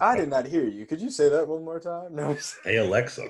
i 0.00 0.16
did 0.16 0.28
not 0.28 0.46
hear 0.46 0.64
you 0.64 0.86
could 0.86 1.00
you 1.00 1.10
say 1.10 1.28
that 1.28 1.46
one 1.48 1.64
more 1.64 1.80
time 1.80 2.14
no 2.14 2.36
Hey 2.64 2.76
Alexa. 2.78 3.26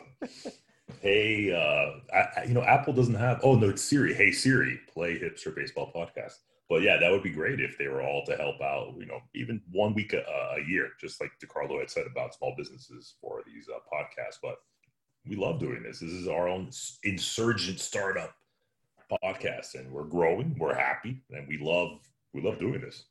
hey, 1.00 1.52
uh, 1.52 2.14
I- 2.16 2.44
you 2.44 2.54
know 2.54 2.62
Apple 2.62 2.92
doesn't 2.92 3.14
have. 3.14 3.40
Oh 3.42 3.54
no, 3.56 3.70
it's 3.70 3.82
Siri. 3.82 4.14
Hey 4.14 4.30
Siri, 4.32 4.78
play 4.92 5.18
hipster 5.18 5.54
baseball 5.54 5.90
podcast. 5.94 6.34
But 6.68 6.82
yeah, 6.82 6.96
that 6.96 7.10
would 7.12 7.22
be 7.22 7.30
great 7.30 7.60
if 7.60 7.78
they 7.78 7.86
were 7.86 8.02
all 8.02 8.24
to 8.26 8.36
help 8.36 8.60
out. 8.60 8.94
You 8.98 9.06
know, 9.06 9.20
even 9.34 9.62
one 9.70 9.94
week 9.94 10.12
a, 10.12 10.22
a 10.56 10.68
year, 10.68 10.90
just 11.00 11.20
like 11.20 11.30
DeCarlo 11.40 11.78
had 11.78 11.90
said 11.90 12.06
about 12.06 12.34
small 12.34 12.54
businesses 12.56 13.14
for 13.20 13.42
these 13.46 13.68
uh, 13.72 13.78
podcasts. 13.92 14.38
But 14.42 14.56
we 15.24 15.36
love 15.36 15.60
doing 15.60 15.82
this. 15.82 16.00
This 16.00 16.10
is 16.10 16.28
our 16.28 16.48
own 16.48 16.70
insurgent 17.04 17.78
startup 17.80 18.34
podcast, 19.22 19.74
and 19.74 19.90
we're 19.92 20.04
growing. 20.04 20.56
We're 20.58 20.74
happy, 20.74 21.22
and 21.30 21.46
we 21.46 21.58
love 21.58 22.00
we 22.32 22.42
love 22.42 22.58
doing 22.58 22.80
this. 22.80 23.04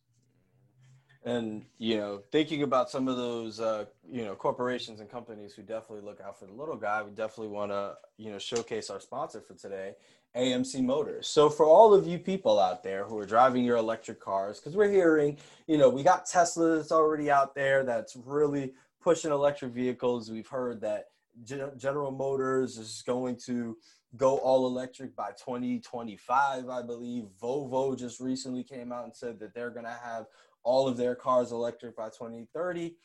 And 1.25 1.65
you 1.79 1.97
know 1.97 2.21
thinking 2.31 2.63
about 2.63 2.89
some 2.89 3.07
of 3.07 3.17
those 3.17 3.59
uh, 3.59 3.85
you 4.09 4.23
know 4.23 4.35
corporations 4.35 4.99
and 4.99 5.09
companies 5.09 5.53
who 5.53 5.63
definitely 5.63 6.05
look 6.05 6.21
out 6.21 6.39
for 6.39 6.45
the 6.45 6.53
little 6.53 6.77
guy. 6.77 7.03
We 7.03 7.11
definitely 7.11 7.49
want 7.53 7.71
to 7.71 7.95
you 8.17 8.31
know 8.31 8.39
showcase 8.39 8.89
our 8.89 8.99
sponsor 8.99 9.41
for 9.41 9.55
today 9.55 9.95
amc 10.35 10.83
motors. 10.83 11.27
So 11.27 11.49
for 11.49 11.65
all 11.65 11.93
of 11.93 12.05
you 12.05 12.19
people 12.19 12.59
out 12.59 12.83
there 12.83 13.05
who 13.05 13.17
are 13.17 13.25
driving 13.25 13.63
your 13.63 13.77
electric 13.77 14.19
cars 14.19 14.59
because 14.59 14.75
we're 14.75 14.91
hearing 14.91 15.37
you 15.67 15.77
know 15.77 15.89
we 15.89 16.03
got 16.03 16.25
tesla 16.25 16.77
that's 16.77 16.91
already 16.91 17.31
out 17.31 17.55
there 17.55 17.83
that's 17.83 18.15
really 18.15 18.73
pushing 19.01 19.31
electric 19.31 19.71
vehicles. 19.71 20.29
We've 20.29 20.47
heard 20.47 20.81
that 20.81 21.09
Gen- 21.43 21.71
general 21.77 22.11
motors 22.11 22.77
is 22.77 23.03
going 23.05 23.37
to 23.45 23.77
go 24.15 24.37
all 24.37 24.67
electric 24.67 25.13
by 25.17 25.31
2025 25.31 26.69
i 26.69 26.81
believe. 26.81 27.25
Volvo 27.41 27.97
just 27.97 28.21
recently 28.21 28.63
came 28.63 28.93
out 28.93 29.03
and 29.03 29.13
said 29.13 29.39
that 29.39 29.53
they're 29.53 29.69
going 29.69 29.85
to 29.85 29.99
have 30.03 30.27
all 30.65 30.87
of 30.87 30.97
their 30.97 31.15
cars 31.15 31.53
electric 31.53 31.95
by 31.95 32.09
2030 32.09 32.95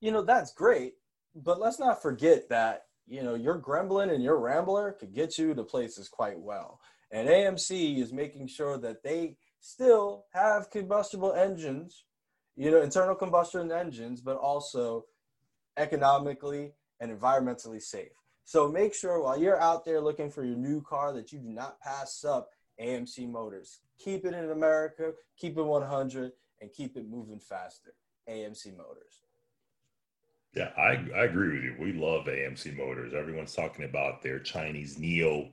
you 0.00 0.12
know 0.12 0.22
that's 0.22 0.52
great 0.52 0.94
but 1.34 1.60
let's 1.60 1.78
not 1.78 2.02
forget 2.02 2.48
that 2.48 2.84
you 3.06 3.22
know 3.22 3.34
your 3.34 3.58
gremlin 3.58 4.12
and 4.12 4.22
your 4.22 4.38
rambler 4.38 4.92
could 4.92 5.14
get 5.14 5.38
you 5.38 5.54
to 5.54 5.64
places 5.64 6.08
quite 6.08 6.38
well. 6.38 6.80
And 7.10 7.28
amc 7.28 7.98
is 7.98 8.12
making 8.12 8.48
sure 8.48 8.78
that 8.78 9.02
they 9.02 9.36
still 9.60 10.26
have 10.32 10.70
combustible 10.70 11.32
engines 11.32 12.04
you 12.56 12.70
know 12.70 12.82
internal 12.82 13.14
combustion 13.14 13.72
engines 13.72 14.20
but 14.20 14.36
also 14.36 15.04
economically 15.76 16.72
and 17.00 17.16
environmentally 17.16 17.80
safe. 17.80 18.12
So 18.44 18.68
make 18.68 18.94
sure 18.94 19.22
while 19.22 19.38
you're 19.38 19.60
out 19.60 19.84
there 19.84 20.00
looking 20.00 20.30
for 20.30 20.44
your 20.44 20.56
new 20.56 20.82
car 20.82 21.12
that 21.12 21.32
you 21.32 21.38
do 21.38 21.50
not 21.50 21.80
pass 21.80 22.24
up 22.24 22.50
amc 22.80 23.28
motors. 23.28 23.80
Keep 23.98 24.26
it 24.26 24.34
in 24.34 24.50
america 24.50 25.12
keep 25.38 25.56
it 25.56 25.62
100 25.62 26.32
and 26.60 26.72
keep 26.72 26.96
it 26.96 27.08
moving 27.08 27.38
faster. 27.38 27.94
AMC 28.28 28.76
Motors. 28.76 29.22
Yeah, 30.54 30.70
I, 30.76 31.04
I 31.14 31.24
agree 31.24 31.54
with 31.54 31.62
you. 31.64 31.76
We 31.78 31.92
love 31.92 32.26
AMC 32.26 32.76
Motors. 32.76 33.12
Everyone's 33.14 33.54
talking 33.54 33.84
about 33.84 34.22
their 34.22 34.38
Chinese 34.38 34.98
NIO 34.98 35.50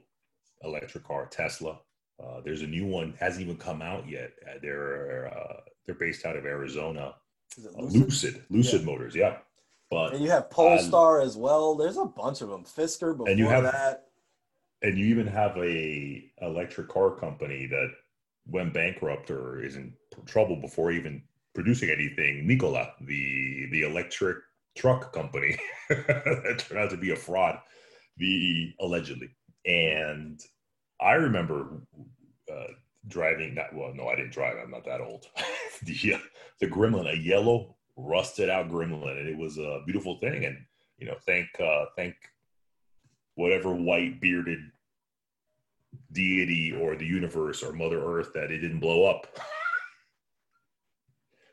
electric 0.63 1.03
car, 1.03 1.27
Tesla. 1.27 1.79
Uh, 2.21 2.41
there's 2.43 2.61
a 2.61 2.67
new 2.67 2.85
one 2.85 3.13
hasn't 3.19 3.43
even 3.43 3.57
come 3.57 3.81
out 3.81 4.07
yet. 4.09 4.31
Uh, 4.45 4.53
they're 4.61 5.27
uh, 5.33 5.61
they're 5.85 5.95
based 5.95 6.25
out 6.25 6.35
of 6.37 6.45
Arizona. 6.45 7.13
Is 7.57 7.65
it 7.65 7.73
Uh, 7.77 7.81
Lucid? 7.81 8.01
Lucid, 8.01 8.43
Lucid 8.49 8.79
Yeah. 8.81 8.85
Motors, 8.85 9.15
yeah. 9.15 9.37
But 9.91 10.13
And 10.15 10.23
you 10.23 10.31
have 10.31 10.49
Polestar 10.49 11.21
as 11.21 11.37
well. 11.37 11.75
There's 11.75 11.97
a 11.97 12.05
bunch 12.05 12.41
of 12.41 12.49
them. 12.49 12.63
Fisker 12.63 13.11
before 13.11 13.29
And 13.29 13.37
you 13.37 13.47
have- 13.47 13.63
that. 13.63 14.07
and 14.81 14.97
you 14.97 15.05
even 15.07 15.27
have 15.27 15.55
a 15.57 16.31
electric 16.41 16.87
car 16.87 17.11
company 17.11 17.67
that 17.67 17.91
went 18.47 18.73
bankrupt 18.73 19.31
or 19.31 19.63
is 19.63 19.75
in 19.75 19.93
trouble 20.25 20.55
before 20.57 20.91
even 20.91 21.23
producing 21.53 21.89
anything. 21.89 22.45
Nikola, 22.45 22.93
the 23.01 23.67
the 23.71 23.81
electric 23.81 24.37
truck 24.77 25.13
company, 25.13 25.57
that 25.89 26.59
turned 26.59 26.81
out 26.81 26.89
to 26.91 26.97
be 26.97 27.11
a 27.11 27.15
fraud, 27.15 27.59
the 28.17 28.73
allegedly. 28.79 29.29
And 29.65 30.39
I 31.01 31.13
remember 31.13 31.81
uh, 32.51 32.67
driving 33.07 33.55
that. 33.55 33.73
Well, 33.73 33.93
no, 33.95 34.07
I 34.07 34.15
didn't 34.15 34.33
drive. 34.33 34.57
I'm 34.61 34.71
not 34.71 34.85
that 34.85 35.01
old. 35.01 35.25
the 35.83 36.15
uh, 36.15 36.19
the 36.59 36.67
Gremlin, 36.67 37.11
a 37.11 37.17
yellow 37.17 37.75
rusted 37.97 38.49
out 38.49 38.69
Gremlin, 38.69 39.19
and 39.19 39.27
it 39.27 39.37
was 39.37 39.57
a 39.57 39.81
beautiful 39.85 40.17
thing. 40.19 40.45
And 40.45 40.57
you 40.97 41.07
know, 41.07 41.15
thank 41.25 41.47
uh, 41.59 41.85
thank 41.95 42.15
whatever 43.35 43.73
white 43.73 44.21
bearded 44.21 44.59
deity 46.11 46.73
or 46.73 46.95
the 46.95 47.05
universe 47.05 47.63
or 47.63 47.73
Mother 47.73 48.03
Earth 48.03 48.31
that 48.33 48.51
it 48.51 48.59
didn't 48.59 48.79
blow 48.79 49.05
up. 49.05 49.27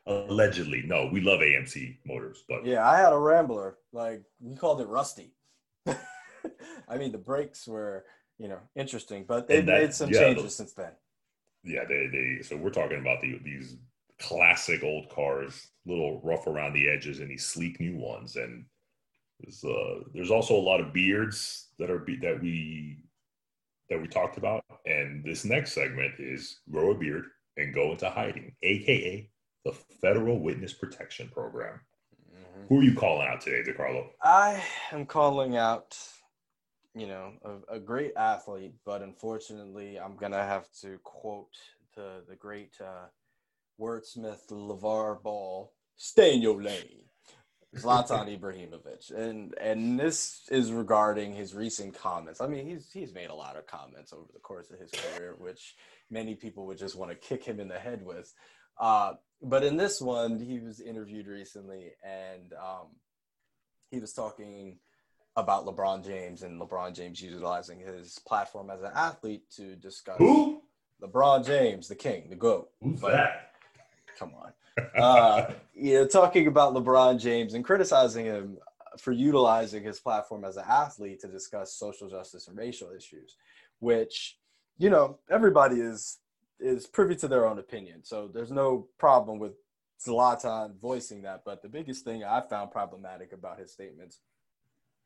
Allegedly, 0.05 0.83
no. 0.85 1.09
We 1.11 1.21
love 1.21 1.39
AMC 1.39 1.97
Motors, 2.05 2.43
but 2.47 2.65
Yeah, 2.65 2.87
I 2.87 2.97
had 2.97 3.13
a 3.13 3.17
Rambler. 3.17 3.77
Like 3.93 4.23
we 4.41 4.55
called 4.55 4.81
it 4.81 4.87
Rusty. 4.87 5.33
I 5.87 6.97
mean, 6.97 7.13
the 7.13 7.17
brakes 7.17 7.65
were, 7.67 8.03
you 8.37 8.49
know, 8.49 8.59
interesting, 8.75 9.23
but 9.25 9.47
that- 9.47 9.65
made 9.65 9.93
some 9.93 10.09
yeah, 10.09 10.19
changes 10.19 10.43
those- 10.43 10.55
since 10.57 10.73
then. 10.73 10.91
yeah, 11.63 11.85
they 11.87 12.07
they. 12.11 12.41
So 12.43 12.57
we're 12.57 12.69
talking 12.69 12.99
about 12.99 13.21
the, 13.21 13.39
these 13.43 13.77
classic 14.19 14.83
old 14.83 15.09
cars, 15.09 15.67
little 15.85 16.19
rough 16.21 16.47
around 16.47 16.73
the 16.73 16.89
edges, 16.89 17.19
and 17.19 17.29
these 17.29 17.45
sleek 17.45 17.79
new 17.79 17.95
ones. 17.95 18.35
And 18.35 18.65
there's 19.39 19.63
uh, 19.63 20.01
there's 20.13 20.31
also 20.31 20.53
a 20.55 20.59
lot 20.67 20.81
of 20.81 20.91
beards 20.91 21.69
that 21.79 21.89
are 21.89 21.99
be, 21.99 22.17
that 22.17 22.41
we 22.41 22.97
that 23.93 24.01
we 24.01 24.07
talked 24.07 24.37
about. 24.37 24.65
And 24.85 25.23
this 25.23 25.45
next 25.45 25.73
segment 25.73 26.15
is 26.19 26.59
grow 26.71 26.91
a 26.91 26.95
beard 26.95 27.25
and 27.57 27.73
go 27.73 27.91
into 27.91 28.09
hiding, 28.09 28.55
aka 28.63 29.29
the 29.63 29.71
Federal 30.01 30.39
Witness 30.39 30.73
Protection 30.73 31.29
Program. 31.29 31.79
Mhm. 32.35 32.67
Who 32.67 32.79
are 32.79 32.83
you 32.83 32.95
calling 32.95 33.27
out 33.27 33.41
today, 33.41 33.71
DeCarlo? 33.71 34.09
I 34.21 34.61
am 34.91 35.05
calling 35.05 35.55
out, 35.55 35.97
you 36.95 37.07
know, 37.07 37.33
a, 37.43 37.75
a 37.75 37.79
great 37.79 38.13
athlete, 38.17 38.73
but 38.83 39.01
unfortunately, 39.01 39.99
I'm 39.99 40.17
gonna 40.17 40.43
have 40.43 40.67
to 40.81 40.99
quote 41.03 41.55
to 41.93 42.23
the 42.27 42.35
great 42.35 42.73
uh, 42.81 43.07
wordsmith 43.79 44.49
LeVar 44.49 45.21
Ball, 45.21 45.71
stay 45.95 46.33
in 46.33 46.41
your 46.41 46.61
lane. 46.61 47.05
Zlatan 47.75 48.39
Ibrahimovic, 48.39 49.11
and 49.15 49.55
and 49.59 49.99
this 49.99 50.41
is 50.51 50.71
regarding 50.71 51.33
his 51.33 51.55
recent 51.55 51.97
comments. 51.97 52.39
I 52.41 52.47
mean, 52.47 52.67
he's 52.67 52.91
he's 52.91 53.13
made 53.13 53.29
a 53.29 53.35
lot 53.35 53.55
of 53.55 53.65
comments 53.65 54.13
over 54.13 54.27
the 54.33 54.39
course 54.39 54.69
of 54.69 54.79
his 54.79 54.91
career, 54.91 55.35
which 55.37 55.75
many 56.11 56.35
people 56.35 56.65
would 56.67 56.77
just 56.77 56.95
want 56.95 57.09
to 57.11 57.17
kick 57.17 57.43
him 57.43 57.59
in 57.59 57.67
the 57.67 57.79
head 57.79 58.05
with. 58.05 58.31
Uh, 58.79 59.13
but 59.41 59.63
in 59.63 59.77
this 59.77 59.99
one, 59.99 60.39
he 60.39 60.59
was 60.59 60.79
interviewed 60.79 61.27
recently, 61.27 61.91
and 62.03 62.53
um, 62.53 62.87
he 63.89 63.99
was 63.99 64.13
talking 64.13 64.77
about 65.35 65.65
LeBron 65.65 66.05
James 66.05 66.43
and 66.43 66.61
LeBron 66.61 66.93
James 66.95 67.21
utilizing 67.21 67.79
his 67.79 68.19
platform 68.27 68.69
as 68.69 68.81
an 68.81 68.91
athlete 68.95 69.49
to 69.55 69.75
discuss 69.75 70.17
Who? 70.19 70.61
LeBron 71.01 71.45
James, 71.45 71.87
the 71.87 71.95
king, 71.95 72.29
the 72.29 72.35
goat. 72.35 72.69
Who's 72.81 73.01
But- 73.01 73.11
that? 73.13 73.51
Come 74.19 74.33
on. 74.35 74.53
Uh, 74.95 75.51
you 75.73 75.93
know, 75.93 76.07
talking 76.07 76.47
about 76.47 76.73
LeBron 76.73 77.19
James 77.19 77.53
and 77.53 77.63
criticizing 77.63 78.25
him 78.25 78.57
for 78.97 79.11
utilizing 79.11 79.83
his 79.83 79.99
platform 79.99 80.43
as 80.43 80.57
an 80.57 80.65
athlete 80.67 81.19
to 81.21 81.27
discuss 81.27 81.73
social 81.73 82.09
justice 82.09 82.47
and 82.47 82.57
racial 82.57 82.91
issues, 82.91 83.37
which, 83.79 84.37
you 84.77 84.89
know, 84.89 85.17
everybody 85.29 85.77
is 85.79 86.19
is 86.59 86.87
privy 86.87 87.15
to 87.15 87.27
their 87.27 87.45
own 87.45 87.59
opinion. 87.59 88.03
So 88.03 88.29
there's 88.33 88.51
no 88.51 88.87
problem 88.97 89.37
with 89.39 89.53
Zlatan 90.03 90.79
voicing 90.79 91.23
that. 91.23 91.43
But 91.45 91.61
the 91.61 91.69
biggest 91.69 92.05
thing 92.05 92.23
I 92.23 92.41
found 92.41 92.71
problematic 92.71 93.33
about 93.33 93.59
his 93.59 93.71
statements 93.71 94.19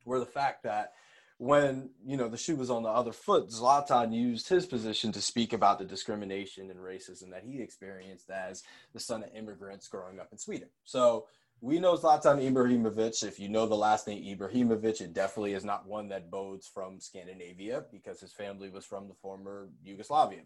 were 0.06 0.20
the 0.20 0.26
fact 0.26 0.64
that 0.64 0.94
when 1.38 1.90
you 2.06 2.18
know 2.18 2.28
the 2.28 2.38
shoe 2.38 2.56
was 2.56 2.70
on 2.70 2.84
the 2.84 2.90
other 2.90 3.12
foot, 3.12 3.50
Zlatan 3.50 4.14
used 4.14 4.50
his 4.50 4.66
position 4.66 5.12
to 5.12 5.22
speak 5.22 5.54
about 5.54 5.78
the 5.78 5.86
discrimination 5.86 6.72
and 6.72 6.80
racism 6.80 7.30
that 7.32 7.44
he 7.46 7.62
experienced 7.62 8.30
as 8.30 8.64
the 8.94 9.00
son 9.00 9.24
of 9.24 9.30
immigrants 9.36 9.88
growing 9.88 10.20
up 10.20 10.30
in 10.32 10.38
Sweden. 10.38 10.70
So 10.84 11.28
we 11.62 11.80
know 11.80 11.96
Zlatan 11.96 12.42
Ibrahimovic. 12.42 13.24
If 13.24 13.40
you 13.40 13.50
know 13.50 13.68
the 13.68 13.76
last 13.76 14.08
name 14.08 14.24
Ibrahimovic, 14.24 15.02
it 15.02 15.14
definitely 15.14 15.54
is 15.54 15.66
not 15.66 15.88
one 15.88 16.10
that 16.10 16.32
bodes 16.32 16.68
from 16.68 17.00
Scandinavia 17.00 17.86
because 17.92 18.20
his 18.20 18.34
family 18.34 18.70
was 18.70 18.86
from 18.86 19.08
the 19.08 19.16
former 19.16 19.70
Yugoslavia. 19.84 20.42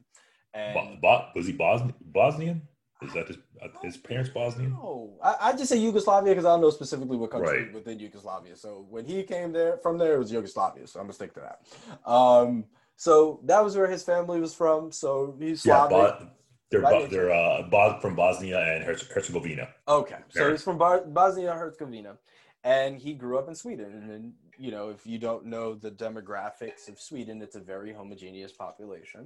And 0.54 0.74
Bo- 0.74 0.98
Bo- 1.02 1.28
was 1.36 1.48
he 1.48 1.54
Bosnian? 1.54 1.96
Bosnian? 2.02 2.62
Is 3.02 3.14
that 3.14 3.28
his, 3.28 3.38
uh, 3.62 3.68
his 3.82 3.98
parents 3.98 4.30
Bosnian? 4.30 4.72
No, 4.72 5.14
I, 5.24 5.36
I 5.42 5.52
just 5.54 5.70
say 5.70 5.78
Yugoslavia 5.78 6.34
because 6.34 6.46
I 6.46 6.50
don't 6.50 6.62
know 6.62 6.70
specifically 6.70 7.18
what 7.18 7.32
country 7.32 7.64
Right. 7.66 7.74
within 7.74 8.00
Yugoslavia. 8.00 8.56
So 8.56 8.86
when 8.90 9.06
he 9.06 9.24
came 9.24 9.52
there 9.52 9.78
from 9.78 9.98
there, 9.98 10.14
it 10.16 10.20
was 10.20 10.32
Yugoslavia. 10.32 10.86
So 10.86 11.00
I'm 11.00 11.06
gonna 11.08 11.14
stick 11.14 11.34
to 11.34 11.40
that. 11.42 12.10
Um, 12.12 12.66
so 12.98 13.40
that 13.46 13.64
was 13.64 13.76
where 13.76 13.88
his 13.88 14.04
family 14.04 14.40
was 14.40 14.54
from. 14.54 14.92
So 14.92 15.36
he's 15.40 15.66
Yeah, 15.66 15.88
Slavic. 15.88 16.20
Bo- 16.20 16.28
they're 16.70 16.82
Right. 16.82 16.92
Bo- 17.02 17.08
they're 17.08 17.32
uh, 17.32 17.64
Bo- 17.64 18.00
from 18.00 18.16
Bosnia 18.16 18.60
and 18.60 18.84
Herze- 18.84 19.08
Herzegovina. 19.12 19.70
Okay, 19.88 20.18
so 20.30 20.52
he's 20.52 20.64
from 20.64 20.78
Bar- 20.78 21.06
Bosnia 21.06 21.52
and 21.52 21.60
Herzegovina, 21.60 22.18
and 22.64 22.98
he 23.00 23.14
grew 23.14 23.38
up 23.40 23.48
in 23.48 23.56
Sweden. 23.56 24.10
And 24.12 24.34
you 24.60 24.70
know, 24.70 24.90
if 24.90 25.08
you 25.08 25.18
don't 25.18 25.46
know 25.46 25.74
the 25.74 25.90
demographics 25.90 26.88
of 26.88 27.00
Sweden, 27.00 27.42
it's 27.42 27.56
a 27.56 27.60
very 27.60 27.92
homogeneous 27.94 28.52
population, 28.52 29.26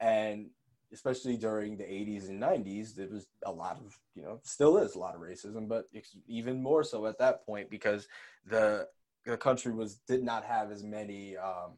and 0.00 0.50
especially 0.92 1.36
during 1.36 1.76
the 1.76 1.84
80s 1.84 2.28
and 2.28 2.40
90s, 2.40 2.94
there 2.94 3.08
was 3.08 3.26
a 3.44 3.52
lot 3.52 3.76
of, 3.76 3.98
you 4.14 4.22
know, 4.22 4.40
still 4.42 4.76
is 4.78 4.94
a 4.94 4.98
lot 4.98 5.14
of 5.14 5.20
racism, 5.20 5.68
but 5.68 5.86
even 6.26 6.62
more 6.62 6.84
so 6.84 7.06
at 7.06 7.18
that 7.18 7.44
point 7.46 7.70
because 7.70 8.08
the 8.46 8.88
the 9.24 9.36
country 9.36 9.72
was 9.72 9.96
did 10.08 10.24
not 10.24 10.44
have 10.44 10.72
as 10.72 10.82
many, 10.82 11.36
um, 11.36 11.72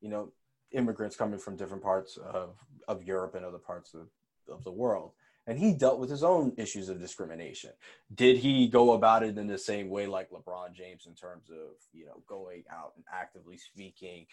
you 0.00 0.08
know, 0.08 0.32
immigrants 0.72 1.14
coming 1.14 1.38
from 1.38 1.56
different 1.56 1.82
parts 1.82 2.16
of 2.16 2.56
of 2.88 3.02
Europe 3.04 3.34
and 3.34 3.44
other 3.44 3.58
parts 3.58 3.94
of, 3.94 4.08
of 4.48 4.64
the 4.64 4.72
world 4.72 5.12
and 5.46 5.58
he 5.58 5.72
dealt 5.72 5.98
with 5.98 6.10
his 6.10 6.24
own 6.24 6.52
issues 6.56 6.88
of 6.88 7.00
discrimination. 7.00 7.70
Did 8.14 8.38
he 8.38 8.66
go 8.66 8.92
about 8.92 9.22
it 9.22 9.38
in 9.38 9.46
the 9.46 9.58
same 9.58 9.88
way 9.88 10.06
like 10.06 10.30
LeBron 10.30 10.72
James 10.74 11.06
in 11.06 11.14
terms 11.14 11.50
of 11.50 11.76
you 11.92 12.06
know 12.06 12.22
going 12.26 12.64
out 12.70 12.92
and 12.96 13.04
actively 13.12 13.56
speaking, 13.56 14.26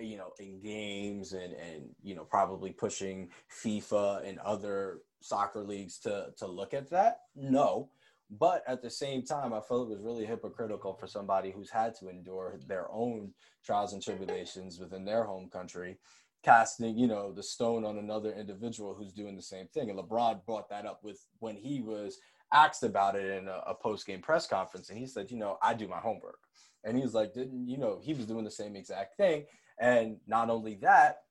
you 0.00 0.16
know, 0.16 0.32
in 0.38 0.60
games 0.60 1.32
and 1.32 1.52
and 1.54 1.90
you 2.02 2.14
know 2.14 2.24
probably 2.24 2.70
pushing 2.70 3.28
FIFA 3.64 4.28
and 4.28 4.38
other 4.40 5.00
soccer 5.20 5.62
leagues 5.62 5.98
to 6.00 6.28
to 6.38 6.46
look 6.46 6.74
at 6.74 6.90
that? 6.90 7.20
No. 7.34 7.90
But 8.32 8.62
at 8.68 8.80
the 8.80 8.90
same 8.90 9.24
time, 9.24 9.52
I 9.52 9.60
felt 9.60 9.88
it 9.88 9.92
was 9.92 10.04
really 10.04 10.24
hypocritical 10.24 10.94
for 10.94 11.08
somebody 11.08 11.50
who's 11.50 11.70
had 11.70 11.96
to 11.96 12.08
endure 12.08 12.60
their 12.68 12.86
own 12.92 13.32
trials 13.64 13.92
and 13.92 14.00
tribulations 14.00 14.78
within 14.78 15.04
their 15.04 15.24
home 15.24 15.48
country 15.50 15.98
casting, 16.42 16.96
you 16.96 17.06
know, 17.06 17.32
the 17.32 17.42
stone 17.42 17.84
on 17.84 17.98
another 17.98 18.32
individual 18.32 18.94
who's 18.94 19.12
doing 19.12 19.36
the 19.36 19.42
same 19.42 19.66
thing. 19.68 19.90
And 19.90 19.98
LeBron 19.98 20.44
brought 20.46 20.68
that 20.70 20.86
up 20.86 21.00
with 21.02 21.26
when 21.38 21.56
he 21.56 21.80
was 21.80 22.18
asked 22.52 22.82
about 22.82 23.16
it 23.16 23.26
in 23.26 23.48
a, 23.48 23.62
a 23.66 23.74
post 23.74 24.06
game 24.06 24.20
press 24.20 24.46
conference, 24.46 24.90
and 24.90 24.98
he 24.98 25.06
said, 25.06 25.30
you 25.30 25.36
know, 25.36 25.58
I 25.62 25.74
do 25.74 25.88
my 25.88 25.98
homework. 25.98 26.38
And 26.82 26.96
he 26.96 27.02
was 27.02 27.14
like, 27.14 27.34
didn't 27.34 27.68
you 27.68 27.76
know, 27.76 28.00
he 28.02 28.14
was 28.14 28.26
doing 28.26 28.44
the 28.44 28.50
same 28.50 28.74
exact 28.74 29.16
thing. 29.16 29.44
And 29.80 30.18
not 30.26 30.50
only 30.50 30.76
that, 30.82 31.22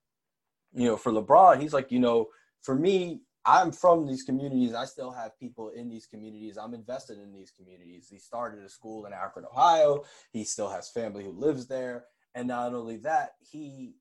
you 0.73 0.87
know, 0.87 0.97
for 0.97 1.11
LeBron, 1.11 1.61
he's 1.61 1.73
like, 1.73 1.91
you 1.91 1.99
know, 1.99 2.27
for 2.61 2.75
me, 2.75 3.21
I'm 3.45 3.71
from 3.71 4.05
these 4.05 4.23
communities. 4.23 4.73
I 4.73 4.85
still 4.85 5.11
have 5.11 5.39
people 5.39 5.69
in 5.69 5.89
these 5.89 6.05
communities. 6.05 6.57
I'm 6.57 6.73
invested 6.73 7.19
in 7.19 7.31
these 7.31 7.51
communities. 7.51 8.07
He 8.09 8.17
started 8.17 8.63
a 8.63 8.69
school 8.69 9.05
in 9.05 9.13
Akron, 9.13 9.45
Ohio. 9.45 10.03
He 10.31 10.43
still 10.43 10.69
has 10.69 10.89
family 10.89 11.23
who 11.23 11.31
lives 11.31 11.67
there. 11.67 12.05
And 12.35 12.47
not 12.47 12.73
only 12.73 12.97
that, 12.97 13.35
he 13.39 13.93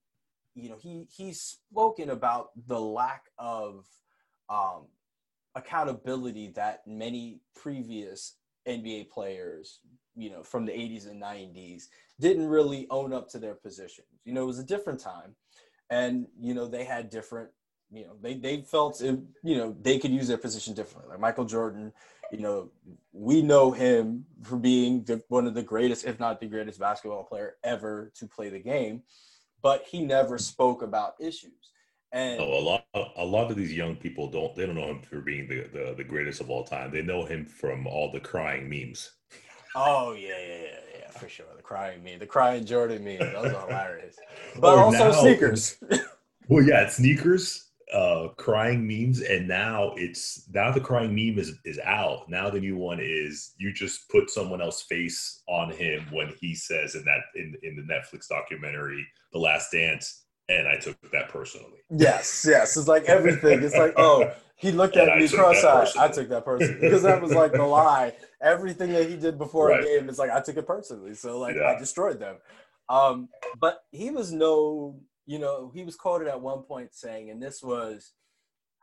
you 0.55 0.69
know 0.69 0.77
he 0.81 1.07
he's 1.15 1.41
spoken 1.41 2.11
about 2.11 2.51
the 2.67 2.81
lack 2.81 3.25
of 3.39 3.87
um, 4.49 4.87
accountability 5.55 6.53
that 6.57 6.81
many 6.87 7.41
previous 7.55 8.35
NBA 8.67 9.11
players, 9.11 9.81
you 10.19 10.31
know, 10.31 10.43
from 10.43 10.67
the 10.67 10.73
80s 10.73 11.09
and 11.09 11.23
90s 11.23 11.85
didn't 12.21 12.49
really 12.49 12.87
own 12.91 13.13
up 13.13 13.29
to 13.31 13.39
their 13.39 13.55
positions. 13.55 14.09
You 14.25 14.33
know, 14.33 14.43
it 14.43 14.47
was 14.47 14.59
a 14.59 14.65
different 14.65 15.01
time, 15.01 15.35
and 15.91 16.27
you 16.39 16.55
know 16.55 16.67
they 16.67 16.85
had 16.85 17.11
different. 17.11 17.51
You 17.91 18.05
know, 18.05 18.17
they 18.21 18.35
they 18.35 18.63
felt 18.63 19.01
it, 19.01 19.19
you 19.43 19.57
know 19.57 19.77
they 19.81 19.99
could 19.99 20.11
use 20.11 20.29
their 20.29 20.37
position 20.37 20.75
differently. 20.75 21.11
Like 21.11 21.21
Michael 21.21 21.47
Jordan, 21.47 21.93
you 22.31 22.41
know, 22.41 22.71
we 23.13 23.41
know 23.41 23.71
him 23.71 24.27
for 24.43 24.57
being 24.57 25.05
the, 25.05 25.23
one 25.29 25.47
of 25.47 25.55
the 25.55 25.63
greatest, 25.63 26.05
if 26.05 26.21
not 26.21 26.41
the 26.41 26.47
greatest, 26.47 26.79
basketball 26.79 27.25
player 27.25 27.55
ever 27.65 28.13
to 28.17 28.27
play 28.27 28.51
the 28.51 28.59
game 28.59 29.03
but 29.63 29.85
he 29.91 30.05
never 30.05 30.39
spoke 30.39 30.83
about 30.83 31.15
issues. 31.21 31.73
And 32.13 32.39
No, 32.39 32.47
a 32.47 32.61
lot 32.61 32.87
a 33.17 33.25
lot 33.25 33.51
of 33.51 33.57
these 33.57 33.75
young 33.75 33.95
people 33.95 34.31
don't 34.31 34.55
they 34.55 34.65
don't 34.65 34.77
know 34.77 34.89
him 34.89 35.03
for 35.03 35.21
being 35.21 35.47
the, 35.47 35.69
the, 35.73 35.95
the 35.97 36.05
greatest 36.05 36.41
of 36.41 36.49
all 36.49 36.65
time. 36.65 36.91
They 36.91 37.03
know 37.03 37.25
him 37.25 37.45
from 37.45 37.87
all 37.87 38.11
the 38.11 38.21
crying 38.21 38.69
memes. 38.69 39.13
oh 39.87 40.12
yeah, 40.12 40.29
yeah, 40.29 40.55
yeah, 40.62 40.99
yeah, 41.01 41.11
for 41.11 41.29
sure. 41.29 41.47
The 41.57 41.62
crying 41.62 42.03
meme, 42.03 42.19
the 42.19 42.27
crying 42.27 42.64
Jordan 42.64 43.05
meme, 43.05 43.19
those 43.19 43.53
are 43.53 43.67
hilarious. 43.67 44.17
But 44.61 44.75
Or 44.77 44.85
also 44.85 45.11
now- 45.11 45.12
sneakers. 45.12 45.77
Well, 46.49 46.64
yeah, 46.64 46.85
it's 46.85 46.97
sneakers, 46.97 47.67
uh, 47.93 48.29
crying 48.38 48.87
memes, 48.87 49.21
and 49.21 49.47
now 49.47 49.93
it's 49.97 50.49
now 50.53 50.73
the 50.73 50.81
crying 50.81 51.14
meme 51.14 51.38
is 51.38 51.53
is 51.64 51.79
out. 51.81 52.29
Now 52.29 52.49
the 52.51 52.59
new 52.61 52.77
one 52.77 52.99
is 53.01 53.53
you 53.59 53.73
just 53.73 54.09
put 54.09 54.31
someone 54.31 54.61
else's 54.62 54.83
face 54.88 55.43
on 55.49 55.71
him 55.71 56.07
when 56.11 56.33
he 56.41 56.55
says 56.55 56.95
in 56.95 57.05
that 57.05 57.21
in 57.37 57.55
in 57.62 57.77
the 57.77 57.83
Netflix 57.83 58.29
documentary 58.29 59.07
The 59.33 59.38
Last 59.38 59.71
Dance, 59.73 60.25
and 60.49 60.67
I 60.69 60.77
took 60.79 60.97
that 61.13 61.29
personally. 61.29 61.79
yes, 61.91 62.47
yes. 62.49 62.77
It's 62.77 62.89
like 62.89 63.05
everything. 63.05 63.63
It's 63.63 63.77
like, 63.77 63.95
oh, 63.97 64.31
he 64.57 64.73
looked 64.73 64.97
at 64.97 65.09
I 65.11 65.19
me 65.19 65.29
cross-eyed. 65.29 65.89
I 65.99 66.09
took 66.09 66.29
that 66.31 66.45
personally 66.45 66.81
because 66.81 67.03
that 67.03 67.21
was 67.23 67.33
like 67.33 67.53
the 67.53 67.63
lie. 67.81 68.15
Everything 68.43 68.93
that 68.93 69.09
he 69.09 69.17
did 69.17 69.39
before 69.39 69.69
Right. 69.69 69.81
a 69.81 69.85
game 69.85 70.09
is 70.09 70.19
like 70.19 70.31
I 70.31 70.41
took 70.41 70.57
it 70.57 70.67
personally. 70.67 71.15
So 71.15 71.39
like 71.39 71.57
I 71.57 71.79
destroyed 71.79 72.19
them. 72.19 72.37
Um, 72.89 73.29
but 73.61 73.81
he 73.93 74.11
was 74.11 74.33
no, 74.33 74.99
you 75.27 75.39
know, 75.39 75.71
he 75.75 75.85
was 75.85 75.95
quoted 75.97 76.29
at 76.29 76.41
one 76.41 76.63
point 76.63 76.95
saying, 76.95 77.31
and 77.31 77.43
this 77.43 77.63
was 77.63 78.13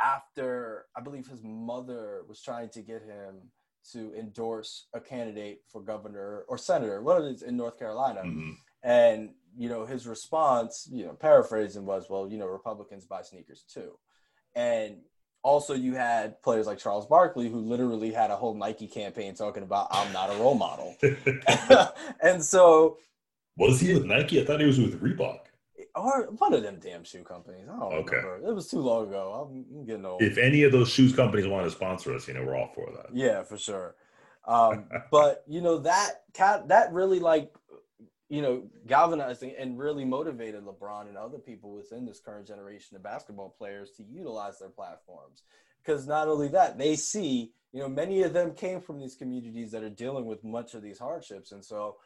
after 0.01 0.85
I 0.95 1.01
believe 1.01 1.27
his 1.27 1.41
mother 1.43 2.21
was 2.27 2.41
trying 2.41 2.69
to 2.69 2.81
get 2.81 3.01
him 3.01 3.35
to 3.93 4.13
endorse 4.17 4.87
a 4.93 4.99
candidate 4.99 5.61
for 5.71 5.81
governor 5.81 6.43
or 6.47 6.57
senator, 6.57 7.01
one 7.01 7.17
of 7.21 7.25
these 7.27 7.43
in 7.43 7.55
North 7.57 7.77
Carolina. 7.77 8.21
Mhm. 8.23 8.53
And 8.83 9.33
you 9.57 9.69
know, 9.69 9.85
his 9.85 10.05
response, 10.07 10.87
you 10.91 11.05
know, 11.05 11.13
paraphrasing 11.13 11.85
was, 11.85 12.09
"Well, 12.09 12.27
you 12.27 12.37
know, 12.37 12.47
Republicans 12.47 13.05
buy 13.05 13.21
sneakers 13.21 13.63
too." 13.71 13.97
And 14.55 14.97
also, 15.43 15.73
you 15.73 15.93
had 15.95 16.41
players 16.41 16.65
like 16.67 16.79
Charles 16.79 17.05
Barkley, 17.05 17.49
who 17.49 17.59
literally 17.59 18.11
had 18.11 18.31
a 18.31 18.35
whole 18.35 18.55
Nike 18.55 18.87
campaign 18.87 19.35
talking 19.35 19.63
about, 19.63 19.87
"I'm 19.91 20.11
not 20.13 20.29
a 20.31 20.37
role 20.37 20.55
model." 20.55 20.95
and 22.21 22.43
so, 22.43 22.97
was 23.57 23.79
he 23.79 23.93
with 23.93 24.05
Nike? 24.05 24.41
I 24.41 24.45
thought 24.45 24.59
he 24.59 24.65
was 24.65 24.79
with 24.79 25.01
Reebok. 25.01 25.39
or 25.95 26.23
one 26.37 26.53
of 26.53 26.63
them 26.63 26.79
damn 26.81 27.03
shoe 27.03 27.23
companies. 27.23 27.67
I 27.69 27.79
don't 27.79 27.93
Okay. 27.93 28.17
remember. 28.17 28.47
It 28.47 28.53
was 28.53 28.67
too 28.69 28.79
long 28.79 29.07
ago. 29.07 29.49
I'm, 29.49 29.65
I'm 29.77 29.85
getting 29.85 30.05
old. 30.05 30.21
If 30.21 30.37
any 30.37 30.63
of 30.63 30.71
those 30.71 30.89
shoes 30.89 31.15
companies 31.15 31.47
want 31.47 31.65
to 31.65 31.71
sponsor 31.71 32.13
us, 32.15 32.27
you 32.27 32.33
know, 32.33 32.43
we're 32.43 32.55
all 32.57 32.71
for 32.73 32.89
that. 32.95 33.07
Yeah, 33.13 33.43
for 33.43 33.57
sure. 33.57 33.95
Um, 34.47 34.87
but 35.11 35.43
you 35.47 35.61
know 35.61 35.79
that 35.79 36.23
cat 36.33 36.67
that 36.69 36.91
really 36.93 37.19
like 37.19 37.51
you 38.29 38.41
know, 38.41 38.63
galvanizing 38.87 39.53
and 39.57 39.77
really 39.77 40.03
motivated 40.03 40.63
LeBron 40.65 41.07
and 41.07 41.17
other 41.17 41.37
people 41.37 41.71
within 41.71 42.05
this 42.05 42.19
current 42.19 42.47
generation 42.47 42.95
of 42.95 43.03
basketball 43.03 43.53
players 43.57 43.91
to 43.97 44.03
utilize 44.03 44.59
their 44.59 44.69
platforms. 44.69 45.43
Because 45.83 46.07
not 46.07 46.27
only 46.27 46.47
that, 46.47 46.77
they 46.79 46.95
see, 46.95 47.51
you 47.71 47.79
know, 47.79 47.87
many 47.87 48.23
of 48.23 48.33
them 48.33 48.55
came 48.55 48.81
from 48.81 48.99
these 48.99 49.15
communities 49.15 49.71
that 49.71 49.83
are 49.83 49.89
dealing 49.89 50.25
with 50.25 50.43
much 50.43 50.73
of 50.73 50.81
these 50.81 50.97
hardships. 50.97 51.51
And 51.51 51.63
so, 51.63 51.97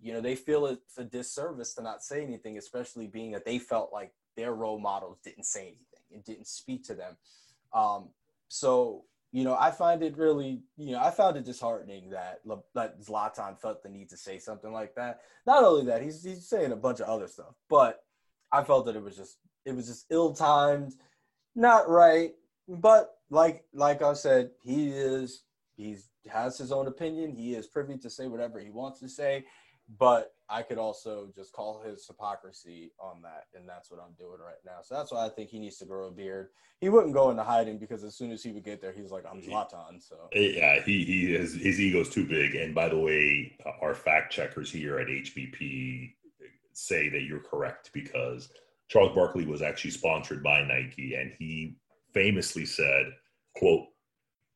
you 0.00 0.14
know, 0.14 0.22
they 0.22 0.34
feel 0.34 0.66
it's 0.66 0.96
a 0.96 1.04
disservice 1.04 1.74
to 1.74 1.82
not 1.82 2.02
say 2.02 2.22
anything, 2.22 2.56
especially 2.56 3.06
being 3.06 3.32
that 3.32 3.44
they 3.44 3.58
felt 3.58 3.92
like 3.92 4.14
their 4.36 4.54
role 4.54 4.78
models 4.78 5.18
didn't 5.22 5.44
say 5.44 5.60
anything 5.62 6.14
and 6.14 6.24
didn't 6.24 6.46
speak 6.46 6.84
to 6.84 6.94
them. 6.94 7.16
Um, 7.74 8.08
so 8.48 9.04
you 9.36 9.44
know, 9.44 9.54
I 9.54 9.70
find 9.70 10.02
it 10.02 10.16
really, 10.16 10.62
you 10.78 10.92
know, 10.92 10.98
I 10.98 11.10
found 11.10 11.36
it 11.36 11.44
disheartening 11.44 12.08
that 12.08 12.40
that 12.74 12.98
Zlatan 13.02 13.60
felt 13.60 13.82
the 13.82 13.90
need 13.90 14.08
to 14.08 14.16
say 14.16 14.38
something 14.38 14.72
like 14.72 14.94
that. 14.94 15.20
Not 15.46 15.62
only 15.62 15.84
that, 15.84 16.00
he's 16.00 16.24
he's 16.24 16.48
saying 16.48 16.72
a 16.72 16.76
bunch 16.76 17.00
of 17.00 17.08
other 17.10 17.28
stuff, 17.28 17.54
but 17.68 18.02
I 18.50 18.64
felt 18.64 18.86
that 18.86 18.96
it 18.96 19.02
was 19.02 19.14
just 19.14 19.36
it 19.66 19.76
was 19.76 19.88
just 19.88 20.06
ill 20.08 20.32
timed, 20.32 20.94
not 21.54 21.86
right. 21.86 22.30
But 22.66 23.10
like 23.28 23.66
like 23.74 24.00
I 24.00 24.14
said, 24.14 24.52
he 24.64 24.88
is 24.88 25.42
he's 25.76 26.08
has 26.32 26.56
his 26.56 26.72
own 26.72 26.86
opinion. 26.86 27.30
He 27.30 27.56
is 27.56 27.66
privy 27.66 27.98
to 27.98 28.08
say 28.08 28.28
whatever 28.28 28.58
he 28.58 28.70
wants 28.70 29.00
to 29.00 29.08
say, 29.10 29.44
but 29.98 30.32
I 30.48 30.62
could 30.62 30.78
also 30.78 31.28
just 31.34 31.52
call 31.52 31.82
his 31.82 32.06
hypocrisy 32.06 32.92
on 33.00 33.22
that, 33.22 33.44
and 33.54 33.68
that's 33.68 33.90
what 33.90 34.00
I'm 34.00 34.14
doing 34.14 34.38
right 34.40 34.54
now. 34.64 34.78
So 34.82 34.94
that's 34.94 35.12
why 35.12 35.26
I 35.26 35.28
think 35.28 35.50
he 35.50 35.58
needs 35.58 35.78
to 35.78 35.86
grow 35.86 36.06
a 36.06 36.10
beard. 36.10 36.48
He 36.80 36.88
wouldn't 36.88 37.14
go 37.14 37.30
into 37.30 37.42
hiding 37.42 37.78
because 37.78 38.04
as 38.04 38.16
soon 38.16 38.30
as 38.30 38.42
he 38.42 38.52
would 38.52 38.64
get 38.64 38.80
there, 38.80 38.92
he's 38.92 39.10
like, 39.10 39.24
"I'm 39.28 39.40
Zlatan." 39.40 40.00
So 40.00 40.28
eh, 40.32 40.52
yeah, 40.56 40.80
he 40.82 41.04
he 41.04 41.34
his 41.34 41.54
his 41.54 41.80
ego's 41.80 42.10
too 42.10 42.26
big. 42.26 42.54
And 42.54 42.74
by 42.74 42.88
the 42.88 42.98
way, 42.98 43.56
our 43.80 43.94
fact 43.94 44.32
checkers 44.32 44.70
here 44.70 44.98
at 44.98 45.08
HBP 45.08 46.14
say 46.72 47.08
that 47.08 47.22
you're 47.22 47.40
correct 47.40 47.90
because 47.92 48.50
Charles 48.88 49.14
Barkley 49.14 49.46
was 49.46 49.62
actually 49.62 49.92
sponsored 49.92 50.42
by 50.42 50.62
Nike, 50.62 51.14
and 51.14 51.32
he 51.38 51.76
famously 52.12 52.66
said, 52.66 53.06
"quote 53.56 53.86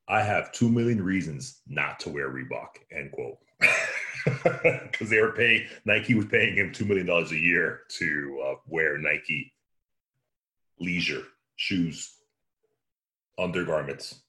I 0.09 0.23
have 0.23 0.53
two 0.53 0.69
million 0.69 1.03
reasons 1.03 1.63
not 1.67 1.99
to 2.01 2.11
wear 2.11 2.31
Reebok." 2.31 2.77
End 2.93 3.11
quote. 3.13 3.39
because 4.91 5.11
they 5.11 5.21
were 5.21 5.33
paying 5.33 5.67
Nike 5.85 6.15
was 6.15 6.27
paying 6.27 6.57
him 6.57 6.73
two 6.73 6.85
million 6.85 7.07
dollars 7.07 7.33
a 7.33 7.39
year 7.39 7.83
to 7.99 8.43
uh, 8.47 8.55
wear 8.67 8.99
Nike 8.99 9.53
leisure 10.79 11.25
shoes, 11.57 12.15
undergarments. 13.39 14.23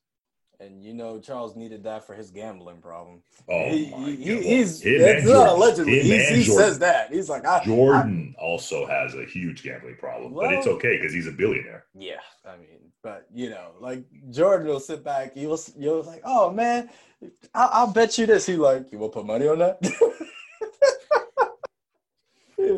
And 0.62 0.84
you 0.84 0.94
know 0.94 1.20
Charles 1.20 1.56
needed 1.56 1.84
that 1.86 2.06
for 2.06 2.14
his 2.14 2.30
gambling 2.30 2.78
problem. 2.78 3.22
Oh 3.50 3.70
he, 3.70 3.86
he, 3.86 4.42
he's 4.42 4.82
Him 4.82 5.02
it's 5.02 5.26
not 5.26 5.48
Jordan. 5.48 5.56
allegedly. 5.56 6.00
He's, 6.02 6.30
he 6.30 6.44
says 6.44 6.78
that 6.80 7.12
he's 7.12 7.30
like 7.30 7.46
I, 7.48 7.64
Jordan 7.64 8.36
also 8.38 8.86
has 8.86 9.16
a 9.16 9.26
huge 9.26 9.64
gambling 9.64 9.96
problem, 9.96 10.36
but 10.36 10.54
it's 10.54 10.68
okay 10.68 10.98
because 10.98 11.14
he's 11.14 11.28
a 11.28 11.32
billionaire. 11.32 11.86
Yeah, 11.96 12.20
I 12.46 12.58
mean, 12.58 12.92
but 13.02 13.26
you 13.34 13.50
know, 13.50 13.72
like 13.80 14.04
Jordan 14.30 14.68
will 14.68 14.80
sit 14.80 15.04
back. 15.04 15.32
You'll 15.36 15.60
you'll 15.76 16.04
like, 16.04 16.22
oh 16.26 16.52
man, 16.52 16.90
I'll, 17.56 17.70
I'll 17.74 17.92
bet 17.92 18.20
you 18.20 18.28
this. 18.28 18.46
He 18.46 18.56
like, 18.56 18.92
you 18.92 19.00
will 19.00 19.10
put 19.10 19.26
money 19.26 19.48
on 19.48 19.60
that. 19.60 19.80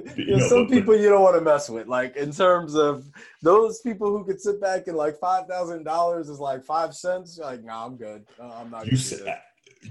You 0.17 0.38
know, 0.38 0.47
some 0.47 0.67
people 0.67 0.97
you 0.97 1.10
don't 1.10 1.21
want 1.21 1.36
to 1.36 1.41
mess 1.41 1.69
with. 1.69 1.88
Like 1.88 2.15
in 2.15 2.32
terms 2.32 2.75
of 2.75 3.10
those 3.41 3.82
people 3.82 4.10
who 4.12 4.23
could 4.23 4.39
sit 4.39 4.62
back 4.62 4.88
and 4.88 4.97
like 4.97 5.19
five 5.19 5.47
thousand 5.47 5.84
dollars 5.84 6.29
is 6.29 6.39
like 6.39 6.63
five 6.63 6.95
cents. 6.95 7.38
You're 7.38 7.47
like, 7.47 7.63
nah, 7.63 7.86
I'm 7.86 7.95
good. 7.95 8.25
Uh, 8.39 8.51
I'm 8.60 8.69
not. 8.69 8.86
You 8.86 8.91
do 8.91 8.97
said 8.97 9.39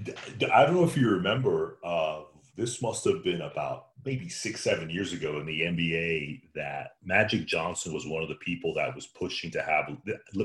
this. 0.04 0.50
I 0.52 0.64
don't 0.64 0.74
know 0.74 0.84
if 0.84 0.96
you 0.96 1.10
remember. 1.10 1.78
Uh, 1.84 2.22
this 2.56 2.82
must 2.82 3.04
have 3.04 3.24
been 3.24 3.40
about 3.42 3.86
maybe 4.04 4.28
six, 4.28 4.60
seven 4.60 4.90
years 4.90 5.12
ago 5.12 5.38
in 5.38 5.46
the 5.46 5.60
NBA 5.60 6.42
that 6.54 6.92
Magic 7.04 7.46
Johnson 7.46 7.94
was 7.94 8.06
one 8.06 8.22
of 8.22 8.28
the 8.28 8.34
people 8.36 8.74
that 8.74 8.94
was 8.94 9.06
pushing 9.06 9.50
to 9.52 9.62
have. 9.62 9.96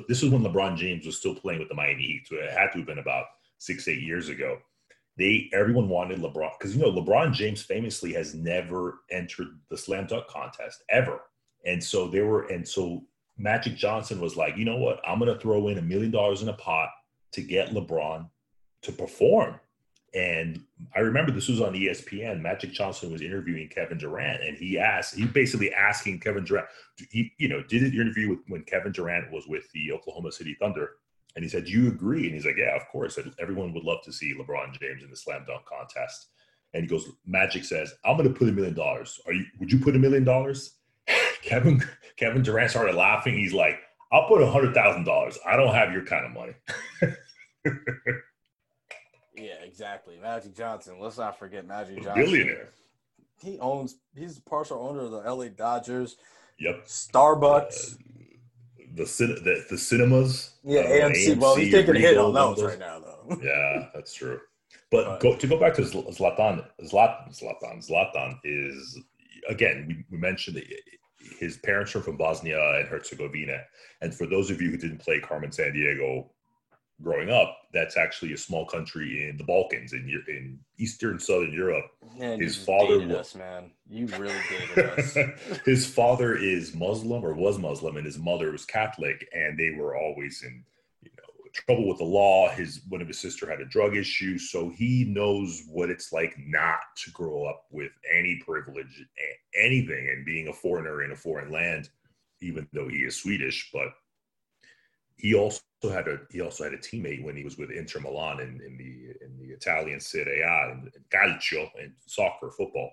This 0.07 0.23
is 0.23 0.29
when 0.29 0.43
LeBron 0.43 0.77
James 0.77 1.05
was 1.05 1.17
still 1.17 1.35
playing 1.35 1.59
with 1.59 1.69
the 1.69 1.75
Miami 1.75 2.03
Heat, 2.03 2.27
so 2.27 2.35
it 2.35 2.51
had 2.51 2.71
to 2.71 2.79
have 2.79 2.87
been 2.87 2.99
about 2.99 3.25
six, 3.57 3.87
eight 3.87 4.01
years 4.01 4.29
ago. 4.29 4.59
They 5.17 5.49
everyone 5.53 5.89
wanted 5.89 6.19
LeBron 6.19 6.51
because 6.57 6.75
you 6.75 6.81
know 6.81 6.91
LeBron 6.91 7.33
James 7.33 7.61
famously 7.63 8.13
has 8.13 8.35
never 8.35 8.99
entered 9.09 9.47
the 9.69 9.77
slam 9.77 10.05
dunk 10.05 10.27
contest 10.27 10.83
ever, 10.89 11.21
and 11.65 11.83
so 11.83 12.07
they 12.07 12.21
were 12.21 12.43
and 12.47 12.67
so 12.67 13.03
Magic 13.37 13.75
Johnson 13.75 14.19
was 14.19 14.35
like, 14.35 14.57
you 14.57 14.65
know 14.65 14.77
what, 14.77 14.99
I'm 15.07 15.19
going 15.19 15.33
to 15.33 15.39
throw 15.39 15.67
in 15.67 15.77
a 15.77 15.81
million 15.81 16.11
dollars 16.11 16.41
in 16.41 16.49
a 16.49 16.53
pot 16.53 16.89
to 17.33 17.41
get 17.41 17.69
LeBron 17.69 18.29
to 18.81 18.91
perform. 18.91 19.59
And 20.13 20.63
I 20.95 21.01
remember 21.01 21.31
this 21.31 21.49
was 21.49 21.61
on 21.61 21.73
ESPN. 21.73 22.41
Magic 22.41 22.71
Johnson 22.71 23.11
was 23.11 23.21
interviewing 23.21 23.67
Kevin 23.67 23.97
Durant, 23.97 24.41
and 24.41 24.57
he 24.57 24.79
asked, 24.79 25.15
he 25.15 25.25
basically 25.25 25.73
asking 25.73 26.19
Kevin 26.21 26.45
Durant, 26.45 26.67
he, 27.11 27.33
you 27.37 27.47
know, 27.47 27.61
did 27.61 27.83
an 27.83 27.93
interview 27.93 28.29
with 28.29 28.39
when 28.47 28.63
Kevin 28.63 28.91
Durant 28.91 29.31
was 29.31 29.47
with 29.47 29.69
the 29.73 29.91
Oklahoma 29.91 30.31
City 30.31 30.55
Thunder, 30.59 30.91
and 31.37 31.43
he 31.43 31.49
said, 31.49 31.65
"Do 31.65 31.71
you 31.71 31.87
agree?" 31.87 32.25
And 32.25 32.33
he's 32.33 32.45
like, 32.47 32.57
"Yeah, 32.57 32.75
of 32.75 32.87
course. 32.91 33.19
Everyone 33.39 33.71
would 33.73 33.83
love 33.83 34.01
to 34.05 34.11
see 34.11 34.33
LeBron 34.33 34.77
James 34.79 35.03
in 35.03 35.11
the 35.11 35.15
slam 35.15 35.45
dunk 35.47 35.65
contest." 35.65 36.29
And 36.73 36.81
he 36.83 36.89
goes, 36.89 37.07
"Magic 37.27 37.63
says, 37.63 37.93
I'm 38.03 38.17
going 38.17 38.27
to 38.27 38.37
put 38.37 38.49
a 38.49 38.51
million 38.51 38.73
dollars. 38.73 39.19
Are 39.27 39.33
you? 39.33 39.45
Would 39.59 39.71
you 39.71 39.77
put 39.79 39.95
a 39.95 39.99
million 39.99 40.23
dollars?" 40.23 40.73
Kevin 41.43 41.81
Kevin 42.17 42.41
Durant 42.41 42.71
started 42.71 42.95
laughing. 42.95 43.35
He's 43.37 43.53
like, 43.53 43.79
"I'll 44.11 44.27
put 44.27 44.41
a 44.41 44.49
hundred 44.49 44.73
thousand 44.73 45.03
dollars. 45.05 45.37
I 45.45 45.55
don't 45.55 45.75
have 45.75 45.93
your 45.93 46.03
kind 46.03 46.25
of 46.25 46.31
money." 46.33 46.53
Yeah, 49.35 49.61
exactly. 49.63 50.17
Magic 50.19 50.55
Johnson. 50.55 50.95
Let's 50.99 51.19
not 51.19 51.37
forget 51.37 51.67
Magic 51.67 51.97
Johnson. 52.03 52.15
billionaire. 52.25 52.69
He 53.43 53.59
owns. 53.59 53.97
He's 54.15 54.39
partial 54.39 54.79
owner 54.81 55.01
of 55.01 55.11
the 55.11 55.19
LA 55.31 55.49
Dodgers, 55.49 56.15
Yep. 56.59 56.85
Starbucks. 56.87 57.93
Uh, 57.93 57.97
the, 58.97 59.05
cin- 59.05 59.41
the 59.43 59.65
the 59.69 59.77
cinemas. 59.77 60.55
yeah, 60.63 60.81
uh, 60.81 61.09
AMC. 61.09 61.37
Well, 61.37 61.55
he's 61.55 61.71
taking 61.71 61.95
a 61.95 61.99
hit 61.99 62.17
on 62.17 62.33
those 62.33 62.61
right 62.61 62.79
now, 62.79 62.99
though. 62.99 63.13
Yeah, 63.41 63.87
that's 63.93 64.13
true. 64.13 64.39
But 64.91 65.05
But- 65.05 65.19
go, 65.21 65.35
to 65.35 65.47
go 65.47 65.59
back 65.59 65.73
to 65.75 65.81
Zlatan, 65.83 66.65
Zlatan, 66.81 67.29
Zlatan, 67.37 67.87
Zlatan 67.89 68.39
is 68.43 68.99
again. 69.49 69.85
We, 69.87 70.05
we 70.11 70.17
mentioned 70.17 70.57
that 70.57 70.65
his 71.39 71.57
parents 71.57 71.95
are 71.95 72.01
from 72.01 72.17
Bosnia 72.17 72.59
and 72.79 72.87
Herzegovina, 72.87 73.61
and 74.01 74.13
for 74.15 74.25
those 74.27 74.49
of 74.49 74.61
you 74.61 74.71
who 74.71 74.77
didn't 74.77 74.99
play 74.99 75.19
Carmen 75.19 75.49
Sandiego 75.51 76.29
growing 77.01 77.29
up, 77.29 77.57
that's 77.73 77.97
actually 77.97 78.33
a 78.33 78.37
small 78.37 78.65
country 78.65 79.29
in 79.29 79.37
the 79.37 79.43
Balkans 79.43 79.93
in 79.93 80.09
in 80.27 80.59
Eastern 80.77 81.19
Southern 81.19 81.53
Europe. 81.53 81.85
Man, 82.17 82.39
His 82.39 82.55
father 82.57 82.97
dated 82.97 83.11
wa- 83.11 83.19
us, 83.19 83.35
man. 83.35 83.71
You 83.89 84.07
really 84.07 84.33
dated 84.49 84.89
us. 84.99 85.17
his 85.65 85.87
father 85.87 86.35
is 86.35 86.73
Muslim 86.75 87.23
or 87.23 87.33
was 87.33 87.57
Muslim, 87.59 87.97
and 87.97 88.05
his 88.05 88.17
mother 88.17 88.51
was 88.51 88.65
Catholic, 88.65 89.27
and 89.33 89.57
they 89.57 89.71
were 89.71 89.95
always 89.95 90.43
in 90.43 90.63
you 91.03 91.11
know 91.17 91.49
trouble 91.53 91.87
with 91.87 91.99
the 91.99 92.03
law. 92.03 92.49
His 92.49 92.81
one 92.89 93.01
of 93.01 93.07
his 93.07 93.19
sister 93.19 93.49
had 93.49 93.61
a 93.61 93.65
drug 93.65 93.95
issue, 93.95 94.37
so 94.37 94.69
he 94.69 95.05
knows 95.05 95.63
what 95.69 95.89
it's 95.89 96.11
like 96.11 96.35
not 96.39 96.79
to 97.03 97.11
grow 97.11 97.45
up 97.45 97.65
with 97.69 97.91
any 98.13 98.41
privilege, 98.45 99.05
anything, 99.55 100.09
and 100.09 100.25
being 100.25 100.47
a 100.47 100.53
foreigner 100.53 101.03
in 101.03 101.11
a 101.11 101.15
foreign 101.15 101.51
land, 101.51 101.89
even 102.41 102.67
though 102.73 102.87
he 102.87 102.97
is 102.97 103.15
Swedish. 103.21 103.69
But 103.71 103.89
he 105.15 105.33
also 105.33 105.61
had 105.83 106.07
a 106.07 106.19
he 106.31 106.41
also 106.41 106.63
had 106.63 106.73
a 106.73 106.77
teammate 106.77 107.23
when 107.23 107.35
he 107.35 107.43
was 107.43 107.57
with 107.57 107.71
Inter 107.71 107.99
Milan 107.99 108.39
in, 108.39 108.61
in 108.65 108.77
the 108.77 109.25
in 109.25 109.37
the 109.39 109.53
Italian 109.53 109.99
Serie 109.99 110.41
A 110.41 110.71
in, 110.71 110.91
in 110.95 111.03
calcio 111.11 111.69
and 111.81 111.93
soccer 112.05 112.51
football. 112.51 112.91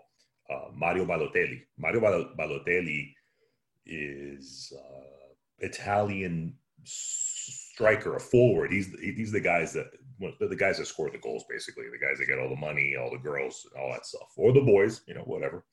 Uh, 0.50 0.70
Mario 0.74 1.06
Balotelli. 1.06 1.62
Mario 1.78 2.00
Balotelli 2.38 3.14
is 3.86 4.72
uh, 4.76 5.34
Italian 5.58 6.54
striker, 6.84 8.16
a 8.16 8.20
forward. 8.20 8.70
He's 8.72 8.92
he's 9.00 9.32
the 9.32 9.40
guys 9.40 9.72
that 9.72 9.86
the 10.38 10.56
guys 10.56 10.78
that 10.78 10.86
score 10.86 11.10
the 11.10 11.18
goals, 11.18 11.44
basically 11.48 11.84
the 11.90 12.04
guys 12.04 12.18
that 12.18 12.26
get 12.26 12.38
all 12.38 12.48
the 12.48 12.56
money, 12.56 12.96
all 12.96 13.10
the 13.10 13.18
girls, 13.18 13.66
all 13.78 13.90
that 13.92 14.06
stuff, 14.06 14.28
or 14.36 14.52
the 14.52 14.60
boys, 14.60 15.00
you 15.06 15.14
know, 15.14 15.22
whatever. 15.22 15.64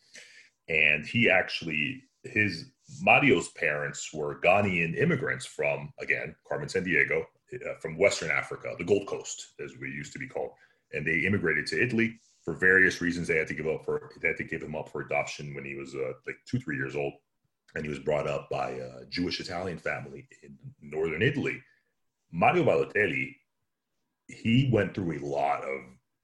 And 0.70 1.06
he 1.06 1.30
actually 1.30 2.04
his 2.24 2.72
Mario's 3.02 3.50
parents 3.50 4.10
were 4.14 4.40
Ghanaian 4.42 4.98
immigrants 4.98 5.46
from 5.46 5.94
again 6.00 6.36
Carmen 6.48 6.68
Sandiego, 6.68 7.26
uh, 7.54 7.76
from 7.80 7.98
Western 7.98 8.32
Africa, 8.32 8.74
the 8.78 8.84
Gold 8.84 9.08
Coast, 9.08 9.54
as 9.64 9.78
we 9.78 9.90
used 9.90 10.14
to 10.14 10.20
be 10.20 10.28
called, 10.28 10.52
and 10.94 11.06
they 11.06 11.20
immigrated 11.20 11.68
to 11.68 11.82
Italy 11.82 12.20
for 12.44 12.54
various 12.54 13.02
reasons. 13.02 13.28
They 13.28 13.38
had 13.38 13.48
to 13.48 13.54
give 13.54 13.68
up 13.68 13.86
for 13.86 14.12
they 14.22 14.30
had 14.30 14.38
to 14.38 14.44
give 14.44 14.62
him 14.62 14.76
up 14.76 14.90
for 14.90 15.02
adoption 15.02 15.54
when 15.54 15.66
he 15.66 15.76
was 15.76 15.96
uh, 15.96 16.14
like 16.26 16.38
two 16.46 16.60
three 16.60 16.76
years 16.76 16.96
old, 16.96 17.14
and 17.76 17.84
he 17.84 17.90
was 17.90 18.00
brought 18.00 18.28
up 18.28 18.50
by 18.50 18.72
a 18.72 19.06
Jewish 19.10 19.40
Italian 19.40 19.78
family 19.78 20.28
in 20.44 20.58
northern 20.82 21.22
Italy. 21.22 21.62
Mario 22.32 22.64
Balotelli, 22.64 23.36
he 24.28 24.70
went 24.72 24.96
through 24.96 25.18
a 25.18 25.26
lot 25.26 25.64
of 25.64 25.82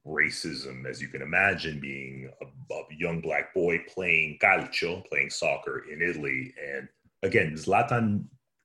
racism, 0.08 0.86
as 0.86 1.00
you 1.00 1.08
can 1.08 1.22
imagine, 1.22 1.80
being 1.80 2.30
a, 2.40 2.74
a 2.74 2.82
young 2.96 3.20
black 3.20 3.54
boy 3.54 3.78
playing 3.92 4.38
calcio, 4.42 5.04
playing 5.06 5.30
soccer 5.30 5.84
in 5.90 6.02
Italy. 6.02 6.54
And 6.74 6.88
again, 7.22 7.52
Zlatan, 7.54 8.24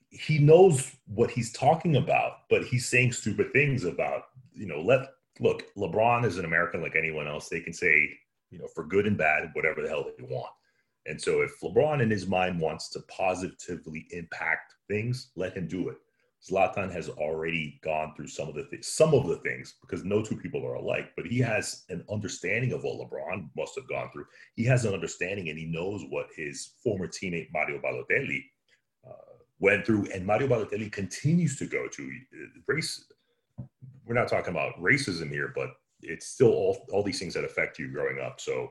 he 0.09 0.39
knows 0.39 0.95
what 1.07 1.31
he's 1.31 1.51
talking 1.51 1.97
about, 1.97 2.49
but 2.49 2.63
he's 2.63 2.87
saying 2.87 3.11
stupid 3.11 3.51
things 3.51 3.83
about, 3.83 4.23
you 4.53 4.67
know, 4.67 4.81
let 4.81 5.09
look, 5.39 5.63
LeBron 5.75 6.25
is 6.25 6.37
an 6.37 6.45
American 6.45 6.81
like 6.81 6.95
anyone 6.95 7.27
else. 7.27 7.49
They 7.49 7.59
can 7.59 7.73
say 7.73 8.17
you 8.53 8.59
know, 8.59 8.67
for 8.67 8.83
good 8.83 9.07
and 9.07 9.17
bad, 9.17 9.49
whatever 9.53 9.81
the 9.81 9.89
hell 9.89 10.05
they 10.05 10.23
want. 10.23 10.51
And 11.07 11.19
so 11.19 11.41
if 11.41 11.59
LeBron 11.61 12.01
in 12.01 12.09
his 12.09 12.27
mind 12.27 12.61
wants 12.61 12.87
to 12.89 13.01
positively 13.09 14.05
impact 14.11 14.75
things, 14.87 15.31
let 15.35 15.57
him 15.57 15.67
do 15.67 15.89
it. 15.89 15.97
Zlatan 16.49 16.91
has 16.91 17.07
already 17.09 17.79
gone 17.83 18.13
through 18.15 18.27
some 18.27 18.49
of 18.49 18.55
the 18.55 18.63
things, 18.65 18.87
some 18.87 19.13
of 19.13 19.27
the 19.27 19.37
things, 19.37 19.75
because 19.81 20.03
no 20.03 20.21
two 20.21 20.35
people 20.35 20.65
are 20.65 20.73
alike, 20.73 21.11
but 21.15 21.25
he 21.25 21.39
has 21.39 21.85
an 21.89 22.03
understanding 22.11 22.73
of 22.73 22.83
what 22.83 22.99
LeBron 22.99 23.49
must 23.55 23.75
have 23.75 23.87
gone 23.87 24.09
through. 24.11 24.25
He 24.55 24.65
has 24.65 24.83
an 24.83 24.93
understanding 24.93 25.49
and 25.49 25.57
he 25.57 25.65
knows 25.65 26.03
what 26.09 26.27
his 26.35 26.73
former 26.83 27.07
teammate 27.07 27.47
Mario 27.53 27.79
Balotelli 27.79 28.43
uh, 29.07 29.37
went 29.59 29.85
through, 29.85 30.07
and 30.13 30.25
Mario 30.25 30.47
Balotelli 30.47 30.91
continues 30.91 31.57
to 31.59 31.65
go 31.65 31.87
to 31.87 32.03
uh, 32.03 32.59
race. 32.67 33.05
We're 34.05 34.15
not 34.15 34.27
talking 34.27 34.51
about 34.51 34.75
racism 34.81 35.29
here, 35.29 35.53
but 35.55 35.69
it's 36.01 36.27
still 36.27 36.51
all, 36.51 36.85
all 36.91 37.03
these 37.03 37.19
things 37.19 37.33
that 37.35 37.45
affect 37.45 37.79
you 37.79 37.87
growing 37.87 38.19
up. 38.19 38.41
So 38.41 38.69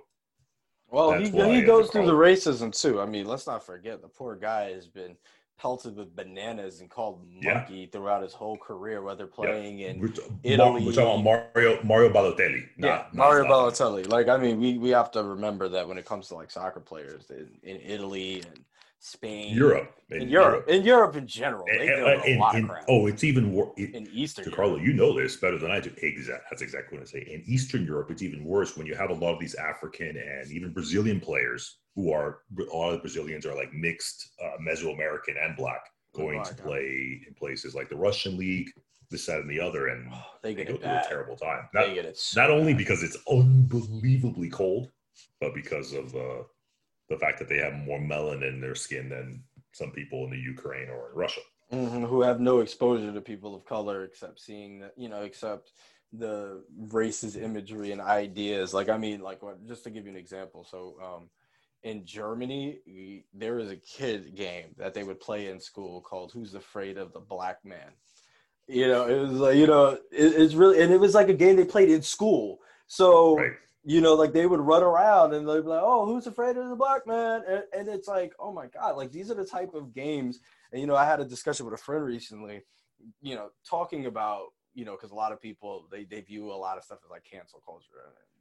well, 0.91 1.18
he, 1.18 1.31
he 1.31 1.62
goes 1.62 1.89
through 1.89 2.05
the 2.05 2.12
racism 2.12 2.70
too. 2.79 3.01
I 3.01 3.07
mean, 3.07 3.25
let's 3.25 3.47
not 3.47 3.64
forget 3.64 4.03
the 4.03 4.09
poor 4.09 4.37
guy 4.37 4.73
has 4.73 4.87
been 4.87 5.16
pelted 5.63 5.95
with 5.95 6.15
bananas 6.17 6.81
and 6.81 6.91
called 6.91 7.25
monkey 7.41 7.75
yeah. 7.75 7.87
throughout 7.93 8.21
his 8.21 8.33
whole 8.33 8.57
career, 8.57 9.01
whether 9.01 9.29
playing 9.29 9.79
yeah. 9.79 9.91
in 9.91 10.01
we're, 10.01 10.09
Italy. 10.43 10.85
We're 10.85 10.93
talking 10.93 11.21
about 11.21 11.47
Mario 11.55 11.81
Mario 11.85 12.13
Balotelli. 12.13 12.69
yeah, 12.77 13.07
Mario 13.13 13.45
Balotelli. 13.45 14.09
Like, 14.09 14.27
I 14.29 14.37
mean, 14.37 14.59
we, 14.59 14.77
we 14.79 14.91
have 14.91 15.13
to 15.13 15.23
remember 15.23 15.69
that 15.69 15.87
when 15.87 15.99
it 15.99 16.05
comes 16.05 16.27
to 16.29 16.35
like 16.35 16.51
soccer 16.51 16.81
players 16.81 17.31
in, 17.31 17.49
in 17.63 17.81
Italy 17.81 18.43
and 18.45 18.65
Spain, 19.05 19.53
Europe, 19.57 19.99
in, 20.11 20.23
in 20.23 20.29
Europe, 20.29 20.53
Europe, 20.53 20.69
in 20.69 20.83
Europe 20.85 21.17
in 21.17 21.27
general, 21.27 21.65
they 21.67 21.89
and, 21.89 22.05
a 22.05 22.23
in, 22.23 22.39
lot 22.39 22.55
in, 22.55 22.63
of 22.63 22.71
crap. 22.71 22.85
Oh, 22.89 23.09
it's 23.09 23.25
even 23.25 23.53
worse 23.53 23.73
in 23.77 24.09
Eastern. 24.13 24.53
Carlo, 24.53 24.77
you 24.77 24.93
know 24.93 25.19
this 25.19 25.35
better 25.39 25.59
than 25.59 25.73
I 25.73 25.81
do. 25.81 25.91
Exactly, 26.03 26.45
that's 26.49 26.63
exactly 26.63 26.99
what 26.99 27.09
I 27.09 27.11
say. 27.11 27.27
In 27.29 27.43
Eastern 27.45 27.85
Europe, 27.85 28.13
it's 28.13 28.23
even 28.23 28.45
worse 28.45 28.77
when 28.77 28.87
you 28.87 28.95
have 28.95 29.11
a 29.11 29.15
lot 29.15 29.35
of 29.35 29.41
these 29.41 29.57
African 29.57 30.17
and 30.17 30.53
even 30.53 30.73
Brazilian 30.73 31.19
players 31.19 31.79
who 31.97 32.13
are 32.13 32.43
a 32.57 32.77
lot 32.77 32.91
of 32.91 32.93
the 32.93 32.99
Brazilians 33.01 33.45
are 33.45 33.57
like 33.57 33.75
mixed 33.75 34.31
uh, 34.41 34.57
Mesoamerican 34.65 35.35
and 35.45 35.57
black 35.57 35.81
going 36.15 36.39
oh 36.39 36.45
to 36.45 36.55
God. 36.55 36.65
play 36.65 37.23
in 37.27 37.35
places 37.37 37.75
like 37.75 37.89
the 37.89 37.97
Russian 37.97 38.37
league, 38.37 38.71
this, 39.11 39.27
that, 39.27 39.41
and 39.41 39.51
the 39.51 39.59
other, 39.59 39.89
and 39.89 40.13
oh, 40.13 40.23
they, 40.45 40.55
they 40.55 40.65
go 40.65 40.77
through 40.77 40.91
a 40.91 41.05
terrible 41.09 41.37
time. 41.37 41.69
Not, 41.75 41.89
it 41.89 42.17
so 42.17 42.41
not 42.41 42.51
only 42.53 42.73
because 42.73 43.03
it's 43.03 43.17
unbelievably 43.29 44.51
cold, 44.51 44.93
but 45.41 45.55
because 45.55 45.93
of 45.93 46.15
uh, 46.15 46.45
the 47.13 47.19
fact 47.19 47.39
that 47.39 47.49
they 47.49 47.59
have 47.59 47.75
more 47.75 48.01
melanin 48.01 48.55
in 48.55 48.61
their 48.61 48.75
skin 48.75 49.09
than 49.09 49.43
some 49.73 49.91
people 49.91 50.25
in 50.25 50.31
the 50.31 50.39
Ukraine 50.39 50.89
or 50.89 51.11
in 51.11 51.17
Russia. 51.17 51.41
Mm-hmm, 51.73 52.05
who 52.05 52.23
have 52.23 52.41
no 52.41 52.61
exposure 52.61 53.13
to 53.13 53.21
people 53.21 53.55
of 53.55 53.65
color 53.65 54.05
except 54.05 54.41
seeing 54.41 54.81
that, 54.81 54.93
you 54.97 55.09
know, 55.09 55.23
except 55.23 55.73
the 56.13 56.63
racist 56.89 57.41
imagery 57.41 57.93
and 57.93 58.01
ideas. 58.01 58.75
Like, 58.75 58.89
I 58.89 58.99
mean, 58.99 59.21
like, 59.21 59.43
what, 59.43 59.67
just 59.67 59.85
to 59.85 59.91
give 59.91 60.05
you 60.05 60.11
an 60.11 60.19
example. 60.19 60.67
So, 60.71 60.97
um, 61.03 61.31
in 61.83 62.05
Germany, 62.05 63.25
there 63.35 63.55
was 63.55 63.71
a 63.71 63.77
kid 63.77 64.37
game 64.37 64.75
that 64.77 64.95
they 64.95 65.03
would 65.03 65.19
play 65.19 65.49
in 65.49 65.59
school 65.59 66.01
called 66.01 66.31
"Who's 66.33 66.55
Afraid 66.55 66.97
of 66.97 67.13
the 67.13 67.21
Black 67.21 67.65
Man." 67.65 67.91
You 68.69 68.87
know, 68.87 69.07
it 69.09 69.19
was 69.19 69.33
like 69.33 69.57
you 69.57 69.67
know, 69.67 69.89
it, 69.89 70.01
it's 70.13 70.55
really, 70.55 70.81
and 70.81 70.93
it 70.93 71.01
was 71.01 71.15
like 71.15 71.29
a 71.29 71.35
game 71.35 71.57
they 71.57 71.65
played 71.65 71.91
in 71.91 72.03
school. 72.03 72.61
So 72.87 73.37
right. 73.37 73.53
You 73.85 74.01
know, 74.01 74.14
like 74.14 74.33
they 74.33 74.47
would 74.47 74.61
run 74.61 74.83
around 74.83 75.35
and 75.35 75.49
they'd 75.49 75.62
be 75.62 75.68
like, 75.68 75.83
"Oh, 75.83 76.07
who's 76.07 76.26
afraid 76.26 76.57
of 76.57 76.68
the 76.68 76.76
black 76.76 77.07
man?" 77.07 77.43
And, 77.49 77.64
and 77.76 77.89
it's 77.89 78.09
like, 78.09 78.33
oh 78.39 78.53
my 78.53 78.66
god, 78.66 78.97
like 78.97 79.11
these 79.11 79.30
are 79.30 79.35
the 79.35 79.45
type 79.45 79.74
of 79.74 79.95
games. 79.95 80.41
And 80.70 80.80
you 80.80 80.87
know, 80.87 80.97
I 80.97 81.05
had 81.05 81.20
a 81.20 81.24
discussion 81.24 81.66
with 81.66 81.74
a 81.74 81.83
friend 81.83 82.05
recently. 82.05 82.62
You 83.20 83.35
know, 83.35 83.51
talking 83.68 84.07
about 84.07 84.47
you 84.74 84.85
know, 84.85 84.93
because 84.93 85.11
a 85.11 85.16
lot 85.16 85.33
of 85.33 85.41
people 85.41 85.87
they 85.91 86.05
they 86.05 86.20
view 86.20 86.53
a 86.53 86.55
lot 86.55 86.78
of 86.78 86.85
stuff 86.85 86.99
as 87.05 87.11
like 87.11 87.24
cancel 87.24 87.61
culture. 87.64 87.87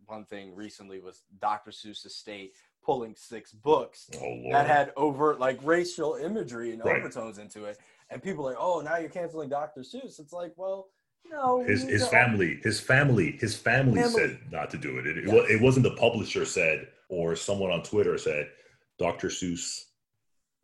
One 0.05 0.25
thing 0.25 0.55
recently 0.55 0.99
was 0.99 1.23
Dr. 1.39 1.71
Seuss 1.71 2.05
Estate 2.05 2.53
pulling 2.83 3.15
six 3.15 3.51
books 3.51 4.09
oh, 4.21 4.51
that 4.51 4.67
had 4.67 4.91
overt 4.97 5.39
like 5.39 5.59
racial 5.63 6.15
imagery 6.15 6.73
and 6.73 6.83
right. 6.83 6.97
overtones 6.97 7.37
into 7.37 7.65
it. 7.65 7.77
And 8.09 8.21
people 8.21 8.45
are 8.45 8.51
like, 8.51 8.59
oh, 8.59 8.81
now 8.81 8.97
you're 8.97 9.09
canceling 9.09 9.49
Dr. 9.49 9.81
Seuss. 9.81 10.19
It's 10.19 10.33
like, 10.33 10.53
well, 10.57 10.87
no. 11.29 11.63
His 11.63 11.83
his 11.83 12.07
family, 12.07 12.59
his 12.63 12.79
family, 12.79 13.37
his 13.39 13.55
family, 13.55 14.01
family, 14.01 14.13
said 14.13 14.39
not 14.51 14.69
to 14.71 14.77
do 14.77 14.97
it. 14.97 15.07
It, 15.07 15.25
yes. 15.25 15.45
it, 15.49 15.61
wasn't 15.61 15.83
the 15.83 15.95
publisher 15.95 16.45
said 16.45 16.87
or 17.09 17.35
someone 17.35 17.71
on 17.71 17.83
Twitter 17.83 18.17
said, 18.17 18.49
Dr. 18.97 19.27
Seuss, 19.27 19.85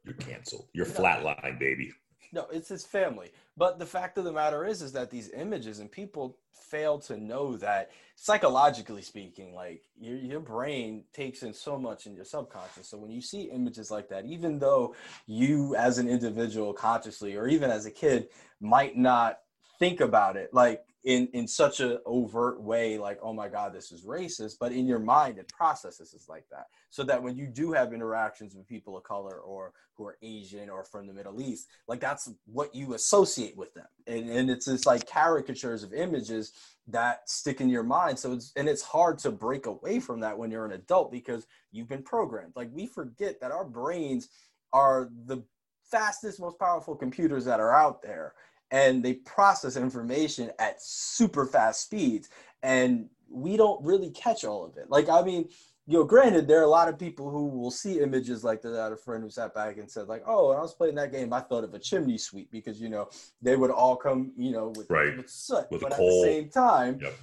you're 0.03 0.15
canceled. 0.15 0.67
You're 0.73 0.87
no. 0.87 0.93
flatline, 0.93 1.59
baby. 1.59 1.91
No, 2.31 2.47
it's 2.51 2.69
his 2.69 2.85
family. 2.85 3.31
But 3.55 3.79
the 3.79 3.85
fact 3.85 4.17
of 4.17 4.23
the 4.23 4.31
matter 4.31 4.65
is, 4.65 4.81
is 4.81 4.91
that 4.93 5.09
these 5.09 5.29
images 5.31 5.79
and 5.79 5.91
people 5.91 6.37
fail 6.53 6.99
to 6.99 7.17
know 7.17 7.57
that 7.57 7.91
psychologically 8.15 9.01
speaking, 9.01 9.53
like 9.53 9.83
your 9.99 10.17
your 10.17 10.39
brain 10.39 11.03
takes 11.13 11.43
in 11.43 11.53
so 11.53 11.77
much 11.77 12.05
in 12.05 12.15
your 12.15 12.25
subconscious. 12.25 12.87
So 12.87 12.97
when 12.97 13.11
you 13.11 13.21
see 13.21 13.43
images 13.43 13.89
like 13.89 14.09
that, 14.09 14.25
even 14.25 14.59
though 14.59 14.95
you 15.25 15.75
as 15.75 15.97
an 15.97 16.09
individual 16.09 16.73
consciously 16.73 17.35
or 17.35 17.47
even 17.47 17.71
as 17.71 17.85
a 17.85 17.91
kid 17.91 18.29
might 18.59 18.97
not 18.97 19.39
think 19.79 20.01
about 20.01 20.37
it, 20.37 20.53
like 20.53 20.83
in 21.07 21.29
in 21.31 21.47
such 21.47 21.79
an 21.79 21.97
overt 22.05 22.61
way 22.61 22.97
like 22.97 23.17
oh 23.21 23.31
my 23.31 23.47
god 23.47 23.71
this 23.71 23.93
is 23.93 24.03
racist 24.03 24.55
but 24.59 24.73
in 24.73 24.85
your 24.85 24.99
mind 24.99 25.37
it 25.37 25.47
processes 25.47 26.13
it 26.13 26.21
like 26.27 26.43
that. 26.51 26.67
So 26.89 27.03
that 27.03 27.23
when 27.23 27.37
you 27.37 27.47
do 27.47 27.71
have 27.71 27.93
interactions 27.93 28.55
with 28.55 28.67
people 28.67 28.97
of 28.97 29.03
color 29.03 29.39
or 29.39 29.71
who 29.95 30.05
are 30.05 30.17
asian 30.21 30.69
or 30.69 30.83
from 30.83 31.07
the 31.07 31.13
middle 31.13 31.41
east 31.41 31.67
like 31.87 32.01
that's 32.01 32.29
what 32.45 32.75
you 32.75 32.93
associate 32.93 33.55
with 33.55 33.73
them. 33.73 33.87
And, 34.05 34.29
and 34.29 34.49
it's 34.49 34.65
just 34.65 34.85
like 34.85 35.07
caricatures 35.07 35.81
of 35.81 35.93
images 35.93 36.51
that 36.87 37.29
stick 37.29 37.61
in 37.61 37.69
your 37.69 37.83
mind. 37.83 38.19
So 38.19 38.33
it's 38.33 38.51
and 38.57 38.67
it's 38.67 38.81
hard 38.81 39.17
to 39.19 39.31
break 39.31 39.65
away 39.65 40.01
from 40.01 40.19
that 40.21 40.37
when 40.37 40.51
you're 40.51 40.65
an 40.65 40.73
adult 40.73 41.11
because 41.11 41.47
you've 41.71 41.89
been 41.89 42.03
programmed. 42.03 42.53
Like 42.55 42.69
we 42.73 42.85
forget 42.85 43.39
that 43.39 43.51
our 43.51 43.65
brains 43.65 44.27
are 44.73 45.09
the 45.25 45.43
fastest 45.89 46.39
most 46.41 46.59
powerful 46.59 46.95
computers 46.95 47.45
that 47.45 47.61
are 47.61 47.73
out 47.73 48.01
there 48.01 48.33
and 48.71 49.03
they 49.03 49.13
process 49.13 49.77
information 49.77 50.51
at 50.59 50.81
super 50.81 51.45
fast 51.45 51.81
speeds 51.81 52.29
and 52.63 53.07
we 53.29 53.57
don't 53.57 53.83
really 53.83 54.09
catch 54.11 54.43
all 54.43 54.65
of 54.65 54.77
it 54.77 54.89
like 54.89 55.09
i 55.09 55.21
mean 55.21 55.47
you 55.85 55.97
know 55.97 56.03
granted 56.03 56.47
there 56.47 56.59
are 56.59 56.65
a 56.65 56.69
lot 56.69 56.87
of 56.87 56.99
people 56.99 57.29
who 57.29 57.47
will 57.47 57.71
see 57.71 57.99
images 57.99 58.43
like 58.43 58.61
that 58.61 58.77
I 58.77 58.83
had 58.83 58.91
a 58.91 58.97
friend 58.97 59.23
who 59.23 59.29
sat 59.29 59.53
back 59.53 59.77
and 59.77 59.89
said 59.89 60.07
like 60.07 60.23
oh 60.27 60.49
when 60.49 60.57
i 60.57 60.61
was 60.61 60.73
playing 60.73 60.95
that 60.95 61.11
game 61.11 61.33
i 61.33 61.39
thought 61.39 61.63
of 61.63 61.73
a 61.73 61.79
chimney 61.79 62.17
sweep 62.17 62.51
because 62.51 62.79
you 62.79 62.89
know 62.89 63.09
they 63.41 63.55
would 63.55 63.71
all 63.71 63.95
come 63.95 64.31
you 64.37 64.51
know 64.51 64.73
with, 64.75 64.89
right. 64.89 65.15
with 65.17 65.29
soot 65.29 65.65
with 65.71 65.81
but 65.81 65.93
at 65.93 65.97
the 65.97 66.21
same 66.23 66.49
time 66.49 66.99
yep. 67.01 67.13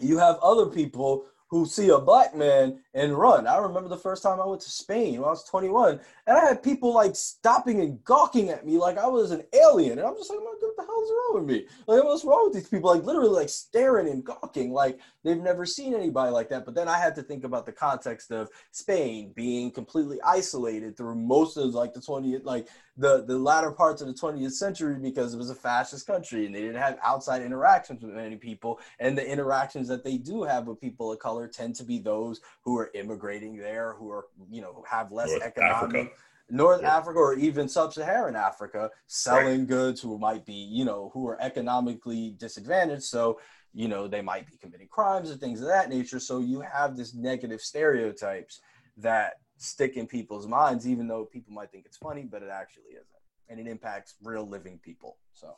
you 0.00 0.18
have 0.18 0.38
other 0.42 0.66
people 0.66 1.26
who 1.48 1.64
see 1.64 1.90
a 1.90 1.98
black 1.98 2.34
man 2.34 2.80
and 2.94 3.16
run. 3.16 3.46
I 3.46 3.58
remember 3.58 3.88
the 3.88 3.96
first 3.96 4.22
time 4.22 4.40
I 4.40 4.46
went 4.46 4.62
to 4.62 4.70
Spain 4.70 5.20
when 5.20 5.28
I 5.28 5.30
was 5.30 5.44
21, 5.44 6.00
and 6.26 6.36
I 6.36 6.40
had 6.40 6.62
people 6.62 6.92
like 6.92 7.14
stopping 7.14 7.80
and 7.80 8.02
gawking 8.04 8.50
at 8.50 8.66
me 8.66 8.78
like 8.78 8.98
I 8.98 9.06
was 9.06 9.30
an 9.30 9.44
alien. 9.52 9.98
And 9.98 10.06
I'm 10.06 10.16
just 10.16 10.30
like, 10.30 10.40
what 10.40 10.60
the 10.60 10.82
hell's 10.82 11.10
wrong 11.10 11.32
with 11.34 11.44
me? 11.44 11.66
Like, 11.86 12.02
what's 12.02 12.24
wrong 12.24 12.46
with 12.46 12.54
these 12.54 12.68
people? 12.68 12.90
Like, 12.90 13.04
literally, 13.04 13.30
like 13.30 13.48
staring 13.48 14.08
and 14.08 14.24
gawking, 14.24 14.72
like 14.72 14.98
they've 15.26 15.42
never 15.42 15.66
seen 15.66 15.92
anybody 15.92 16.30
like 16.30 16.48
that. 16.50 16.64
But 16.64 16.74
then 16.76 16.88
I 16.88 16.98
had 16.98 17.16
to 17.16 17.22
think 17.22 17.42
about 17.42 17.66
the 17.66 17.72
context 17.72 18.30
of 18.30 18.48
Spain 18.70 19.32
being 19.34 19.72
completely 19.72 20.22
isolated 20.22 20.96
through 20.96 21.16
most 21.16 21.56
of 21.56 21.74
like 21.74 21.92
the 21.92 22.00
20th, 22.00 22.44
like 22.44 22.68
the 22.96 23.24
the 23.24 23.36
latter 23.36 23.72
parts 23.72 24.00
of 24.00 24.06
the 24.06 24.14
20th 24.14 24.52
century 24.52 24.96
because 24.98 25.34
it 25.34 25.36
was 25.36 25.50
a 25.50 25.54
fascist 25.54 26.06
country 26.06 26.46
and 26.46 26.54
they 26.54 26.60
didn't 26.60 26.80
have 26.80 26.96
outside 27.02 27.42
interactions 27.42 28.02
with 28.02 28.14
many 28.14 28.36
people 28.36 28.78
and 29.00 29.18
the 29.18 29.26
interactions 29.26 29.88
that 29.88 30.04
they 30.04 30.16
do 30.16 30.44
have 30.44 30.66
with 30.66 30.80
people 30.80 31.12
of 31.12 31.18
color 31.18 31.48
tend 31.48 31.74
to 31.74 31.84
be 31.84 31.98
those 31.98 32.40
who 32.62 32.78
are 32.78 32.90
immigrating 32.94 33.56
there 33.56 33.94
who 33.94 34.10
are 34.10 34.26
you 34.50 34.62
know 34.62 34.84
have 34.88 35.12
less 35.12 35.30
North 35.30 35.42
economic 35.42 35.96
Africa. 35.96 36.10
North 36.48 36.80
yeah. 36.82 36.96
Africa 36.96 37.18
or 37.18 37.34
even 37.34 37.68
sub-Saharan 37.68 38.36
Africa 38.36 38.90
selling 39.08 39.60
right. 39.60 39.68
goods 39.68 40.00
who 40.00 40.16
might 40.18 40.46
be 40.46 40.54
you 40.54 40.84
know 40.84 41.10
who 41.12 41.28
are 41.28 41.40
economically 41.42 42.34
disadvantaged 42.38 43.02
so 43.02 43.38
you 43.76 43.86
know 43.86 44.08
they 44.08 44.22
might 44.22 44.46
be 44.46 44.56
committing 44.56 44.88
crimes 44.88 45.30
and 45.30 45.38
things 45.38 45.60
of 45.60 45.68
that 45.68 45.88
nature 45.90 46.18
so 46.18 46.38
you 46.40 46.60
have 46.60 46.96
this 46.96 47.14
negative 47.14 47.60
stereotypes 47.60 48.60
that 48.96 49.34
stick 49.58 49.96
in 49.96 50.06
people's 50.06 50.46
minds, 50.46 50.88
even 50.88 51.06
though 51.06 51.24
people 51.24 51.52
might 51.52 51.70
think 51.70 51.86
it's 51.86 51.96
funny, 51.96 52.22
but 52.22 52.42
it 52.42 52.50
actually 52.50 52.90
isn't. 52.92 53.06
And 53.48 53.60
it 53.60 53.66
impacts 53.70 54.14
real 54.22 54.46
living 54.48 54.78
people. 54.82 55.16
So, 55.32 55.56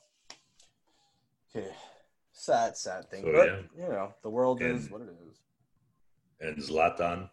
okay. 1.57 1.69
Sad, 2.33 2.77
sad 2.77 3.11
thing. 3.11 3.23
So, 3.25 3.33
but, 3.33 3.47
yeah. 3.47 3.85
you 3.85 3.93
know, 3.93 4.15
the 4.23 4.31
world 4.31 4.61
and, 4.61 4.79
is 4.79 4.91
what 4.91 5.01
it 5.01 5.09
is. 5.29 5.39
And 6.41 6.57
Zlatan 6.59 7.29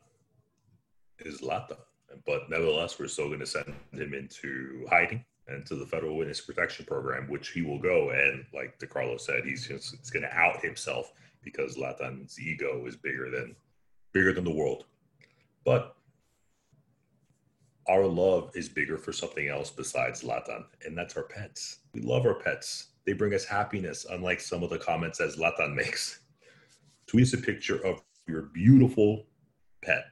is 1.19 1.41
Zlatan. 1.41 1.77
But 2.25 2.49
nevertheless, 2.49 2.97
we're 2.97 3.07
still 3.07 3.27
going 3.27 3.39
to 3.39 3.45
send 3.45 3.73
him 3.91 4.13
into 4.13 4.85
hiding 4.89 5.25
and 5.47 5.65
to 5.65 5.75
the 5.75 5.85
federal 5.85 6.17
witness 6.17 6.41
protection 6.41 6.85
program, 6.85 7.29
which 7.29 7.49
he 7.49 7.61
will 7.61 7.79
go. 7.79 8.09
And 8.09 8.45
like 8.53 8.79
DeCarlo 8.79 9.19
said, 9.19 9.43
he's 9.45 9.67
just 9.67 10.11
going 10.11 10.23
to 10.23 10.35
out 10.35 10.63
himself 10.63 11.11
because 11.43 11.77
Zlatan's 11.77 12.39
ego 12.39 12.85
is 12.87 12.95
bigger 12.95 13.29
than 13.29 13.55
bigger 14.11 14.33
than 14.33 14.43
the 14.43 14.53
world. 14.53 14.85
But 15.63 15.95
our 17.87 18.05
love 18.05 18.51
is 18.55 18.67
bigger 18.67 18.97
for 18.97 19.13
something 19.13 19.47
else 19.47 19.69
besides 19.69 20.23
Zlatan, 20.23 20.65
and 20.85 20.97
that's 20.97 21.15
our 21.15 21.23
pets. 21.23 21.79
We 21.93 22.01
love 22.01 22.25
our 22.25 22.33
pets. 22.35 22.87
They 23.05 23.13
bring 23.13 23.33
us 23.35 23.45
happiness, 23.45 24.05
unlike 24.09 24.39
some 24.39 24.63
of 24.63 24.71
the 24.71 24.79
comments 24.79 25.21
as 25.21 25.35
Zlatan 25.35 25.75
makes. 25.75 26.21
Tweet 27.07 27.27
us 27.27 27.33
a 27.33 27.37
picture 27.37 27.85
of 27.85 28.01
your 28.27 28.43
beautiful 28.53 29.25
pet. 29.83 30.05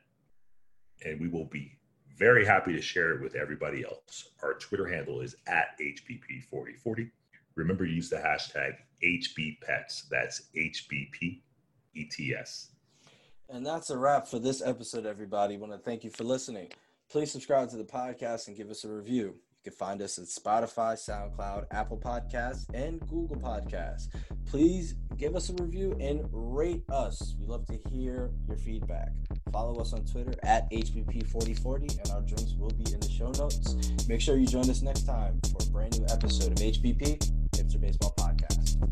And 1.04 1.20
we 1.20 1.28
will 1.28 1.46
be 1.46 1.78
very 2.18 2.46
happy 2.46 2.74
to 2.74 2.82
share 2.82 3.12
it 3.12 3.22
with 3.22 3.36
everybody 3.36 3.84
else. 3.84 4.30
Our 4.42 4.54
Twitter 4.56 4.88
handle 4.88 5.22
is 5.22 5.36
at 5.48 5.78
HBP4040. 5.80 7.10
Remember, 7.56 7.86
to 7.86 7.92
use 7.92 8.10
the 8.10 8.18
hashtag 8.18 8.76
HBPets. 9.04 10.10
That's 10.10 10.44
HBPETS. 10.56 11.42
And 13.50 13.66
that's 13.66 13.90
a 13.90 13.98
wrap 13.98 14.28
for 14.28 14.40
this 14.40 14.62
episode, 14.62 15.06
everybody. 15.06 15.58
want 15.58 15.74
to 15.74 15.78
thank 15.78 16.04
you 16.04 16.10
for 16.10 16.24
listening. 16.24 16.70
Please 17.10 17.32
subscribe 17.32 17.70
to 17.70 17.78
the 17.78 17.84
podcast 17.84 18.48
and 18.48 18.58
give 18.58 18.70
us 18.72 18.84
a 18.84 18.90
review. 18.90 19.36
You 19.64 19.72
can 19.72 19.78
find 19.78 20.02
us 20.02 20.18
at 20.18 20.26
Spotify, 20.26 20.96
SoundCloud, 20.96 21.68
Apple 21.72 21.98
Podcasts, 21.98 22.66
and 22.74 23.00
Google 23.08 23.38
Podcasts. 23.38 24.10
Please 24.46 24.96
give 25.16 25.38
us 25.38 25.50
a 25.50 25.54
review 25.54 25.96
and 26.02 26.28
rate 26.34 26.84
us. 26.90 27.36
We 27.40 27.46
love 27.46 27.66
to 27.68 27.80
hear 27.90 28.32
your 28.46 28.58
feedback. 28.58 29.14
Follow 29.54 29.80
us 29.80 29.94
on 29.94 30.04
Twitter 30.04 30.34
at 30.44 30.70
HBP4040, 30.72 31.98
and 32.02 32.12
our 32.12 32.22
drinks 32.24 32.56
will 32.60 32.72
be 32.72 32.92
in 32.92 33.00
the 33.00 33.10
show 33.10 33.32
notes. 33.38 33.78
Make 34.10 34.20
sure 34.20 34.36
you 34.36 34.48
join 34.48 34.70
us 34.70 34.82
next 34.82 35.06
time 35.06 35.40
for 35.50 35.66
a 35.66 35.72
brand 35.72 35.98
new 35.98 36.08
episode 36.10 36.52
of 36.52 36.58
HBP, 36.58 37.20
Hipster 37.52 37.80
Baseball 37.80 38.14
Podcast. 38.18 38.84